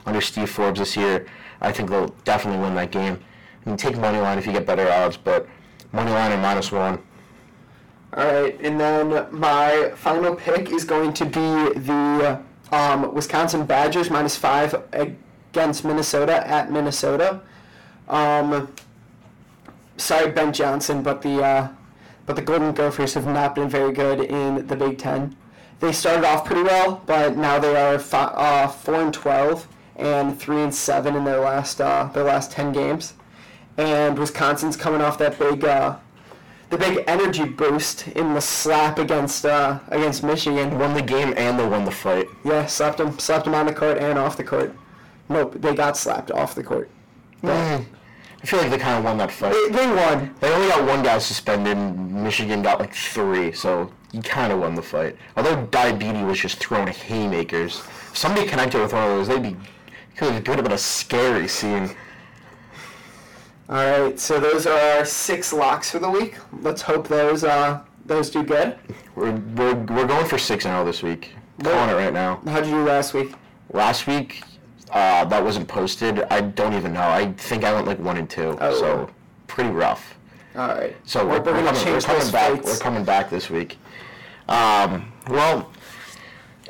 under 0.06 0.22
Steve 0.22 0.50
Forbes 0.50 0.80
this 0.80 0.96
year. 0.96 1.26
I 1.62 1.72
think 1.72 1.90
they'll 1.90 2.16
definitely 2.24 2.62
win 2.62 2.76
that 2.76 2.92
game. 2.92 3.20
I 3.66 3.70
mean, 3.70 3.78
take 3.78 3.98
money 3.98 4.20
line 4.20 4.38
if 4.38 4.46
you 4.46 4.54
get 4.54 4.66
better 4.66 4.90
odds, 4.90 5.18
but 5.18 5.48
money 5.92 6.12
line 6.12 6.32
and 6.32 6.42
minus 6.42 6.72
one. 6.72 7.00
All 8.14 8.26
right, 8.26 8.60
and 8.62 8.80
then 8.80 9.28
my 9.32 9.92
final 9.96 10.36
pick 10.36 10.72
is 10.72 10.86
going 10.86 11.14
to 11.14 11.26
be 11.26 11.80
the 11.80 12.42
um, 12.72 13.14
Wisconsin 13.14 13.66
Badgers 13.66 14.10
minus 14.10 14.36
five 14.36 14.82
against 14.94 15.84
Minnesota 15.86 16.48
at 16.48 16.72
Minnesota. 16.72 17.42
Um, 18.08 18.74
sorry, 19.98 20.32
Ben 20.32 20.54
Johnson, 20.54 21.04
but 21.04 21.22
the 21.22 21.44
uh, 21.44 21.70
but 22.26 22.36
the 22.36 22.42
Golden 22.42 22.74
Gophers 22.74 23.14
have 23.14 23.26
not 23.26 23.56
been 23.56 23.70
very 23.70 23.94
good 23.94 24.20
in 24.20 24.68
the 24.68 24.76
Big 24.76 24.98
Ten. 24.98 25.36
They 25.80 25.92
started 25.92 26.26
off 26.26 26.46
pretty 26.46 26.64
well, 26.64 27.04
but 27.06 27.38
now 27.38 27.60
they 27.60 27.76
are 27.76 28.00
fi- 28.00 28.34
uh, 28.34 28.68
four 28.68 28.96
and 28.96 29.14
twelve 29.14 29.68
and 29.96 30.40
three 30.40 30.62
and 30.62 30.74
seven 30.74 31.16
in 31.16 31.24
their 31.24 31.40
last 31.40 31.80
uh, 31.80 32.10
their 32.14 32.24
last 32.24 32.52
ten 32.52 32.72
games. 32.72 33.14
And 33.78 34.18
Wisconsin's 34.18 34.76
coming 34.76 35.02
off 35.02 35.18
that 35.20 35.38
big 35.38 35.64
uh, 35.64 35.98
the 36.70 36.78
big 36.78 37.04
energy 37.08 37.46
boost 37.46 38.08
in 38.10 38.34
the 38.34 38.42
slap 38.42 38.98
against 38.98 39.46
uh, 39.46 39.80
against 39.90 40.24
Michigan. 40.24 40.80
Won 40.80 40.96
the 40.96 41.02
game 41.02 41.34
and 41.38 41.60
they 41.60 41.68
won 41.68 41.86
the 41.86 41.92
fight. 41.92 42.28
Yeah, 42.44 42.66
slapped 42.66 42.98
them 42.98 43.18
slapped 43.20 43.46
them 43.46 43.54
on 43.54 43.68
the 43.68 43.74
court 43.74 44.00
and 44.00 44.18
off 44.18 44.36
the 44.36 44.44
court. 44.44 44.76
Nope, 45.30 45.56
they 45.62 45.76
got 45.76 45.96
slapped 45.96 46.32
off 46.32 46.56
the 46.56 46.64
court. 46.64 46.90
Mm. 47.44 47.86
I 48.48 48.50
feel 48.50 48.60
like 48.62 48.72
they 48.72 48.78
kind 48.78 48.98
of 48.98 49.04
won 49.04 49.18
that 49.18 49.30
fight. 49.30 49.52
They, 49.52 49.76
they 49.76 49.88
won. 49.88 50.34
They 50.40 50.50
only 50.50 50.70
got 50.70 50.88
one 50.88 51.04
guy 51.04 51.18
suspended. 51.18 51.78
Michigan 51.78 52.62
got 52.62 52.80
like 52.80 52.94
three, 52.94 53.52
so 53.52 53.92
you 54.14 54.22
kind 54.22 54.54
of 54.54 54.60
won 54.60 54.74
the 54.74 54.82
fight. 54.82 55.18
Although 55.36 55.68
Diabaté 55.68 56.26
was 56.26 56.40
just 56.40 56.58
throwing 56.58 56.88
haymakers. 56.88 57.80
If 57.80 58.18
somebody 58.18 58.48
connected 58.48 58.80
with 58.80 58.94
one 58.94 59.04
of 59.04 59.10
those, 59.10 59.28
they'd 59.28 59.44
be 59.44 59.58
could 60.16 60.32
have 60.32 60.64
been 60.64 60.72
a 60.72 60.78
scary 60.78 61.50
scene. 61.50 61.94
All 63.68 63.76
right, 63.76 64.18
so 64.18 64.40
those 64.40 64.66
are 64.66 64.80
our 64.80 65.04
six 65.04 65.52
locks 65.52 65.92
for 65.92 66.00
the 66.00 66.10
week. 66.10 66.38
Let's 66.62 66.82
hope 66.82 67.10
those 67.10 67.44
uh, 67.44 67.82
those 68.06 68.30
do 68.30 68.44
good. 68.44 68.78
We're, 69.16 69.32
we're, 69.32 69.76
we're 69.76 70.08
going 70.08 70.26
for 70.26 70.38
six 70.38 70.64
and 70.64 70.74
zero 70.74 70.86
this 70.86 71.04
week. 71.04 71.34
Calling 71.62 71.90
it 71.90 72.00
right 72.00 72.14
now. 72.14 72.40
How'd 72.46 72.66
you 72.66 72.72
do 72.72 72.86
last 72.86 73.14
week? 73.14 73.34
Last 73.74 74.08
week, 74.08 74.42
uh, 74.92 75.26
that 75.26 75.44
wasn't 75.44 75.68
posted. 75.68 76.22
I 76.30 76.42
don't 76.42 76.74
even 76.74 76.94
know. 76.94 77.08
I 77.08 77.32
think 77.34 77.64
I 77.64 77.74
went 77.74 77.88
like 77.88 78.00
one 78.00 78.18
and 78.18 78.30
two. 78.30 78.58
Oh. 78.60 78.80
So 78.80 79.10
pretty 79.48 79.70
rough. 79.70 80.16
All 80.56 80.70
right. 80.70 80.96
So 81.06 81.26
we're, 81.26 81.42
we're, 81.42 81.54
we're, 81.54 81.72
coming, 81.72 81.94
we're 81.94 82.02
coming 82.02 82.32
back. 82.32 82.52
fights. 82.52 82.66
We're 82.66 82.84
coming 82.84 83.04
back 83.04 83.30
this 83.30 83.50
week. 83.50 83.78
Um, 84.48 85.12
well, 85.30 85.72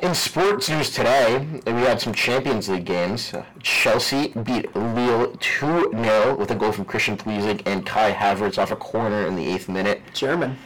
in 0.02 0.14
sports 0.14 0.68
news 0.68 0.90
today, 0.90 1.44
we 1.66 1.72
had 1.72 2.00
some 2.00 2.12
Champions 2.12 2.68
League 2.68 2.84
games. 2.84 3.32
Chelsea 3.62 4.28
beat 4.28 4.74
Lille 4.76 5.32
2-0 5.38 6.38
with 6.38 6.50
a 6.50 6.54
goal 6.54 6.72
from 6.72 6.84
Christian 6.84 7.16
Pulisic 7.16 7.62
and 7.66 7.84
Kai 7.84 8.12
Havertz 8.12 8.58
off 8.58 8.70
a 8.70 8.76
corner 8.76 9.26
in 9.26 9.34
the 9.34 9.44
eighth 9.44 9.68
minute. 9.68 10.02
German. 10.12 10.56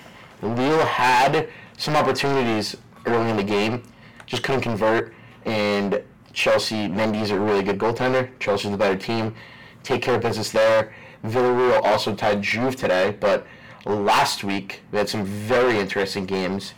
Lille 0.43 0.85
had 0.85 1.49
some 1.79 1.97
opportunities 1.97 2.77
early 3.07 3.31
in 3.31 3.37
the 3.37 3.45
game, 3.45 3.83
just 4.27 4.43
couldn't 4.43 4.63
convert. 4.63 5.15
And 5.45 6.03
Chelsea, 6.33 6.89
Mendy's 6.89 7.31
a 7.31 7.39
really 7.39 7.63
good 7.63 7.79
goaltender. 7.79 8.31
Chelsea's 8.39 8.71
the 8.71 8.77
better 8.77 8.97
team. 8.97 9.35
Take 9.83 10.03
care 10.03 10.17
of 10.17 10.23
business 10.23 10.51
there. 10.51 10.95
Villarreal 11.25 11.83
also 11.85 12.15
tied 12.15 12.43
Juve 12.43 12.77
today, 12.77 13.17
but 13.21 13.47
last 13.85 14.45
week 14.45 14.81
we 14.91 14.99
had 14.99 15.09
some 15.09 15.25
very 15.25 15.79
interesting 15.79 16.27
games, 16.27 16.75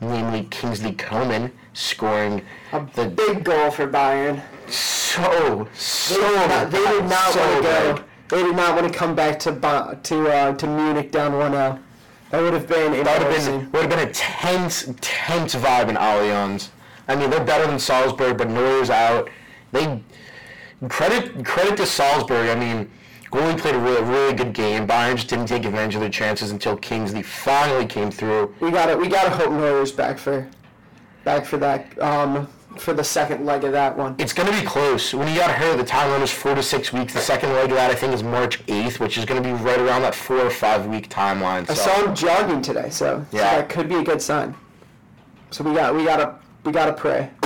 namely 0.00 0.44
Kingsley 0.50 0.92
Coman 0.92 1.52
scoring 1.74 2.42
the 2.94 3.06
Big 3.06 3.44
goal 3.44 3.70
for 3.70 3.86
Bayern. 3.86 4.42
so 4.70 5.68
so 5.74 6.14
They 6.14 6.20
did 6.20 6.48
not, 6.48 6.70
they 6.70 6.78
did 6.78 7.04
not 7.04 7.32
so 7.32 7.40
want 7.40 7.56
to 7.56 7.62
go. 7.62 8.04
They 8.28 8.42
did 8.42 8.56
not 8.56 8.74
want 8.74 8.90
to 8.92 8.98
come 8.98 9.14
back 9.14 9.38
to 9.40 9.52
to 10.02 10.28
uh, 10.28 10.54
to 10.54 10.66
Munich 10.66 11.10
down 11.12 11.32
1-0. 11.32 11.78
That 12.30 12.40
would 12.42 12.54
have 12.54 12.66
been 12.66 13.04
That 13.04 13.18
would 13.18 13.32
have 13.32 13.46
been 13.46 13.70
would 13.72 13.82
have 13.82 13.90
been 13.90 14.08
a 14.08 14.12
tense, 14.12 14.90
tense 15.00 15.54
vibe 15.54 15.88
in 15.88 15.96
Allianz. 15.96 16.68
I 17.08 17.16
mean, 17.16 17.30
they're 17.30 17.44
better 17.44 17.66
than 17.66 17.78
Salzburg, 17.78 18.38
but 18.38 18.48
Neuer's 18.48 18.90
out. 18.90 19.28
They 19.72 20.02
credit 20.88 21.44
credit 21.44 21.76
to 21.78 21.86
Salzburg. 21.86 22.48
I 22.48 22.54
mean, 22.54 22.90
goalie 23.30 23.58
played 23.58 23.74
a 23.74 23.78
really, 23.78 24.02
really 24.02 24.34
good 24.34 24.52
game. 24.52 24.86
Bayern 24.86 25.16
just 25.16 25.28
didn't 25.28 25.46
take 25.46 25.64
advantage 25.64 25.94
of 25.94 26.00
their 26.00 26.10
chances 26.10 26.50
until 26.50 26.76
Kingsley 26.76 27.22
finally 27.22 27.86
came 27.86 28.10
through. 28.10 28.54
We 28.60 28.70
got 28.70 28.86
to 28.86 28.96
we 28.96 29.08
got 29.08 29.24
to 29.24 29.30
hope 29.30 29.50
Neuer's 29.50 29.92
back 29.92 30.18
for 30.18 30.48
back 31.24 31.44
for 31.44 31.56
that 31.58 32.00
um 32.00 32.48
for 32.78 32.92
the 32.92 33.04
second 33.04 33.46
leg 33.46 33.62
of 33.62 33.70
that 33.72 33.96
one. 33.96 34.16
It's 34.18 34.32
going 34.32 34.52
to 34.52 34.60
be 34.60 34.66
close. 34.66 35.14
When 35.14 35.28
he 35.28 35.36
got 35.36 35.50
hurt, 35.52 35.76
the 35.76 35.84
timeline 35.84 36.20
was 36.20 36.32
four 36.32 36.56
to 36.56 36.62
six 36.62 36.92
weeks. 36.92 37.14
The 37.14 37.20
second 37.20 37.52
leg 37.52 37.70
of 37.70 37.76
that, 37.76 37.92
I 37.92 37.94
think, 37.94 38.12
is 38.12 38.24
March 38.24 38.66
8th, 38.66 38.98
which 38.98 39.16
is 39.16 39.24
going 39.24 39.40
to 39.40 39.48
be 39.48 39.54
right 39.62 39.78
around 39.78 40.02
that 40.02 40.12
four 40.12 40.40
or 40.40 40.50
five 40.50 40.84
week 40.86 41.08
timeline. 41.08 41.70
I 41.70 41.74
saw 41.74 42.04
him 42.04 42.16
jogging 42.16 42.62
today, 42.62 42.90
so, 42.90 43.24
so 43.30 43.36
Yeah. 43.36 43.58
that 43.60 43.68
could 43.68 43.88
be 43.88 43.94
a 43.94 44.02
good 44.02 44.20
sign. 44.20 44.56
So 45.52 45.62
we 45.62 45.72
got 45.72 45.94
we 45.94 46.04
gotta 46.04 46.34
we 46.64 46.72
gotta 46.72 46.92
pray, 46.92 47.30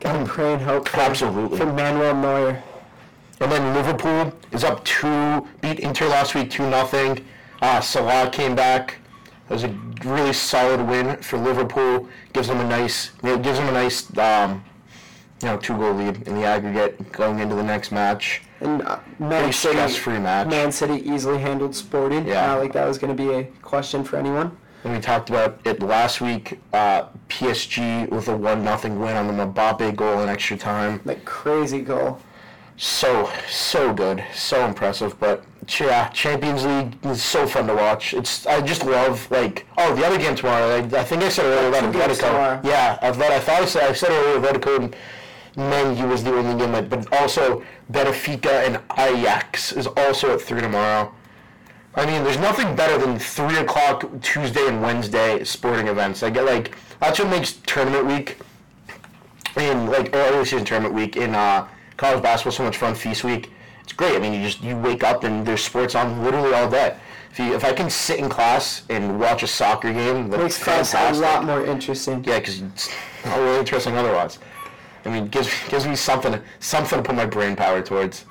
gotta 0.00 0.24
pray 0.26 0.52
and 0.54 0.62
hope 0.62 0.88
for, 0.88 1.00
Absolutely. 1.00 1.58
for 1.58 1.66
Manuel 1.72 2.14
Neuer. 2.14 2.62
And 3.40 3.52
then 3.52 3.74
Liverpool 3.74 4.32
is 4.52 4.64
up 4.64 4.84
two, 4.84 5.46
beat 5.60 5.80
Inter 5.80 6.08
last 6.08 6.34
week 6.34 6.50
two 6.50 6.68
nothing. 6.68 7.24
Uh, 7.62 7.80
Salah 7.80 8.30
came 8.30 8.54
back. 8.54 8.96
It 9.48 9.52
was 9.52 9.64
a 9.64 9.68
really 10.04 10.32
solid 10.32 10.86
win 10.86 11.16
for 11.18 11.38
Liverpool. 11.38 12.08
Gives 12.32 12.48
them 12.48 12.60
a 12.60 12.68
nice, 12.68 13.12
it 13.22 13.42
gives 13.42 13.58
them 13.58 13.68
a 13.68 13.72
nice, 13.72 14.16
um, 14.18 14.62
you 15.40 15.48
know, 15.48 15.56
two 15.56 15.76
goal 15.76 15.94
lead 15.94 16.26
in 16.28 16.34
the 16.34 16.44
aggregate 16.44 17.12
going 17.12 17.38
into 17.38 17.54
the 17.54 17.62
next 17.62 17.90
match. 17.92 18.42
And 18.60 18.82
uh, 18.82 18.98
Man 19.18 19.52
City, 19.52 19.74
stress-free 19.74 20.18
match. 20.18 20.48
Man 20.48 20.72
City 20.72 21.08
easily 21.08 21.38
handled 21.38 21.74
Sporting. 21.74 22.26
Yeah. 22.26 22.46
Not 22.48 22.58
like 22.58 22.72
that 22.72 22.86
was 22.86 22.98
going 22.98 23.16
to 23.16 23.22
be 23.22 23.32
a 23.32 23.44
question 23.62 24.02
for 24.04 24.16
anyone. 24.16 24.56
And 24.84 24.92
we 24.92 25.00
talked 25.00 25.28
about 25.28 25.60
it 25.64 25.82
last 25.82 26.20
week. 26.20 26.58
Uh, 26.72 27.06
PSG 27.28 28.08
with 28.10 28.28
a 28.28 28.36
one 28.36 28.64
nothing 28.64 29.00
win 29.00 29.16
on 29.16 29.26
the 29.26 29.32
Mbappe 29.32 29.96
goal 29.96 30.20
in 30.20 30.28
extra 30.28 30.56
time. 30.56 31.00
Like 31.04 31.24
crazy 31.24 31.80
goal. 31.80 32.20
so 32.76 33.30
so 33.50 33.92
good, 33.92 34.24
so 34.32 34.64
impressive. 34.64 35.18
But 35.18 35.44
yeah, 35.80 36.08
Champions 36.10 36.64
League 36.64 36.96
is 37.04 37.22
so 37.22 37.46
fun 37.46 37.66
to 37.66 37.74
watch. 37.74 38.14
It's 38.14 38.46
I 38.46 38.60
just 38.60 38.84
love 38.84 39.28
like 39.30 39.66
oh 39.76 39.94
the 39.94 40.06
other 40.06 40.18
game 40.18 40.36
tomorrow. 40.36 40.76
I, 40.76 40.78
I 40.98 41.04
think 41.04 41.22
I 41.22 41.28
said 41.28 41.44
earlier 41.46 41.68
about. 41.68 41.92
Atletico. 41.92 42.64
Yeah, 42.64 42.98
I 43.02 43.12
thought 43.12 43.32
I 43.32 43.40
thought 43.40 43.62
I 43.62 43.64
said 43.66 43.90
I 43.90 43.92
said 43.92 44.10
earlier 44.10 44.40
Atletico 44.40 44.78
and 44.80 44.96
Mendy 45.56 46.08
was 46.08 46.22
the 46.22 46.32
only 46.32 46.56
game, 46.56 46.70
that, 46.72 46.88
but 46.88 47.12
also 47.12 47.64
Benfica 47.90 48.64
and 48.64 48.80
Ajax 48.96 49.72
is 49.72 49.88
also 49.88 50.34
at 50.34 50.40
three 50.40 50.60
tomorrow. 50.60 51.12
I 51.98 52.06
mean, 52.06 52.22
there's 52.22 52.38
nothing 52.38 52.76
better 52.76 52.96
than 52.96 53.18
three 53.18 53.56
o'clock 53.56 54.08
Tuesday 54.22 54.68
and 54.68 54.80
Wednesday 54.80 55.42
sporting 55.42 55.88
events. 55.88 56.22
I 56.22 56.30
get 56.30 56.44
like 56.44 56.76
that's 57.00 57.18
what 57.18 57.28
makes 57.28 57.54
tournament 57.66 58.06
week 58.06 58.38
in 59.56 59.86
like 59.88 60.14
early 60.14 60.44
season 60.44 60.64
tournament 60.64 60.94
week 60.94 61.16
in 61.16 61.34
uh, 61.34 61.66
college 61.96 62.22
basketball 62.22 62.52
so 62.52 62.62
much 62.62 62.76
fun. 62.76 62.94
Feast 62.94 63.24
week, 63.24 63.50
it's 63.82 63.92
great. 63.92 64.14
I 64.14 64.20
mean, 64.20 64.32
you 64.32 64.42
just 64.42 64.62
you 64.62 64.76
wake 64.76 65.02
up 65.02 65.24
and 65.24 65.44
there's 65.44 65.64
sports 65.64 65.96
on 65.96 66.22
literally 66.22 66.54
all 66.54 66.70
day. 66.70 66.96
If 67.32 67.40
you 67.40 67.52
if 67.52 67.64
I 67.64 67.72
can 67.72 67.90
sit 67.90 68.20
in 68.20 68.28
class 68.28 68.84
and 68.88 69.18
watch 69.18 69.42
a 69.42 69.48
soccer 69.48 69.92
game, 69.92 70.30
that's 70.30 70.40
Makes 70.40 70.62
class 70.62 70.94
a 70.94 71.20
lot 71.20 71.44
more 71.44 71.66
interesting. 71.66 72.22
Yeah, 72.22 72.38
because 72.38 72.60
it's 72.62 72.94
not 73.24 73.40
really 73.40 73.58
interesting 73.58 73.96
otherwise. 73.96 74.38
I 75.04 75.08
mean, 75.08 75.26
gives 75.26 75.50
gives 75.68 75.84
me 75.84 75.96
something 75.96 76.40
something 76.60 76.98
to 76.98 77.02
put 77.02 77.16
my 77.16 77.26
brain 77.26 77.56
power 77.56 77.82
towards. 77.82 78.24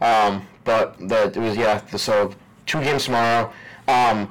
Um, 0.00 0.48
but 0.64 0.98
the, 0.98 1.26
it 1.26 1.36
was 1.36 1.56
yeah. 1.56 1.78
The, 1.78 1.98
so 2.00 2.34
two 2.68 2.80
games 2.82 3.06
tomorrow. 3.06 3.52
Um, 3.88 4.30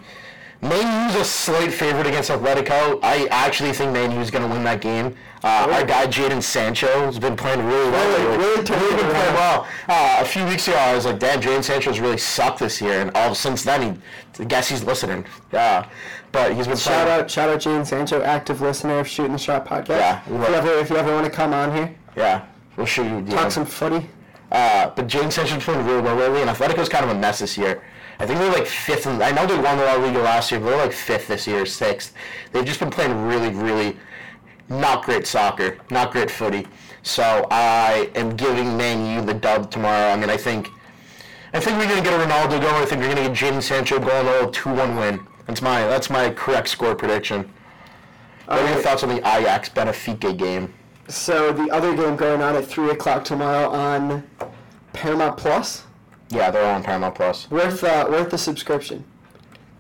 Man 0.62 1.10
U's 1.12 1.16
a 1.22 1.24
slight 1.26 1.72
favorite 1.72 2.08
against 2.08 2.32
Atletico. 2.32 3.00
I 3.04 3.28
actually 3.30 3.74
think 3.74 3.92
Man 3.94 4.12
U's 4.14 4.32
going 4.32 4.48
to 4.48 4.50
win 4.52 4.64
that 4.64 4.82
game. 4.82 5.16
Uh, 5.44 5.70
Our 5.72 5.86
guy 5.86 6.08
Jadon 6.08 6.42
Sancho 6.42 7.06
has 7.06 7.20
been 7.20 7.36
playing 7.36 7.64
really 7.64 7.92
well. 7.92 8.08
Really, 8.18 8.30
lately. 8.38 8.46
really 8.46 8.64
turning 8.64 8.90
been 8.98 9.10
playing 9.12 9.34
well. 9.36 9.68
Uh, 9.88 10.18
a 10.22 10.26
few 10.26 10.44
weeks 10.46 10.68
ago, 10.68 10.78
I 10.78 10.96
was 10.96 11.06
like, 11.06 11.20
"Damn, 11.20 11.42
Jadon 11.42 11.64
Sancho's 11.64 12.00
really 12.00 12.18
sucked 12.18 12.58
this 12.60 12.82
year," 12.82 13.02
and 13.02 13.12
all 13.16 13.36
since 13.36 13.64
then, 13.64 13.82
he, 14.40 14.44
I 14.44 14.46
guess 14.48 14.68
he's 14.68 14.84
listening. 14.84 15.26
Yeah, 15.54 15.88
but 16.32 16.54
he's 16.56 16.68
been 16.68 16.76
Shout 16.76 17.06
playing. 17.06 17.22
out, 17.22 17.30
shout 17.32 17.50
out, 17.50 17.60
Gene 17.60 17.86
Sancho, 17.86 18.24
active 18.24 18.62
listener 18.62 18.98
of 18.98 19.08
Shooting 19.08 19.34
the 19.34 19.38
Shot 19.38 19.64
podcast. 19.68 19.90
Yeah, 19.90 20.22
if 20.26 20.30
you 20.32 20.56
ever, 20.56 20.72
if 20.80 20.90
you 20.90 20.96
ever 20.98 21.14
want 21.14 21.26
to 21.26 21.32
come 21.32 21.54
on 21.54 21.76
here, 21.76 21.96
Yeah, 22.16 22.46
we'll 22.76 22.88
show 22.88 23.04
you. 23.04 23.24
talk 23.28 23.52
some 23.52 23.66
footy. 23.66 24.10
Uh, 24.52 24.90
but 24.96 25.08
Jadon 25.08 25.32
Sancho's 25.32 25.64
playing 25.64 25.86
really 25.86 26.02
well 26.02 26.16
lately, 26.16 26.42
and 26.42 26.50
Atletico's 26.50 26.90
kind 26.90 27.06
of 27.06 27.12
a 27.12 27.20
mess 27.20 27.38
this 27.40 27.60
year. 27.60 27.84
I 28.20 28.26
think 28.26 28.40
they're 28.40 28.52
like 28.52 28.66
fifth. 28.66 29.06
In, 29.06 29.22
I 29.22 29.32
know 29.32 29.46
they 29.46 29.58
won 29.60 29.78
the 29.78 29.86
La 29.86 29.94
Liga 29.96 30.20
last 30.20 30.52
year, 30.52 30.60
but 30.60 30.70
they're 30.70 30.86
like 30.86 30.94
fifth 30.94 31.28
this 31.28 31.46
year, 31.46 31.66
sixth. 31.66 32.14
They've 32.52 32.66
just 32.66 32.80
been 32.80 32.90
playing 32.90 33.28
really, 33.28 33.50
really 33.54 33.98
not 34.70 35.04
great 35.04 35.28
soccer, 35.28 35.78
not 35.92 36.12
great 36.12 36.32
footy. 36.32 36.68
So 37.04 37.48
I 37.52 38.10
am 38.16 38.36
giving 38.36 38.76
Man 38.76 39.20
U 39.20 39.26
the 39.26 39.34
dub 39.34 39.72
tomorrow. 39.72 40.12
I 40.12 40.16
mean, 40.18 40.30
I 40.30 40.38
think, 40.38 40.70
I 41.54 41.60
think 41.60 41.78
we're 41.78 41.88
gonna 41.88 42.02
get 42.02 42.14
a 42.14 42.26
Ronaldo 42.26 42.60
goal. 42.60 42.74
I 42.74 42.86
think 42.86 43.02
we're 43.02 43.14
gonna 43.14 43.28
get 43.28 43.38
Jadon 43.38 43.62
Sancho 43.62 44.00
goal 44.00 44.10
and 44.10 44.28
a 44.28 44.32
little 44.32 44.52
two-one 44.52 44.96
win. 44.96 45.26
That's 45.46 45.62
my 45.62 45.82
that's 45.82 46.10
my 46.10 46.30
correct 46.32 46.68
score 46.68 46.96
prediction. 46.96 47.50
What 48.48 48.60
are 48.60 48.74
your 48.74 48.82
thoughts 48.82 49.04
on 49.04 49.10
the 49.10 49.20
Ajax 49.20 49.70
Benfica 49.70 50.38
game? 50.38 50.74
So 51.08 51.54
the 51.54 51.70
other 51.72 51.96
game 51.96 52.18
going 52.18 52.42
on 52.42 52.56
at 52.56 52.66
three 52.66 52.90
o'clock 52.90 53.24
tomorrow 53.24 53.70
on 53.70 54.24
Paramount 54.92 55.38
Plus. 55.38 55.87
Yeah, 56.30 56.52
they're 56.52 56.64
all 56.66 56.76
on 56.76 56.84
Paramount 56.84 57.16
Plus. 57.16 57.50
Worth 57.50 57.84
uh, 57.84 58.06
worth 58.10 58.30
the 58.30 58.38
subscription. 58.38 59.04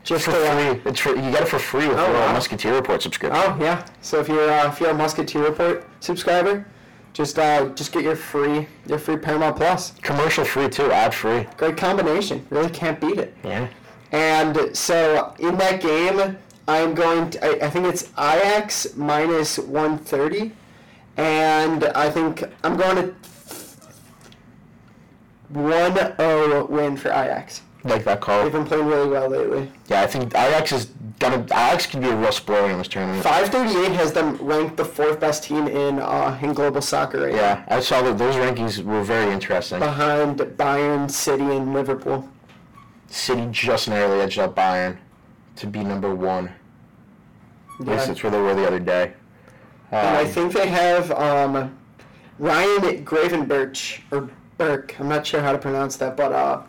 Just 0.04 0.24
For 0.24 0.32
free, 0.32 0.82
it's 0.86 1.02
for, 1.02 1.10
you 1.10 1.32
get 1.32 1.41
it 1.41 1.50
for 1.50 1.60
free 1.60 1.86
with 1.88 1.98
Oh, 2.00 2.08
the 2.08 2.14
wow. 2.14 2.32
Musketeer 2.32 2.74
Report 2.74 3.02
subscription. 3.02 3.41
Oh 3.43 3.58
yeah. 3.60 3.86
So 4.02 4.22
if 4.22 4.30
you're 4.30 4.50
uh, 4.50 4.70
if 4.70 4.80
you're 4.80 4.91
a 4.91 4.93
Musketeer 4.93 5.43
Report 5.43 5.86
subscriber, 6.00 6.66
just 7.12 7.38
uh, 7.38 7.68
just 7.70 7.91
get 7.91 8.04
your 8.04 8.16
free 8.16 8.68
your 8.86 9.00
free 9.00 9.18
Paramount 9.18 9.58
Plus. 9.58 9.91
Commercial 10.02 10.45
free 10.45 10.70
too, 10.70 10.89
ad 10.93 11.14
free. 11.14 11.45
Great 11.58 11.76
combination. 11.76 12.45
Really 12.50 12.70
can't 12.70 13.02
beat 13.02 13.18
it. 13.18 13.36
Yeah. 13.43 13.68
And 14.14 14.76
so 14.78 15.34
in 15.39 15.58
that 15.58 15.82
game, 15.82 16.38
I'm 16.70 16.93
going 16.95 17.30
to, 17.32 17.45
I, 17.45 17.66
I 17.68 17.70
think 17.70 17.86
it's 17.88 18.04
Ajax 18.18 18.95
minus 18.95 19.60
130. 19.60 20.54
And 21.18 21.84
I 21.86 22.10
think 22.10 22.43
I'm 22.64 22.78
going 22.78 22.95
to 22.95 23.14
1-0 25.54 26.70
win 26.70 26.98
for 26.98 27.10
Ajax. 27.10 27.62
Like 27.84 28.04
that 28.04 28.20
call. 28.22 28.43
They've 28.43 28.52
been 28.52 28.66
playing 28.66 28.88
really 28.88 29.10
well 29.10 29.30
lately. 29.30 29.72
Yeah, 29.88 30.02
I 30.02 30.08
think 30.08 30.34
Ajax 30.36 30.72
is 30.74 30.86
gonna. 31.20 31.43
Ajax 31.43 31.86
could 31.86 32.02
be 32.02 32.10
a 32.10 32.16
real 32.16 32.32
spoiler 32.34 32.72
in 32.72 32.80
this 32.80 32.88
tournament. 32.89 33.24
538 33.24 33.95
has 33.95 34.12
them 34.12 34.36
ranked 34.41 34.76
the 34.76 34.84
fourth 34.84 35.20
best 35.22 35.43
team 35.43 35.68
in 35.68 36.00
uh, 36.00 36.38
in 36.41 36.54
global 36.54 36.82
soccer 36.82 37.22
right 37.26 37.34
Yeah, 37.36 37.64
I 37.70 37.80
saw 37.80 38.02
that 38.02 38.18
those 38.18 38.36
rankings 38.36 38.84
were 38.84 39.04
very 39.04 39.32
interesting. 39.32 39.80
behind 39.80 40.38
Bayern, 40.39 41.10
City, 41.10 41.43
and 41.43 41.74
Liverpool. 41.74 42.28
City 43.10 43.48
just 43.52 43.88
narrowly 43.88 44.20
edged 44.22 44.39
out 44.39 44.54
Bayern 44.56 44.98
to 45.56 45.68
be 45.68 45.82
number 45.84 46.14
one. 46.14 46.52
Yeah. 47.80 47.95
that's 48.06 48.22
where 48.24 48.32
they 48.32 48.41
were 48.41 48.56
the 48.56 48.66
other 48.68 48.80
day. 48.80 49.14
And 49.91 50.18
I 50.18 50.22
Um, 50.24 50.28
think 50.28 50.52
they 50.52 50.68
have 50.68 51.12
um, 51.12 51.78
Ryan 52.39 53.06
Gravenberch 53.06 54.02
or 54.12 54.30
Burke. 54.58 54.99
I'm 54.99 55.08
not 55.10 55.26
sure 55.26 55.41
how 55.41 55.51
to 55.51 55.58
pronounce 55.58 55.95
that, 55.97 56.18
but 56.18 56.32
uh, 56.32 56.62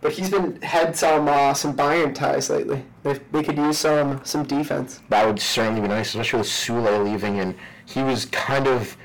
but 0.00 0.12
he's 0.12 0.30
been 0.30 0.60
had 0.62 0.96
some 0.96 1.28
uh, 1.28 1.54
some 1.54 1.74
Bayern 1.76 2.14
ties 2.14 2.50
lately. 2.50 2.84
They, 3.02 3.14
they 3.32 3.42
could 3.42 3.56
use 3.56 3.78
some 3.78 4.20
some 4.24 4.44
defense. 4.44 5.00
that 5.08 5.26
would 5.26 5.40
certainly 5.40 5.80
be 5.80 5.88
nice, 5.88 6.08
especially 6.08 6.40
with 6.40 6.48
Sule 6.48 7.04
leaving, 7.04 7.40
and 7.40 7.54
he 7.86 8.02
was 8.02 8.26
kind 8.26 8.66
of 8.66 8.96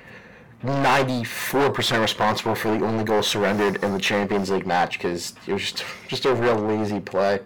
94% 0.63 2.01
responsible 2.01 2.55
for 2.55 2.77
the 2.77 2.85
only 2.85 3.03
goal 3.03 3.23
surrendered 3.23 3.83
in 3.83 3.93
the 3.93 3.99
Champions 3.99 4.49
League 4.51 4.65
match 4.67 4.97
because 4.97 5.33
it 5.47 5.53
was 5.53 5.61
just 5.71 5.83
just 6.07 6.25
a 6.25 6.33
real 6.33 6.55
lazy 6.55 6.99
play. 6.99 7.39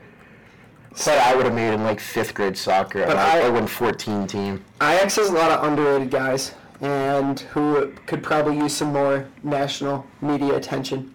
Play 0.96 1.20
I 1.20 1.36
would 1.36 1.46
have 1.46 1.56
made 1.56 1.74
in 1.74 1.84
like 1.84 2.00
fifth 2.00 2.34
grade 2.34 2.58
soccer. 2.58 3.06
But 3.06 3.18
I, 3.18 3.42
I- 3.42 3.46
I 3.48 3.50
win 3.50 3.68
14 3.68 4.28
team. 4.28 4.64
Ajax 4.82 5.18
has 5.18 5.30
a 5.30 5.34
lot 5.34 5.52
of 5.52 5.64
underrated 5.66 6.10
guys, 6.10 6.54
and 6.82 7.40
who 7.40 7.92
could 8.06 8.24
probably 8.24 8.58
use 8.58 8.76
some 8.76 8.94
more 8.94 9.28
national 9.44 10.06
media 10.22 10.56
attention, 10.56 11.14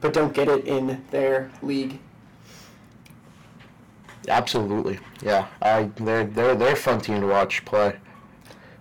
but 0.00 0.12
don't 0.12 0.32
get 0.34 0.48
it 0.48 0.66
in 0.66 1.02
their 1.10 1.50
league. 1.62 1.98
Absolutely, 4.28 4.98
yeah. 5.22 5.46
I 5.62 5.84
they're 5.96 6.24
they're 6.24 6.54
they're 6.56 6.76
fun 6.76 7.00
team 7.00 7.20
to 7.20 7.26
watch 7.26 7.64
play. 7.64 7.96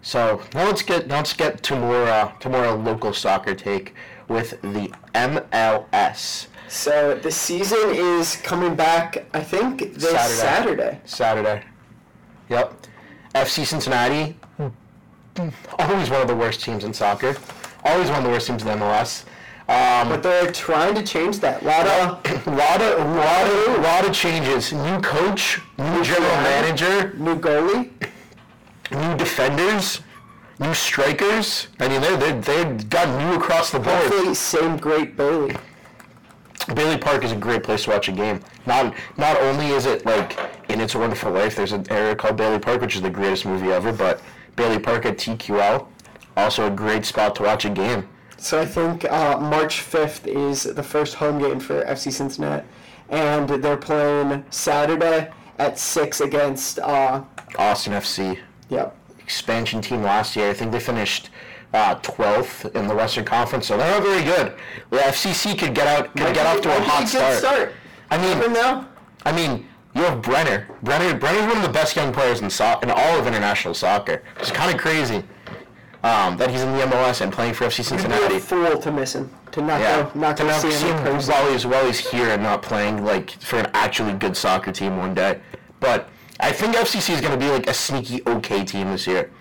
So 0.01 0.41
now 0.53 0.65
let's 0.65 0.81
get 0.81 1.07
now 1.07 1.17
let's 1.17 1.33
get 1.33 1.61
to 1.63 1.75
more 1.75 2.07
uh, 2.07 2.31
to 2.39 2.49
more 2.49 2.71
local 2.71 3.13
soccer 3.13 3.53
take 3.53 3.93
with 4.27 4.59
the 4.61 4.91
MLS 5.13 6.47
So 6.67 7.15
the 7.15 7.31
season 7.31 7.89
is 7.91 8.37
coming 8.37 8.75
back. 8.75 9.25
I 9.33 9.41
think 9.41 9.93
this 9.93 10.09
Saturday. 10.11 10.35
Saturday. 10.35 10.99
Saturday. 11.05 11.63
Yep, 12.49 12.87
FC 13.33 13.65
Cincinnati, 13.65 14.37
always 15.79 16.09
one 16.09 16.21
of 16.21 16.27
the 16.27 16.35
worst 16.35 16.63
teams 16.63 16.83
in 16.83 16.93
soccer, 16.93 17.35
always 17.83 18.09
one 18.09 18.19
of 18.19 18.23
the 18.23 18.29
worst 18.29 18.47
teams 18.47 18.61
in 18.63 18.67
the 18.67 18.75
MLS. 18.85 19.23
Um, 19.67 20.09
But 20.09 20.21
they're 20.21 20.51
trying 20.51 20.93
to 20.95 21.03
change 21.03 21.39
that. 21.39 21.63
lot 21.63 21.87
of 21.87 22.47
lot 22.47 22.81
of 22.81 22.99
lot 23.15 23.47
of 23.49 23.81
lot 23.81 24.05
of 24.07 24.13
changes. 24.13 24.71
New 24.71 24.99
coach, 25.01 25.59
new 25.77 26.03
general 26.03 26.35
manager, 26.43 27.13
new 27.17 27.35
goalie. 27.35 27.89
new 28.91 29.17
defenders, 29.17 30.01
new 30.59 30.73
strikers. 30.73 31.67
I 31.79 31.87
mean, 31.87 32.01
they 32.01 32.15
they 32.15 32.31
they 32.39 32.63
got 32.83 33.07
new 33.19 33.37
across 33.37 33.71
the 33.71 33.79
board. 33.79 34.03
Hopefully, 34.03 34.35
same 34.35 34.77
great 34.77 35.17
Bailey. 35.17 35.57
Bailey 36.73 36.97
Park 36.97 37.23
is 37.23 37.31
a 37.31 37.35
great 37.35 37.63
place 37.63 37.83
to 37.83 37.89
watch 37.91 38.07
a 38.07 38.11
game. 38.11 38.39
Not 38.67 38.93
not 39.17 39.37
only 39.41 39.67
is 39.69 39.87
it 39.87 40.05
like 40.05 40.37
in 40.69 40.79
It's 40.79 40.93
a 40.95 40.99
Wonderful 40.99 41.31
Life, 41.31 41.55
there's 41.55 41.71
an 41.71 41.85
area 41.91 42.15
called 42.15 42.37
Bailey 42.37 42.59
Park, 42.59 42.81
which 42.81 42.95
is 42.95 43.01
the 43.01 43.09
greatest 43.09 43.45
movie 43.45 43.71
ever. 43.71 43.91
But 43.91 44.21
Bailey 44.55 44.79
Park 44.79 45.05
at 45.05 45.17
TQL, 45.17 45.87
also 46.37 46.67
a 46.67 46.71
great 46.71 47.05
spot 47.05 47.35
to 47.35 47.43
watch 47.43 47.65
a 47.65 47.69
game. 47.69 48.07
So 48.37 48.59
I 48.59 48.65
think 48.65 49.05
uh, 49.05 49.39
March 49.39 49.81
5th 49.81 50.27
is 50.27 50.63
the 50.63 50.83
first 50.83 51.15
home 51.15 51.39
game 51.39 51.59
for 51.59 51.83
FC 51.83 52.11
Cincinnati, 52.11 52.65
and 53.09 53.49
they're 53.49 53.77
playing 53.77 54.45
Saturday 54.49 55.31
at 55.57 55.79
six 55.79 56.21
against. 56.21 56.79
Uh, 56.79 57.23
Austin 57.57 57.93
FC, 57.93 58.37
yep. 58.69 58.95
expansion 59.19 59.81
team 59.81 60.03
last 60.03 60.35
year. 60.35 60.49
I 60.49 60.53
think 60.53 60.71
they 60.71 60.79
finished. 60.79 61.29
Uh, 61.73 61.95
12th 61.95 62.73
in 62.73 62.87
the 62.87 62.95
Western 62.95 63.25
Conference, 63.25 63.67
so 63.67 63.75
they're 63.75 63.99
not 63.99 64.01
very 64.01 64.23
good. 64.23 64.55
The 64.91 64.97
FCC 64.97 65.59
could 65.59 65.75
get 65.75 65.87
out, 65.87 66.15
could 66.15 66.33
get 66.33 66.45
off 66.45 66.61
to 66.61 66.69
a 66.69 66.79
hot 66.79 67.05
start. 67.05 67.37
start. 67.37 67.73
I 68.09 68.17
mean. 68.17 68.55
I 69.25 69.31
mean, 69.35 69.67
you 69.95 70.01
have 70.03 70.21
Brenner. 70.21 70.67
Brenner 70.83 71.17
Brenner's 71.17 71.47
one 71.47 71.57
of 71.57 71.63
the 71.63 71.69
best 71.69 71.95
young 71.95 72.11
players 72.13 72.41
in 72.41 72.49
so- 72.49 72.79
in 72.83 72.91
all 72.91 73.17
of 73.19 73.25
international 73.27 73.73
soccer. 73.73 74.21
It's 74.39 74.51
kind 74.51 74.73
of 74.73 74.79
crazy 74.79 75.23
um, 76.03 76.37
that 76.37 76.51
he's 76.51 76.61
in 76.61 76.71
the 76.77 76.83
MLS 76.85 77.21
and 77.21 77.31
playing 77.33 77.53
for 77.53 77.65
FC 77.65 77.79
You'd 77.79 77.95
be 77.95 78.01
Cincinnati. 78.03 78.35
a 78.35 78.39
fool 78.39 78.77
to 78.79 78.91
miss 78.91 79.13
him. 79.15 79.29
To 79.53 79.61
not 79.61 79.79
Yeah, 79.81 80.03
go, 80.13 80.19
not 80.19 80.37
to 80.37 80.43
not 80.43 80.61
see 80.61 80.71
see 80.71 80.87
him 80.87 80.97
in 80.97 81.05
him 81.07 81.13
person. 81.15 81.33
while 81.33 81.51
he's 81.51 81.65
while 81.65 81.85
he's 81.85 81.99
here 82.11 82.29
and 82.29 82.43
not 82.43 82.61
playing 82.61 83.03
like 83.05 83.31
for 83.41 83.57
an 83.57 83.67
actually 83.73 84.13
good 84.13 84.35
soccer 84.35 84.71
team 84.71 84.97
one 84.97 85.13
day. 85.13 85.39
But 85.79 86.09
I 86.39 86.51
think 86.51 86.75
FCC 86.75 87.13
is 87.13 87.21
going 87.21 87.31
to 87.31 87.43
be 87.43 87.49
like 87.49 87.67
a 87.69 87.73
sneaky 87.73 88.21
okay 88.27 88.63
team 88.65 88.91
this 88.91 89.07
year. 89.07 89.31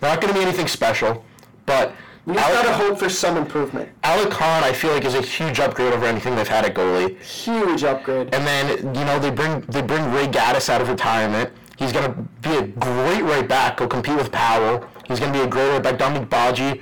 They're 0.00 0.10
not 0.10 0.20
going 0.20 0.32
to 0.34 0.38
be 0.38 0.44
anything 0.44 0.66
special, 0.66 1.24
but 1.64 1.94
We 2.24 2.34
just 2.34 2.48
Alec, 2.48 2.64
gotta 2.64 2.72
hope 2.84 2.98
for 2.98 3.08
some 3.08 3.36
improvement. 3.36 3.88
Alec 4.04 4.30
Kann, 4.30 4.62
I 4.62 4.72
feel 4.72 4.92
like, 4.92 5.04
is 5.04 5.14
a 5.14 5.20
huge 5.20 5.58
upgrade 5.58 5.92
over 5.92 6.04
anything 6.06 6.36
they've 6.36 6.46
had 6.46 6.64
at 6.64 6.74
goalie. 6.74 7.20
Huge 7.20 7.82
upgrade. 7.82 8.32
And 8.32 8.46
then 8.46 8.94
you 8.94 9.04
know 9.04 9.18
they 9.18 9.30
bring 9.30 9.60
they 9.62 9.82
bring 9.82 10.04
Ray 10.12 10.26
Gaddis 10.28 10.68
out 10.68 10.80
of 10.80 10.88
retirement. 10.88 11.50
He's 11.76 11.92
gonna 11.92 12.14
be 12.40 12.56
a 12.56 12.66
great 12.68 13.22
right 13.22 13.48
back. 13.48 13.78
Go 13.78 13.88
compete 13.88 14.14
with 14.16 14.30
Powell. 14.30 14.86
He's 15.08 15.18
gonna 15.18 15.32
be 15.32 15.40
a 15.40 15.48
great 15.48 15.68
right 15.70 15.82
back. 15.82 15.98
Dominique 15.98 16.28
Badji, 16.30 16.80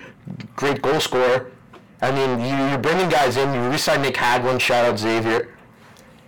great 0.57 0.83
goal 0.83 1.01
scorer. 1.01 1.51
I 2.03 2.11
mean, 2.13 2.41
you, 2.41 2.55
you're 2.69 2.79
bringing 2.79 3.09
guys 3.09 3.37
in. 3.39 3.53
You 3.55 3.61
re-signed 3.71 4.03
Nick 4.03 4.15
Haglund. 4.17 4.61
Shout 4.61 4.85
out 4.85 4.99
Xavier. 4.99 5.55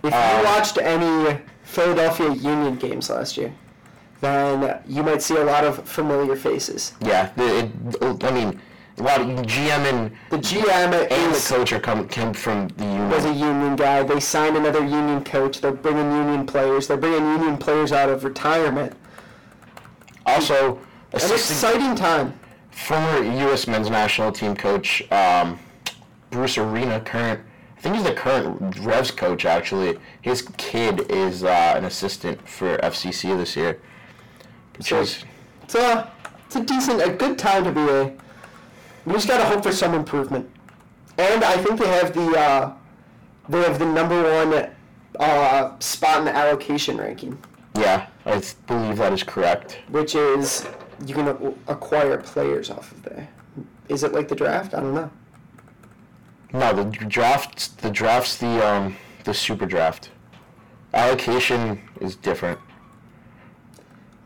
If 0.03 0.13
Um, 0.13 0.37
you 0.39 0.45
watched 0.45 0.77
any 0.79 1.39
Philadelphia 1.63 2.31
Union 2.31 2.75
games 2.77 3.09
last 3.09 3.37
year, 3.37 3.53
then 4.21 4.79
you 4.87 5.03
might 5.03 5.21
see 5.21 5.35
a 5.35 5.43
lot 5.43 5.63
of 5.63 5.87
familiar 5.87 6.35
faces. 6.35 6.93
Yeah, 7.01 7.31
it, 7.37 7.71
it, 8.01 8.23
I 8.23 8.31
mean, 8.31 8.59
a 8.97 9.03
lot 9.03 9.21
of 9.21 9.27
GM 9.27 9.91
and 9.91 10.11
The 10.29 10.37
GM 10.37 10.93
and 11.11 11.33
the 11.35 11.45
coach 11.47 11.71
are 11.73 11.79
come 11.79 12.07
came 12.07 12.33
from 12.33 12.67
the 12.77 12.83
union. 12.85 13.09
was 13.09 13.25
a 13.25 13.33
union. 13.33 13.75
Guy. 13.75 14.03
They 14.03 14.19
signed 14.19 14.55
another 14.55 14.81
Union 14.81 15.23
coach. 15.23 15.61
They're 15.61 15.71
bringing 15.71 16.11
Union 16.11 16.45
players. 16.45 16.87
They're 16.87 16.97
bringing 16.97 17.23
Union 17.25 17.57
players 17.57 17.91
out 17.91 18.09
of 18.09 18.23
retirement. 18.23 18.93
Also, 20.25 20.75
An 21.11 21.19
exciting 21.19 21.95
time. 21.95 22.37
former 22.71 23.23
U.S. 23.23 23.67
men's 23.67 23.89
national 23.89 24.31
team 24.31 24.55
coach 24.55 25.03
um, 25.11 25.59
Bruce 26.29 26.57
Arena, 26.57 26.99
current. 27.01 27.39
I 27.77 27.81
think 27.81 27.95
he's 27.95 28.05
the 28.05 28.13
current 28.13 28.79
Revs 28.79 29.11
coach. 29.11 29.43
Actually, 29.45 29.99
his 30.21 30.43
kid 30.57 31.11
is 31.11 31.43
uh, 31.43 31.73
an 31.75 31.85
assistant 31.85 32.47
for 32.47 32.77
FCC 32.77 33.35
this 33.37 33.55
year. 33.55 33.79
So- 34.79 35.01
It's 35.01 35.75
a, 35.75 36.11
it's 36.45 36.55
a 36.55 36.63
decent, 36.63 37.01
a 37.01 37.09
good 37.09 37.37
time 37.37 37.63
to 37.65 37.71
be 37.71 37.81
a. 37.81 38.13
We 39.05 39.13
just 39.13 39.27
gotta 39.27 39.45
hope 39.45 39.63
for 39.63 39.71
some 39.71 39.93
improvement. 39.93 40.49
And 41.17 41.43
I 41.43 41.57
think 41.57 41.79
they 41.79 41.87
have 41.87 42.13
the, 42.13 42.27
uh, 42.37 42.73
they 43.49 43.61
have 43.61 43.77
the 43.79 43.85
number 43.85 44.23
one 44.23 44.69
uh, 45.19 45.77
spot 45.79 46.19
in 46.19 46.25
the 46.25 46.35
allocation 46.35 46.97
ranking. 46.97 47.37
yeah, 47.77 48.07
I 48.25 48.41
believe 48.67 48.97
that 48.97 49.13
is 49.13 49.23
correct. 49.23 49.79
which 49.89 50.15
is 50.15 50.67
you 51.05 51.13
can 51.13 51.55
acquire 51.67 52.17
players 52.17 52.69
off 52.69 52.91
of 52.91 53.03
there. 53.03 53.27
Is 53.89 54.03
it 54.03 54.13
like 54.13 54.27
the 54.27 54.35
draft? 54.35 54.73
I 54.73 54.79
don't 54.79 54.93
know. 54.95 55.11
No, 56.53 56.71
the 56.73 56.85
draft, 56.85 57.77
the 57.81 57.89
draft's 57.89 58.37
the 58.37 58.65
um, 58.65 58.95
the 59.23 59.33
super 59.33 59.65
draft. 59.65 60.11
Allocation 60.93 61.81
is 61.99 62.15
different. 62.15 62.59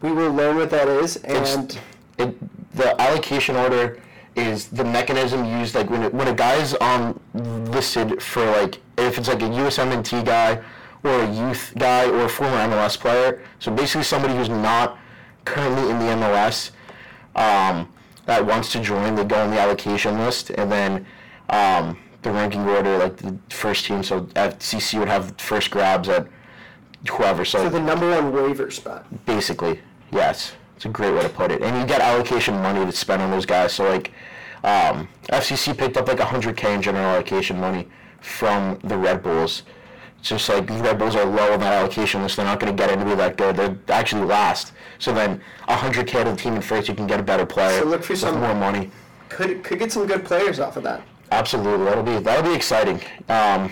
We 0.01 0.11
will 0.11 0.31
learn 0.33 0.57
what 0.57 0.69
that 0.69 0.87
is, 0.89 1.15
It's, 1.23 1.55
and 1.55 1.79
it, 2.19 2.75
the 2.75 2.99
allocation 3.01 3.55
order 3.55 3.99
is 4.37 4.67
the 4.67 4.83
mechanism 4.83 5.43
used 5.59 5.75
like 5.75 5.89
when 5.89 6.03
it, 6.03 6.13
when 6.13 6.27
a 6.27 6.33
guy's 6.33 6.75
on 6.75 7.19
listed 7.33 8.21
for 8.21 8.45
like 8.45 8.79
if 8.97 9.17
it's 9.17 9.27
like 9.27 9.41
a 9.41 9.49
USMNT 9.49 10.23
guy 10.23 10.61
or 11.03 11.21
a 11.21 11.33
youth 11.33 11.73
guy 11.77 12.07
or 12.09 12.25
a 12.25 12.29
former 12.29 12.57
MLS 12.57 12.99
player. 12.99 13.41
So 13.59 13.71
basically 13.71 14.03
somebody 14.03 14.35
who's 14.35 14.49
not 14.49 14.97
currently 15.45 15.89
in 15.89 15.99
the 15.99 16.05
MLS 16.05 16.71
um, 17.35 17.91
that 18.25 18.45
wants 18.45 18.71
to 18.73 18.79
join, 18.81 19.15
they 19.15 19.23
go 19.23 19.41
on 19.41 19.49
the 19.51 19.59
allocation 19.59 20.19
list 20.19 20.51
and 20.51 20.71
then 20.71 21.05
um, 21.49 21.97
the 22.21 22.31
ranking 22.31 22.61
order 22.67 22.97
like 22.97 23.17
the 23.17 23.37
first 23.49 23.85
team. 23.85 24.03
So 24.03 24.21
FCC 24.21 24.99
would 24.99 25.07
have 25.07 25.35
first 25.39 25.71
grabs 25.71 26.09
at 26.09 26.27
whoever. 27.09 27.45
So 27.45 27.69
the 27.69 27.79
number 27.79 28.09
one 28.09 28.33
waiver 28.33 28.69
spot. 28.69 29.05
Basically, 29.25 29.79
yes. 30.11 30.53
It's 30.77 30.85
a 30.85 30.89
great 30.89 31.11
way 31.11 31.23
to 31.23 31.29
put 31.29 31.49
it. 31.51 31.63
And 31.63 31.75
you 31.75 31.87
get 31.87 32.01
allocation 32.01 32.53
money 32.61 32.85
to 32.85 32.91
spend 32.91 33.19
on 33.23 33.31
those 33.31 33.47
guys. 33.47 33.73
So 33.73 33.89
like, 33.89 34.11
um, 34.63 35.07
FCC 35.31 35.75
picked 35.75 35.97
up 35.97 36.07
like 36.07 36.19
100k 36.19 36.75
in 36.75 36.83
general 36.83 37.03
allocation 37.03 37.59
money 37.59 37.87
from 38.21 38.77
the 38.83 38.95
Red 38.95 39.23
Bulls. 39.23 39.63
It's 40.19 40.29
just 40.29 40.47
like 40.49 40.67
these 40.67 40.79
Red 40.81 40.99
Bulls 40.99 41.15
are 41.15 41.25
low 41.25 41.51
on 41.53 41.61
that 41.61 41.73
allocation 41.73 42.21
list. 42.21 42.35
They're 42.35 42.45
not 42.45 42.59
going 42.59 42.75
to 42.75 42.87
get 42.87 42.95
be 43.03 43.15
that 43.15 43.37
good. 43.37 43.55
They're 43.55 43.75
actually 43.89 44.25
last. 44.25 44.73
So 44.99 45.11
then 45.11 45.41
100k 45.67 46.23
to 46.25 46.29
the 46.29 46.35
team 46.35 46.53
in 46.53 46.61
first, 46.61 46.87
you 46.87 46.93
can 46.93 47.07
get 47.07 47.19
a 47.19 47.23
better 47.23 47.45
player 47.45 47.79
So 47.79 47.85
look 47.85 48.03
for 48.03 48.15
some- 48.15 48.39
more 48.39 48.53
money. 48.53 48.91
Could 49.29 49.63
could 49.63 49.79
get 49.79 49.91
some 49.91 50.05
good 50.05 50.23
players 50.23 50.59
off 50.59 50.77
of 50.77 50.83
that. 50.83 51.01
Absolutely, 51.31 51.85
that'll 51.85 52.03
be 52.03 52.17
that'll 52.19 52.49
be 52.49 52.55
exciting. 52.55 53.01
Um, 53.27 53.71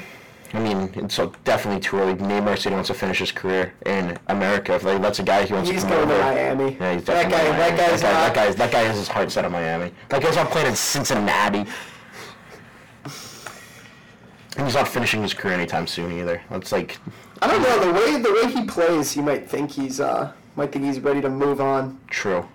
I 0.55 0.59
mean, 0.59 0.89
it's 0.95 1.17
definitely 1.43 1.81
too 1.81 1.97
early. 1.97 2.13
Neymar 2.15 2.57
said 2.57 2.69
he 2.69 2.75
wants 2.75 2.87
to 2.87 2.93
finish 2.93 3.19
his 3.19 3.31
career 3.31 3.73
in 3.85 4.17
America. 4.27 4.73
If 4.75 4.83
like, 4.83 5.01
that's 5.01 5.19
a 5.19 5.23
guy 5.23 5.45
he 5.45 5.53
wants 5.53 5.69
He's 5.69 5.83
to 5.83 5.89
come 5.89 6.07
going 6.07 6.09
to. 6.17 6.23
Miami. 6.23 6.77
Yeah, 6.79 6.93
he's 6.93 7.03
that 7.03 7.29
guy. 7.29 7.43
That 7.43 7.77
guy's 7.77 8.01
that, 8.01 8.13
guy, 8.13 8.13
not. 8.13 8.33
that 8.33 8.35
guy's 8.35 8.55
that 8.55 8.71
guy 8.71 8.79
has 8.83 8.97
his 8.97 9.07
heart 9.09 9.31
set 9.31 9.43
on 9.43 9.51
Miami. 9.51 9.91
That 10.09 10.21
guy's 10.23 10.37
not 10.37 10.49
playing 10.49 10.67
in 10.67 10.75
Cincinnati. 10.75 11.65
And 14.57 14.65
he's 14.65 14.75
not 14.75 14.87
finishing 14.87 15.21
his 15.21 15.33
career 15.33 15.55
anytime 15.55 15.85
soon 15.87 16.13
either. 16.17 16.41
That's 16.49 16.71
like, 16.71 16.97
I 17.41 17.47
don't 17.47 17.61
know 17.61 17.79
the 17.87 17.93
way 17.93 18.21
the 18.21 18.31
way 18.33 18.53
he 18.53 18.65
plays. 18.65 19.13
You 19.15 19.23
might 19.23 19.49
think 19.49 19.71
he's 19.71 19.99
uh 19.99 20.31
might 20.55 20.71
think 20.71 20.85
he's 20.85 21.01
ready 21.01 21.19
to 21.19 21.29
move 21.29 21.59
on, 21.59 21.99
true. 22.07 22.47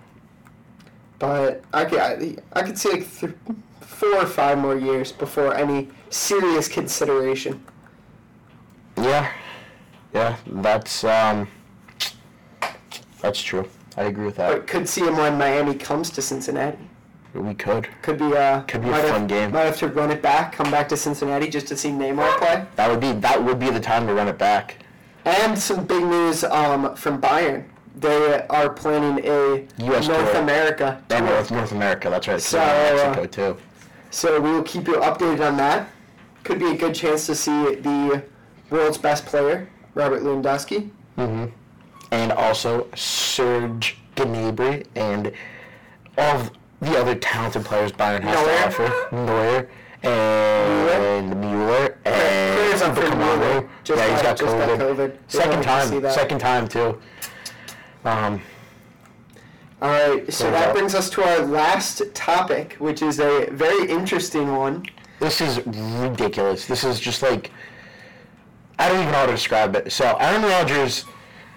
but 1.19 1.63
I 1.71 1.85
could 1.85 1.99
I, 1.99 2.35
I 2.53 2.63
could 2.63 2.79
see 2.79 2.89
like 2.89 3.19
th- 3.19 3.33
four 3.81 4.15
or 4.15 4.25
five 4.25 4.57
more 4.57 4.75
years 4.75 5.11
before 5.11 5.53
any 5.53 5.89
serious 6.09 6.67
consideration. 6.67 7.63
Yeah, 8.97 9.31
yeah, 10.13 10.37
that's 10.47 11.03
um, 11.03 11.47
that's 13.21 13.41
true. 13.41 13.67
I 13.97 14.03
agree 14.03 14.25
with 14.25 14.37
that. 14.37 14.51
But 14.51 14.67
could 14.67 14.87
see 14.87 15.01
him 15.01 15.17
when 15.17 15.37
Miami 15.37 15.75
comes 15.75 16.09
to 16.11 16.21
Cincinnati. 16.21 16.77
We 17.33 17.53
could. 17.53 17.87
Could 18.01 18.17
be 18.17 18.35
uh 18.35 18.61
Could 18.63 18.83
be 18.83 18.89
a 18.89 18.93
fun 18.93 19.21
have, 19.21 19.27
game. 19.27 19.51
Might 19.51 19.61
have 19.63 19.77
to 19.77 19.87
run 19.87 20.11
it 20.11 20.21
back, 20.21 20.53
come 20.53 20.69
back 20.69 20.89
to 20.89 20.97
Cincinnati 20.97 21.49
just 21.49 21.67
to 21.67 21.77
see 21.77 21.89
Neymar 21.89 22.37
play. 22.37 22.65
That 22.75 22.89
would 22.89 22.99
be 22.99 23.13
that 23.13 23.41
would 23.41 23.59
be 23.59 23.69
the 23.69 23.79
time 23.79 24.05
to 24.07 24.13
run 24.13 24.27
it 24.27 24.37
back. 24.37 24.77
And 25.23 25.57
some 25.57 25.85
big 25.85 26.03
news 26.03 26.43
um, 26.43 26.95
from 26.95 27.21
Bayern. 27.21 27.65
They 27.95 28.41
are 28.47 28.69
planning 28.69 29.25
a 29.25 29.67
US 29.85 30.07
North 30.07 30.31
tour. 30.31 30.41
America 30.41 31.03
tour. 31.07 31.21
North 31.21 31.51
North 31.51 31.71
America. 31.71 32.09
That's 32.09 32.27
right. 32.27 32.41
So, 32.41 32.57
Mexico 32.57 33.23
uh, 33.23 33.27
too. 33.27 33.57
So 34.09 34.41
we 34.41 34.51
will 34.51 34.63
keep 34.63 34.87
you 34.87 34.95
updated 34.95 35.45
on 35.45 35.57
that. 35.57 35.89
Could 36.43 36.59
be 36.59 36.71
a 36.71 36.75
good 36.75 36.95
chance 36.95 37.25
to 37.27 37.35
see 37.35 37.75
the 37.75 38.23
world's 38.71 38.97
best 38.97 39.25
player, 39.25 39.67
Robert 39.93 40.23
Lewandowski. 40.23 40.89
hmm 41.15 41.45
And 42.11 42.31
also 42.31 42.87
Serge 42.95 43.97
Gnabry 44.15 44.85
and 44.95 45.31
all 46.17 46.37
of 46.37 46.51
the 46.81 46.97
other 46.97 47.13
talented 47.15 47.63
players 47.65 47.91
Bayern 47.91 48.21
has 48.21 48.35
Neuer. 48.35 48.87
to 48.87 48.93
offer. 48.93 49.15
Neuer 49.15 49.69
and 50.03 51.39
Mueller 51.39 51.97
and 52.05 52.81
up 52.81 52.95
for 52.95 53.01
Bukamano. 53.03 53.17
Mueller. 53.37 53.69
Just 53.83 53.99
yeah, 53.99 54.11
he's 54.13 54.21
got- 54.21 54.23
got 54.23 54.37
just 54.39 54.57
got 54.57 54.69
COVID. 54.69 54.95
COVID. 54.95 55.11
Second 55.27 55.49
Didn't 55.51 55.67
want 55.67 55.81
to 55.83 55.87
see 55.89 56.01
time. 56.01 56.11
Second 56.11 56.39
time 56.39 56.67
too. 56.67 57.01
Um, 58.03 58.41
All 59.81 59.89
right, 59.89 60.31
so 60.33 60.49
that 60.51 60.73
brings 60.73 60.93
us 60.95 61.09
to 61.11 61.23
our 61.23 61.39
last 61.45 62.01
topic, 62.13 62.75
which 62.79 63.01
is 63.03 63.19
a 63.19 63.47
very 63.51 63.87
interesting 63.89 64.55
one. 64.55 64.85
this 65.19 65.39
is 65.41 65.59
ridiculous. 65.67 66.65
This 66.65 66.83
is 66.83 66.99
just 66.99 67.21
like 67.21 67.51
I 68.79 68.89
don't 68.89 68.99
even 69.01 69.11
know 69.11 69.19
how 69.19 69.25
to 69.27 69.31
describe 69.33 69.75
it. 69.75 69.91
So 69.91 70.15
Aaron 70.19 70.41
Rodgers, 70.43 71.05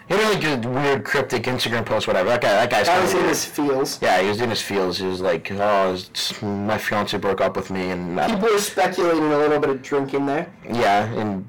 he 0.09 0.15
had 0.15 0.35
like 0.35 0.65
a 0.65 0.69
weird 0.69 1.05
cryptic 1.05 1.45
Instagram 1.45 1.87
post, 1.87 2.07
whatever. 2.07 2.29
That 2.29 2.43
guy, 2.43 2.53
that 2.53 2.71
guy's 2.71 2.87
That 2.87 3.03
was 3.03 3.15
in 3.15 3.25
his 3.25 3.45
feels. 3.45 4.01
Yeah, 4.03 4.21
he 4.21 4.29
was 4.29 4.41
in 4.41 4.51
his 4.51 4.61
feels. 4.61 4.99
He 4.99 5.07
was 5.07 5.21
like, 5.21 5.51
"Oh, 5.53 5.95
it's- 5.95 6.41
my 6.43 6.77
fiance 6.79 7.17
broke 7.19 7.41
up 7.41 7.57
with 7.57 7.71
me," 7.71 7.91
and 7.91 8.21
I, 8.21 8.29
People 8.29 8.51
were 8.53 8.59
speculating 8.59 9.25
a 9.33 9.39
little 9.39 9.59
bit 9.59 9.71
of 9.71 9.81
drinking 9.83 10.27
there. 10.27 10.47
yeah, 10.71 11.05
and 11.15 11.49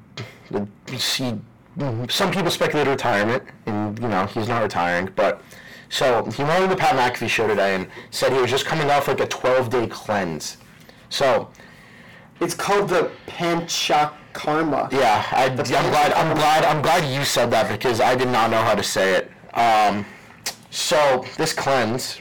the, 0.51 0.66
see, 0.97 1.34
some 2.07 2.32
people 2.32 2.49
speculate 2.51 2.88
retirement, 2.88 3.43
and 3.66 3.99
you 3.99 4.07
know 4.07 4.26
he's 4.28 4.47
not 4.47 4.61
retiring. 4.63 5.09
But 5.16 5.41
so 5.89 6.24
he 6.32 6.43
went 6.43 6.63
on 6.63 6.70
the 6.70 6.76
Pat 6.78 6.95
McAfee 6.95 7.28
show 7.28 7.47
today 7.47 7.76
and 7.76 7.88
said 8.11 8.32
he 8.32 8.39
was 8.39 8.49
just 8.49 8.66
coming 8.66 8.89
off 8.89 9.07
like 9.09 9.20
a 9.20 9.28
12-day 9.28 9.88
cleanse. 9.88 10.57
So 11.09 11.49
It's 12.41 12.53
called 12.53 12.89
the 12.89 13.11
Panchak 13.28 14.13
Karma. 14.36 14.89
yeah, 14.91 15.25
I, 15.31 15.45
I'm 15.45 15.55
glad. 15.55 16.13
I'm 16.13 16.36
glad. 16.36 16.65
I'm 16.65 16.81
glad 16.81 17.01
you 17.17 17.23
said 17.23 17.49
that 17.51 17.71
because 17.71 18.01
I 18.01 18.15
did 18.15 18.27
not 18.27 18.51
know 18.51 18.61
how 18.61 18.75
to 18.75 18.83
say 18.83 19.13
it. 19.15 19.31
Um, 19.53 20.05
so 20.69 21.25
this 21.38 21.53
cleanse, 21.53 22.19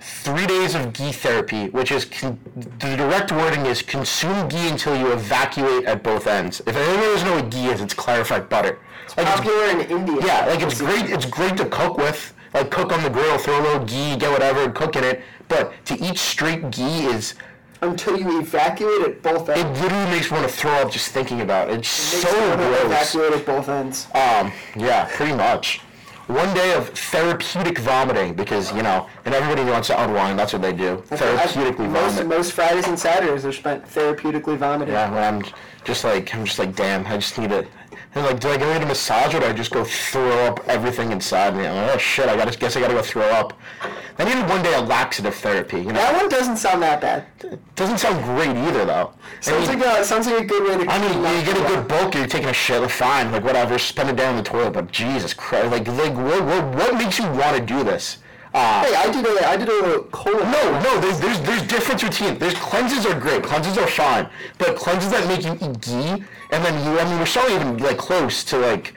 three 0.00 0.46
days 0.46 0.74
of 0.74 0.92
ghee 0.92 1.12
therapy, 1.12 1.70
which 1.70 1.90
is 1.92 2.04
con- 2.04 2.38
the 2.78 2.94
direct 2.96 3.32
wording 3.32 3.64
is 3.64 3.80
consume 3.80 4.48
ghee 4.48 4.68
until 4.68 4.94
you 4.96 5.12
evacuate 5.12 5.86
at 5.86 6.02
both 6.02 6.26
ends. 6.26 6.60
If 6.66 6.76
anyone 6.76 7.00
doesn't 7.00 7.26
know 7.26 7.36
what 7.36 7.50
ghee 7.50 7.66
is, 7.66 7.80
it's 7.80 7.94
clarified 7.94 8.48
butter. 8.50 8.78
Like 9.16 9.26
it's, 9.26 9.36
Popular 9.36 9.64
in 9.70 9.80
India. 9.90 10.18
yeah, 10.24 10.44
like 10.46 10.60
it's 10.60 10.80
great. 10.80 11.10
It's 11.10 11.24
great 11.26 11.56
to 11.56 11.64
cook 11.64 11.96
with, 11.96 12.34
like 12.52 12.70
cook 12.70 12.92
on 12.92 13.02
the 13.02 13.10
grill, 13.10 13.38
throw 13.38 13.60
a 13.60 13.62
little 13.62 13.84
ghee, 13.86 14.16
get 14.16 14.30
whatever, 14.30 14.62
and 14.62 14.74
cook 14.74 14.94
in 14.96 15.04
it. 15.04 15.22
But 15.48 15.72
to 15.86 15.94
eat 16.04 16.18
straight 16.18 16.70
ghee 16.70 17.06
is 17.06 17.34
Until 17.82 18.18
you 18.18 18.40
evacuate 18.40 19.02
at 19.02 19.22
both 19.22 19.48
ends. 19.48 19.60
it 19.60 19.66
ends. 19.66 19.80
literally 19.80 20.10
makes 20.10 20.30
me 20.30 20.36
want 20.38 20.50
to 20.50 20.54
throw 20.56 20.72
up 20.72 20.90
just 20.90 21.08
thinking 21.12 21.40
about 21.40 21.70
it. 21.70 21.78
It's 21.78 22.12
Makes 22.12 22.28
so 22.28 22.48
wanna 22.50 22.56
gross. 22.68 22.84
Evacuate 22.84 23.32
at 23.32 23.46
both 23.46 23.68
ends. 23.68 24.06
Um, 24.14 24.52
yeah, 24.76 25.08
pretty 25.10 25.34
much. 25.34 25.80
One 26.26 26.54
day 26.54 26.74
of 26.74 26.90
therapeutic 26.90 27.78
vomiting 27.78 28.34
because 28.34 28.72
you 28.72 28.82
know, 28.82 29.08
and 29.24 29.34
everybody 29.34 29.68
wants 29.68 29.88
to 29.88 30.00
unwind. 30.00 30.38
That's 30.38 30.52
what 30.52 30.62
they 30.62 30.72
do. 30.72 31.02
Therapeutically 31.08 31.90
most, 31.90 32.14
vomit. 32.14 32.28
most 32.28 32.52
Fridays 32.52 32.86
and 32.86 32.96
Saturdays 32.98 33.44
are 33.44 33.52
spent 33.52 33.84
therapeutically 33.84 34.56
vomiting. 34.56 34.94
Yeah, 34.94 35.10
when 35.12 35.34
I'm 35.42 35.52
just 35.82 36.04
like, 36.04 36.32
I'm 36.34 36.44
just 36.44 36.58
like, 36.60 36.76
damn, 36.76 37.04
I 37.06 37.16
just 37.16 37.36
need 37.36 37.50
a. 37.50 37.66
And 38.14 38.24
like, 38.26 38.40
do 38.40 38.48
I 38.48 38.56
go 38.56 38.72
get 38.72 38.82
a 38.82 38.86
massage 38.86 39.34
or 39.34 39.40
do 39.40 39.46
I 39.46 39.52
just 39.52 39.70
go 39.70 39.84
throw 39.84 40.28
up 40.46 40.60
everything 40.66 41.12
inside 41.12 41.54
me? 41.56 41.64
I'm 41.66 41.76
like, 41.76 41.94
oh 41.94 41.98
shit, 41.98 42.28
I 42.28 42.36
gotta 42.36 42.56
guess 42.58 42.76
I 42.76 42.80
gotta 42.80 42.94
go 42.94 43.02
throw 43.02 43.22
up. 43.22 43.58
I 44.18 44.24
needed 44.24 44.48
one 44.48 44.62
day 44.62 44.74
of 44.74 44.88
laxative 44.88 45.34
therapy. 45.36 45.78
You 45.78 45.84
know, 45.84 45.92
That 45.94 46.16
one 46.20 46.28
doesn't 46.28 46.56
sound 46.56 46.82
that 46.82 47.00
bad. 47.00 47.24
doesn't 47.76 47.98
sound 47.98 48.24
great 48.24 48.56
either 48.56 48.84
though. 48.84 49.12
I 49.12 49.40
Sounds 49.40 49.68
mean- 49.68 49.78
like 49.78 50.00
a 50.00 50.04
sounds 50.04 50.26
like 50.26 50.42
a 50.42 50.44
good 50.44 50.62
way 50.68 50.84
to. 50.84 50.90
I 50.90 50.98
mean, 50.98 51.38
you 51.38 51.44
get 51.46 51.56
a 51.56 51.66
good 51.68 51.86
bulk, 51.88 52.14
you're 52.16 52.26
taking 52.26 52.48
a 52.48 52.52
shit, 52.52 52.90
fine, 52.90 53.30
like 53.30 53.44
whatever, 53.44 53.78
spend 53.78 54.10
it 54.10 54.16
down 54.16 54.36
the 54.36 54.42
toilet. 54.42 54.72
But 54.72 54.90
Jesus 54.90 55.32
Christ, 55.32 55.70
like, 55.70 55.86
like 55.86 56.14
what, 56.14 56.44
what, 56.44 56.64
what 56.74 56.94
makes 56.94 57.18
you 57.18 57.24
want 57.30 57.56
to 57.56 57.62
do 57.64 57.84
this? 57.84 58.18
Uh, 58.52 58.84
Hey, 58.84 58.94
I 58.96 59.12
did 59.12 59.24
a 59.26 59.48
I 59.48 59.56
did 59.56 59.68
a 59.68 60.00
colon. 60.10 60.50
no, 60.50 60.80
no, 60.82 61.00
there's, 61.00 61.20
there's, 61.20 61.40
there's 61.42 61.62
difference 61.62 62.02
between, 62.02 62.38
there's 62.38 62.54
cleanses 62.54 63.06
are 63.06 63.18
great, 63.18 63.42
cleanses 63.42 63.78
are 63.78 63.86
fine, 63.86 64.28
but 64.58 64.74
cleanses 64.76 65.10
that 65.12 65.26
make 65.28 65.44
you 65.44 65.52
eat 65.54 65.80
ghee, 65.80 66.24
and 66.50 66.64
then 66.64 66.74
you, 66.84 66.98
I 66.98 67.04
mean, 67.04 67.18
we're 67.18 67.26
still 67.26 67.48
even, 67.50 67.78
like, 67.78 67.96
close 67.98 68.42
to, 68.44 68.58
like, 68.58 68.94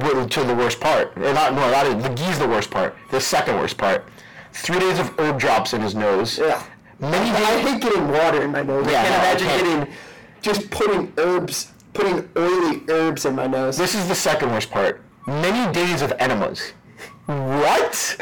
to 0.00 0.44
the 0.44 0.54
worst 0.54 0.80
part. 0.80 1.16
Or 1.18 1.32
not, 1.34 1.52
no, 1.54 1.70
not, 1.70 1.86
even- 1.86 2.00
the 2.00 2.08
ghee's 2.10 2.38
the 2.38 2.48
worst 2.48 2.70
part. 2.70 2.96
The 3.10 3.20
second 3.20 3.56
worst 3.56 3.76
part. 3.76 4.04
Three 4.52 4.78
days 4.78 4.98
of 4.98 5.16
herb 5.18 5.38
drops 5.38 5.74
in 5.74 5.80
his 5.82 5.94
nose. 5.94 6.38
Yeah. 6.38 6.62
Many 7.00 7.30
I 7.30 7.60
hate 7.60 7.80
getting 7.82 8.08
water 8.08 8.42
in 8.42 8.50
my 8.52 8.62
nose. 8.62 8.86
Yeah, 8.90 9.00
I 9.00 9.04
can't 9.04 9.10
no, 9.10 9.16
I 9.16 9.30
imagine 9.30 9.46
can't. 9.48 9.64
getting 9.86 9.94
just 10.42 10.70
putting 10.70 11.12
herbs, 11.18 11.72
putting 11.94 12.28
oily 12.36 12.82
herbs 12.88 13.24
in 13.26 13.34
my 13.34 13.46
nose. 13.46 13.76
This 13.78 13.94
is 13.94 14.06
the 14.08 14.14
second 14.14 14.50
worst 14.50 14.70
part. 14.70 15.02
Many 15.26 15.72
days 15.72 16.02
of 16.02 16.12
enemas. 16.18 16.72
What? 17.26 18.16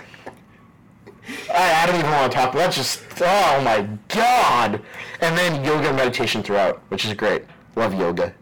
I, 1.53 1.83
I 1.83 1.87
don't 1.87 1.97
even 1.97 2.11
want 2.11 2.33
to 2.33 2.39
talk. 2.39 2.53
That's 2.53 2.77
just 2.77 3.03
oh 3.21 3.61
my 3.63 3.89
god. 4.09 4.83
And 5.21 5.37
then 5.37 5.65
yoga 5.65 5.89
and 5.89 5.97
meditation 5.97 6.43
throughout, 6.43 6.81
which 6.89 7.05
is 7.05 7.13
great. 7.15 7.45
Love 7.77 7.95
yoga. 7.95 8.35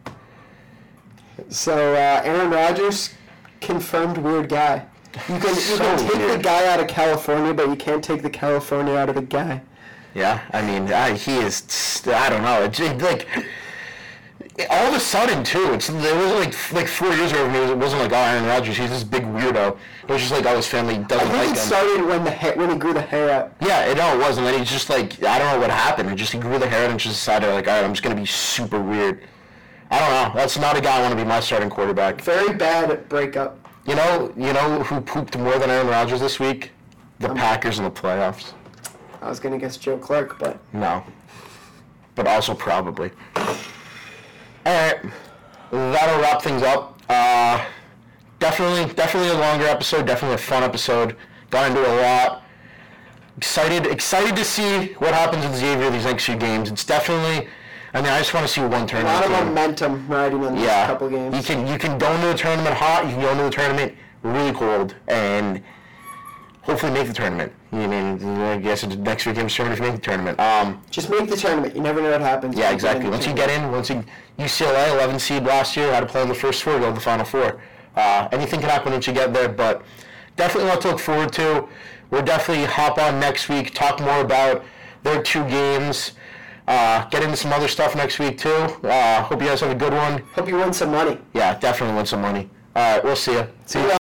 So 1.49 1.95
uh, 1.95 2.22
Aaron 2.24 2.51
Rodgers, 2.51 3.14
confirmed 3.61 4.18
weird 4.18 4.49
guy. 4.49 4.87
You 5.28 5.39
can 5.39 5.55
you 5.55 5.76
can 5.78 5.99
take 5.99 6.37
the 6.37 6.43
guy 6.43 6.66
out 6.72 6.80
of 6.80 6.89
California, 6.89 7.55
but 7.55 7.68
you 7.68 7.76
can't 7.76 8.05
take 8.05 8.22
the 8.22 8.30
California 8.30 8.95
out 8.95 9.09
of 9.09 9.14
the 9.14 9.22
guy. 9.22 9.62
Yeah, 10.14 10.41
I 10.53 10.62
mean, 10.62 10.93
I, 10.93 11.12
he 11.12 11.37
is. 11.37 12.03
I 12.07 12.30
don't 12.30 12.43
know. 12.43 12.62
It's 12.62 12.80
it, 12.80 12.99
like 13.03 13.28
all 14.70 14.86
of 14.86 14.94
a 14.94 15.00
sudden 15.00 15.44
too. 15.44 15.72
It's 15.74 15.88
it 15.88 15.94
wasn't 15.94 16.34
like 16.40 16.72
like 16.72 16.88
four 16.88 17.12
years 17.12 17.30
ago. 17.32 17.44
It 17.48 17.76
wasn't 17.76 18.02
like 18.02 18.12
oh 18.12 18.16
Aaron 18.16 18.46
Rodgers. 18.46 18.76
He's 18.76 18.90
this 18.90 19.04
big 19.04 19.24
weirdo. 19.24 19.76
It 20.04 20.11
was 20.11 20.20
just 20.22 20.32
like 20.32 20.46
oh 20.46 20.57
his 20.57 20.66
family 20.66 20.94
I 20.94 20.98
doesn't 20.98 21.28
think 21.28 21.38
like 21.38 21.48
it 21.48 21.50
him. 21.50 21.66
started 21.66 22.07
when 22.07 22.24
the 22.24 22.30
hair, 22.30 22.57
when 22.57 22.70
he 22.70 22.76
grew 22.76 22.94
the 22.94 23.02
hair 23.02 23.30
out. 23.30 23.52
Yeah, 23.61 23.84
it 23.86 23.96
no, 23.96 24.14
it 24.14 24.18
was, 24.18 24.38
and 24.38 24.46
then 24.46 24.59
he's 24.59 24.70
just 24.70 24.88
like 24.88 25.22
I 25.22 25.38
don't 25.38 25.52
know 25.52 25.61
what 25.61 25.70
happened. 25.70 26.11
It 26.11 26.16
just 26.16 26.32
he 26.32 26.38
grew 26.38 26.59
the 26.59 26.68
hair 26.68 26.84
out 26.84 26.90
and 26.90 26.98
just 26.98 27.16
decided 27.16 27.48
like, 27.52 27.68
all 27.68 27.74
right, 27.74 27.84
I'm 27.84 27.92
just 27.92 28.02
gonna 28.02 28.14
be 28.16 28.26
super 28.26 28.80
weird. 28.80 29.22
I 29.90 29.98
don't 30.00 30.11
know. 30.11 30.40
That's 30.40 30.59
not 30.59 30.76
a 30.76 30.80
guy 30.80 30.98
I 30.98 31.00
want 31.02 31.12
to 31.12 31.16
be 31.16 31.24
my 31.24 31.38
starting 31.40 31.70
quarterback. 31.70 32.20
Very 32.20 32.54
bad 32.54 32.90
at 32.90 33.09
breakup. 33.09 33.59
You 33.86 33.94
know, 33.94 34.32
you 34.36 34.52
know 34.52 34.82
who 34.82 35.00
pooped 35.00 35.38
more 35.38 35.59
than 35.59 35.70
Aaron 35.70 35.86
Rodgers 35.86 36.18
this 36.20 36.40
week? 36.40 36.72
The 37.20 37.30
um, 37.30 37.36
Packers 37.36 37.78
in 37.78 37.84
the 37.84 37.90
playoffs. 37.90 38.52
I 39.22 39.28
was 39.28 39.38
gonna 39.38 39.59
guess 39.59 39.76
Joe 39.76 39.96
Clark, 39.98 40.38
but 40.38 40.59
No, 40.72 41.04
but 42.14 42.26
also 42.26 42.54
probably. 42.54 43.11
All 44.66 44.72
right, 44.72 45.00
that'll 45.70 46.20
wrap 46.20 46.42
things 46.42 46.62
up. 46.62 47.00
Uh, 47.08 47.64
definitely, 48.40 48.92
definitely 48.94 49.28
a 49.30 49.38
longer 49.38 49.64
episode. 49.66 50.06
Definitely 50.06 50.34
a 50.34 50.38
fun 50.38 50.64
episode. 50.64 51.14
Got 51.50 51.68
into 51.70 51.80
a 51.88 51.94
lot. 52.02 52.42
Excited, 53.36 53.86
excited 53.86 54.34
to 54.34 54.44
see 54.44 54.94
what 54.94 55.14
happens 55.14 55.44
with 55.44 55.54
Xavier 55.54 55.90
these 55.90 56.04
next 56.04 56.24
few 56.24 56.36
games. 56.36 56.68
It's 56.70 56.84
definitely. 56.84 57.48
I 57.94 58.00
mean, 58.02 58.10
I 58.10 58.18
just 58.18 58.34
want 58.34 58.44
to 58.46 58.52
see 58.52 58.60
one 58.60 58.86
tournament. 58.86 59.06
a 59.06 59.20
lot 59.20 59.24
of 59.24 59.30
game. 59.30 59.46
momentum 59.54 60.08
riding 60.08 60.44
on 60.44 60.54
these 60.54 60.64
Yeah, 60.64 60.86
couple 60.86 61.08
games. 61.10 61.34
you 61.36 61.42
can 61.42 61.66
you 61.66 61.78
can 61.78 61.96
go 61.96 62.12
into 62.14 62.26
the 62.26 62.34
tournament 62.34 62.74
hot. 62.74 63.04
You 63.04 63.12
can 63.12 63.20
go 63.22 63.30
into 63.30 63.44
the 63.44 63.50
tournament 63.50 63.94
really 64.22 64.52
cold, 64.52 64.96
and 65.06 65.62
hopefully 66.66 66.92
make 66.92 67.06
the 67.06 67.12
tournament. 67.14 67.52
I 67.72 67.86
mean, 67.86 68.38
I 68.40 68.58
guess 68.58 68.82
it's 68.82 68.96
next 68.96 69.24
games 69.24 69.54
tournament 69.54 69.78
if 69.80 69.84
you 69.86 69.92
make 69.92 70.00
the 70.00 70.06
tournament. 70.06 70.40
Um, 70.40 70.82
Just 70.90 71.08
make 71.08 71.30
the 71.30 71.36
tournament. 71.36 71.76
You 71.76 71.80
never 71.82 72.02
know 72.02 72.10
what 72.10 72.20
happens. 72.20 72.56
yeah, 72.56 72.70
when 72.70 72.74
you 72.74 72.80
get 72.82 72.96
in 72.96 73.02
exactly. 73.06 73.10
Once 73.10 73.26
you 73.26 73.34
get 73.34 73.50
in, 73.50 73.70
once 73.70 73.90
you 73.90 74.04
UCLA 74.38 74.92
11 74.94 75.18
seed 75.20 75.44
last 75.44 75.76
year, 75.76 75.92
had 75.92 76.00
to 76.00 76.06
play 76.06 76.22
in 76.22 76.28
the 76.28 76.34
first 76.34 76.62
four, 76.64 76.78
go 76.78 76.88
to 76.88 76.92
the 76.92 77.00
final 77.00 77.24
four. 77.24 77.60
Uh, 77.94 78.28
anything 78.32 78.60
can 78.60 78.68
happen 78.68 78.92
once 78.92 79.06
you 79.06 79.12
get 79.12 79.32
there, 79.32 79.48
but 79.48 79.82
definitely 80.36 80.68
a 80.68 80.72
lot 80.74 80.80
to 80.82 80.88
look 80.88 80.98
forward 81.00 81.32
to. 81.34 81.66
We'll 82.10 82.22
definitely 82.22 82.64
hop 82.66 82.98
on 82.98 83.18
next 83.20 83.48
week, 83.48 83.72
talk 83.72 84.00
more 84.00 84.20
about 84.20 84.64
their 85.02 85.22
two 85.22 85.44
games, 85.48 86.12
uh, 86.68 87.04
get 87.08 87.22
into 87.22 87.36
some 87.36 87.52
other 87.52 87.68
stuff 87.68 87.94
next 87.94 88.18
week 88.18 88.38
too. 88.38 88.50
Uh, 88.50 89.22
hope 89.22 89.40
you 89.40 89.48
guys 89.48 89.60
have 89.60 89.70
a 89.70 89.74
good 89.74 89.92
one. 89.94 90.18
Hope 90.34 90.48
you 90.48 90.56
win 90.56 90.72
some 90.72 90.90
money. 90.90 91.18
Yeah, 91.32 91.56
definitely 91.58 91.96
win 91.96 92.06
some 92.06 92.20
money. 92.22 92.50
All 92.74 92.94
right, 92.96 93.04
we'll 93.04 93.16
see 93.16 93.32
you. 93.32 93.46
See 93.66 93.78
ya. 93.78 93.86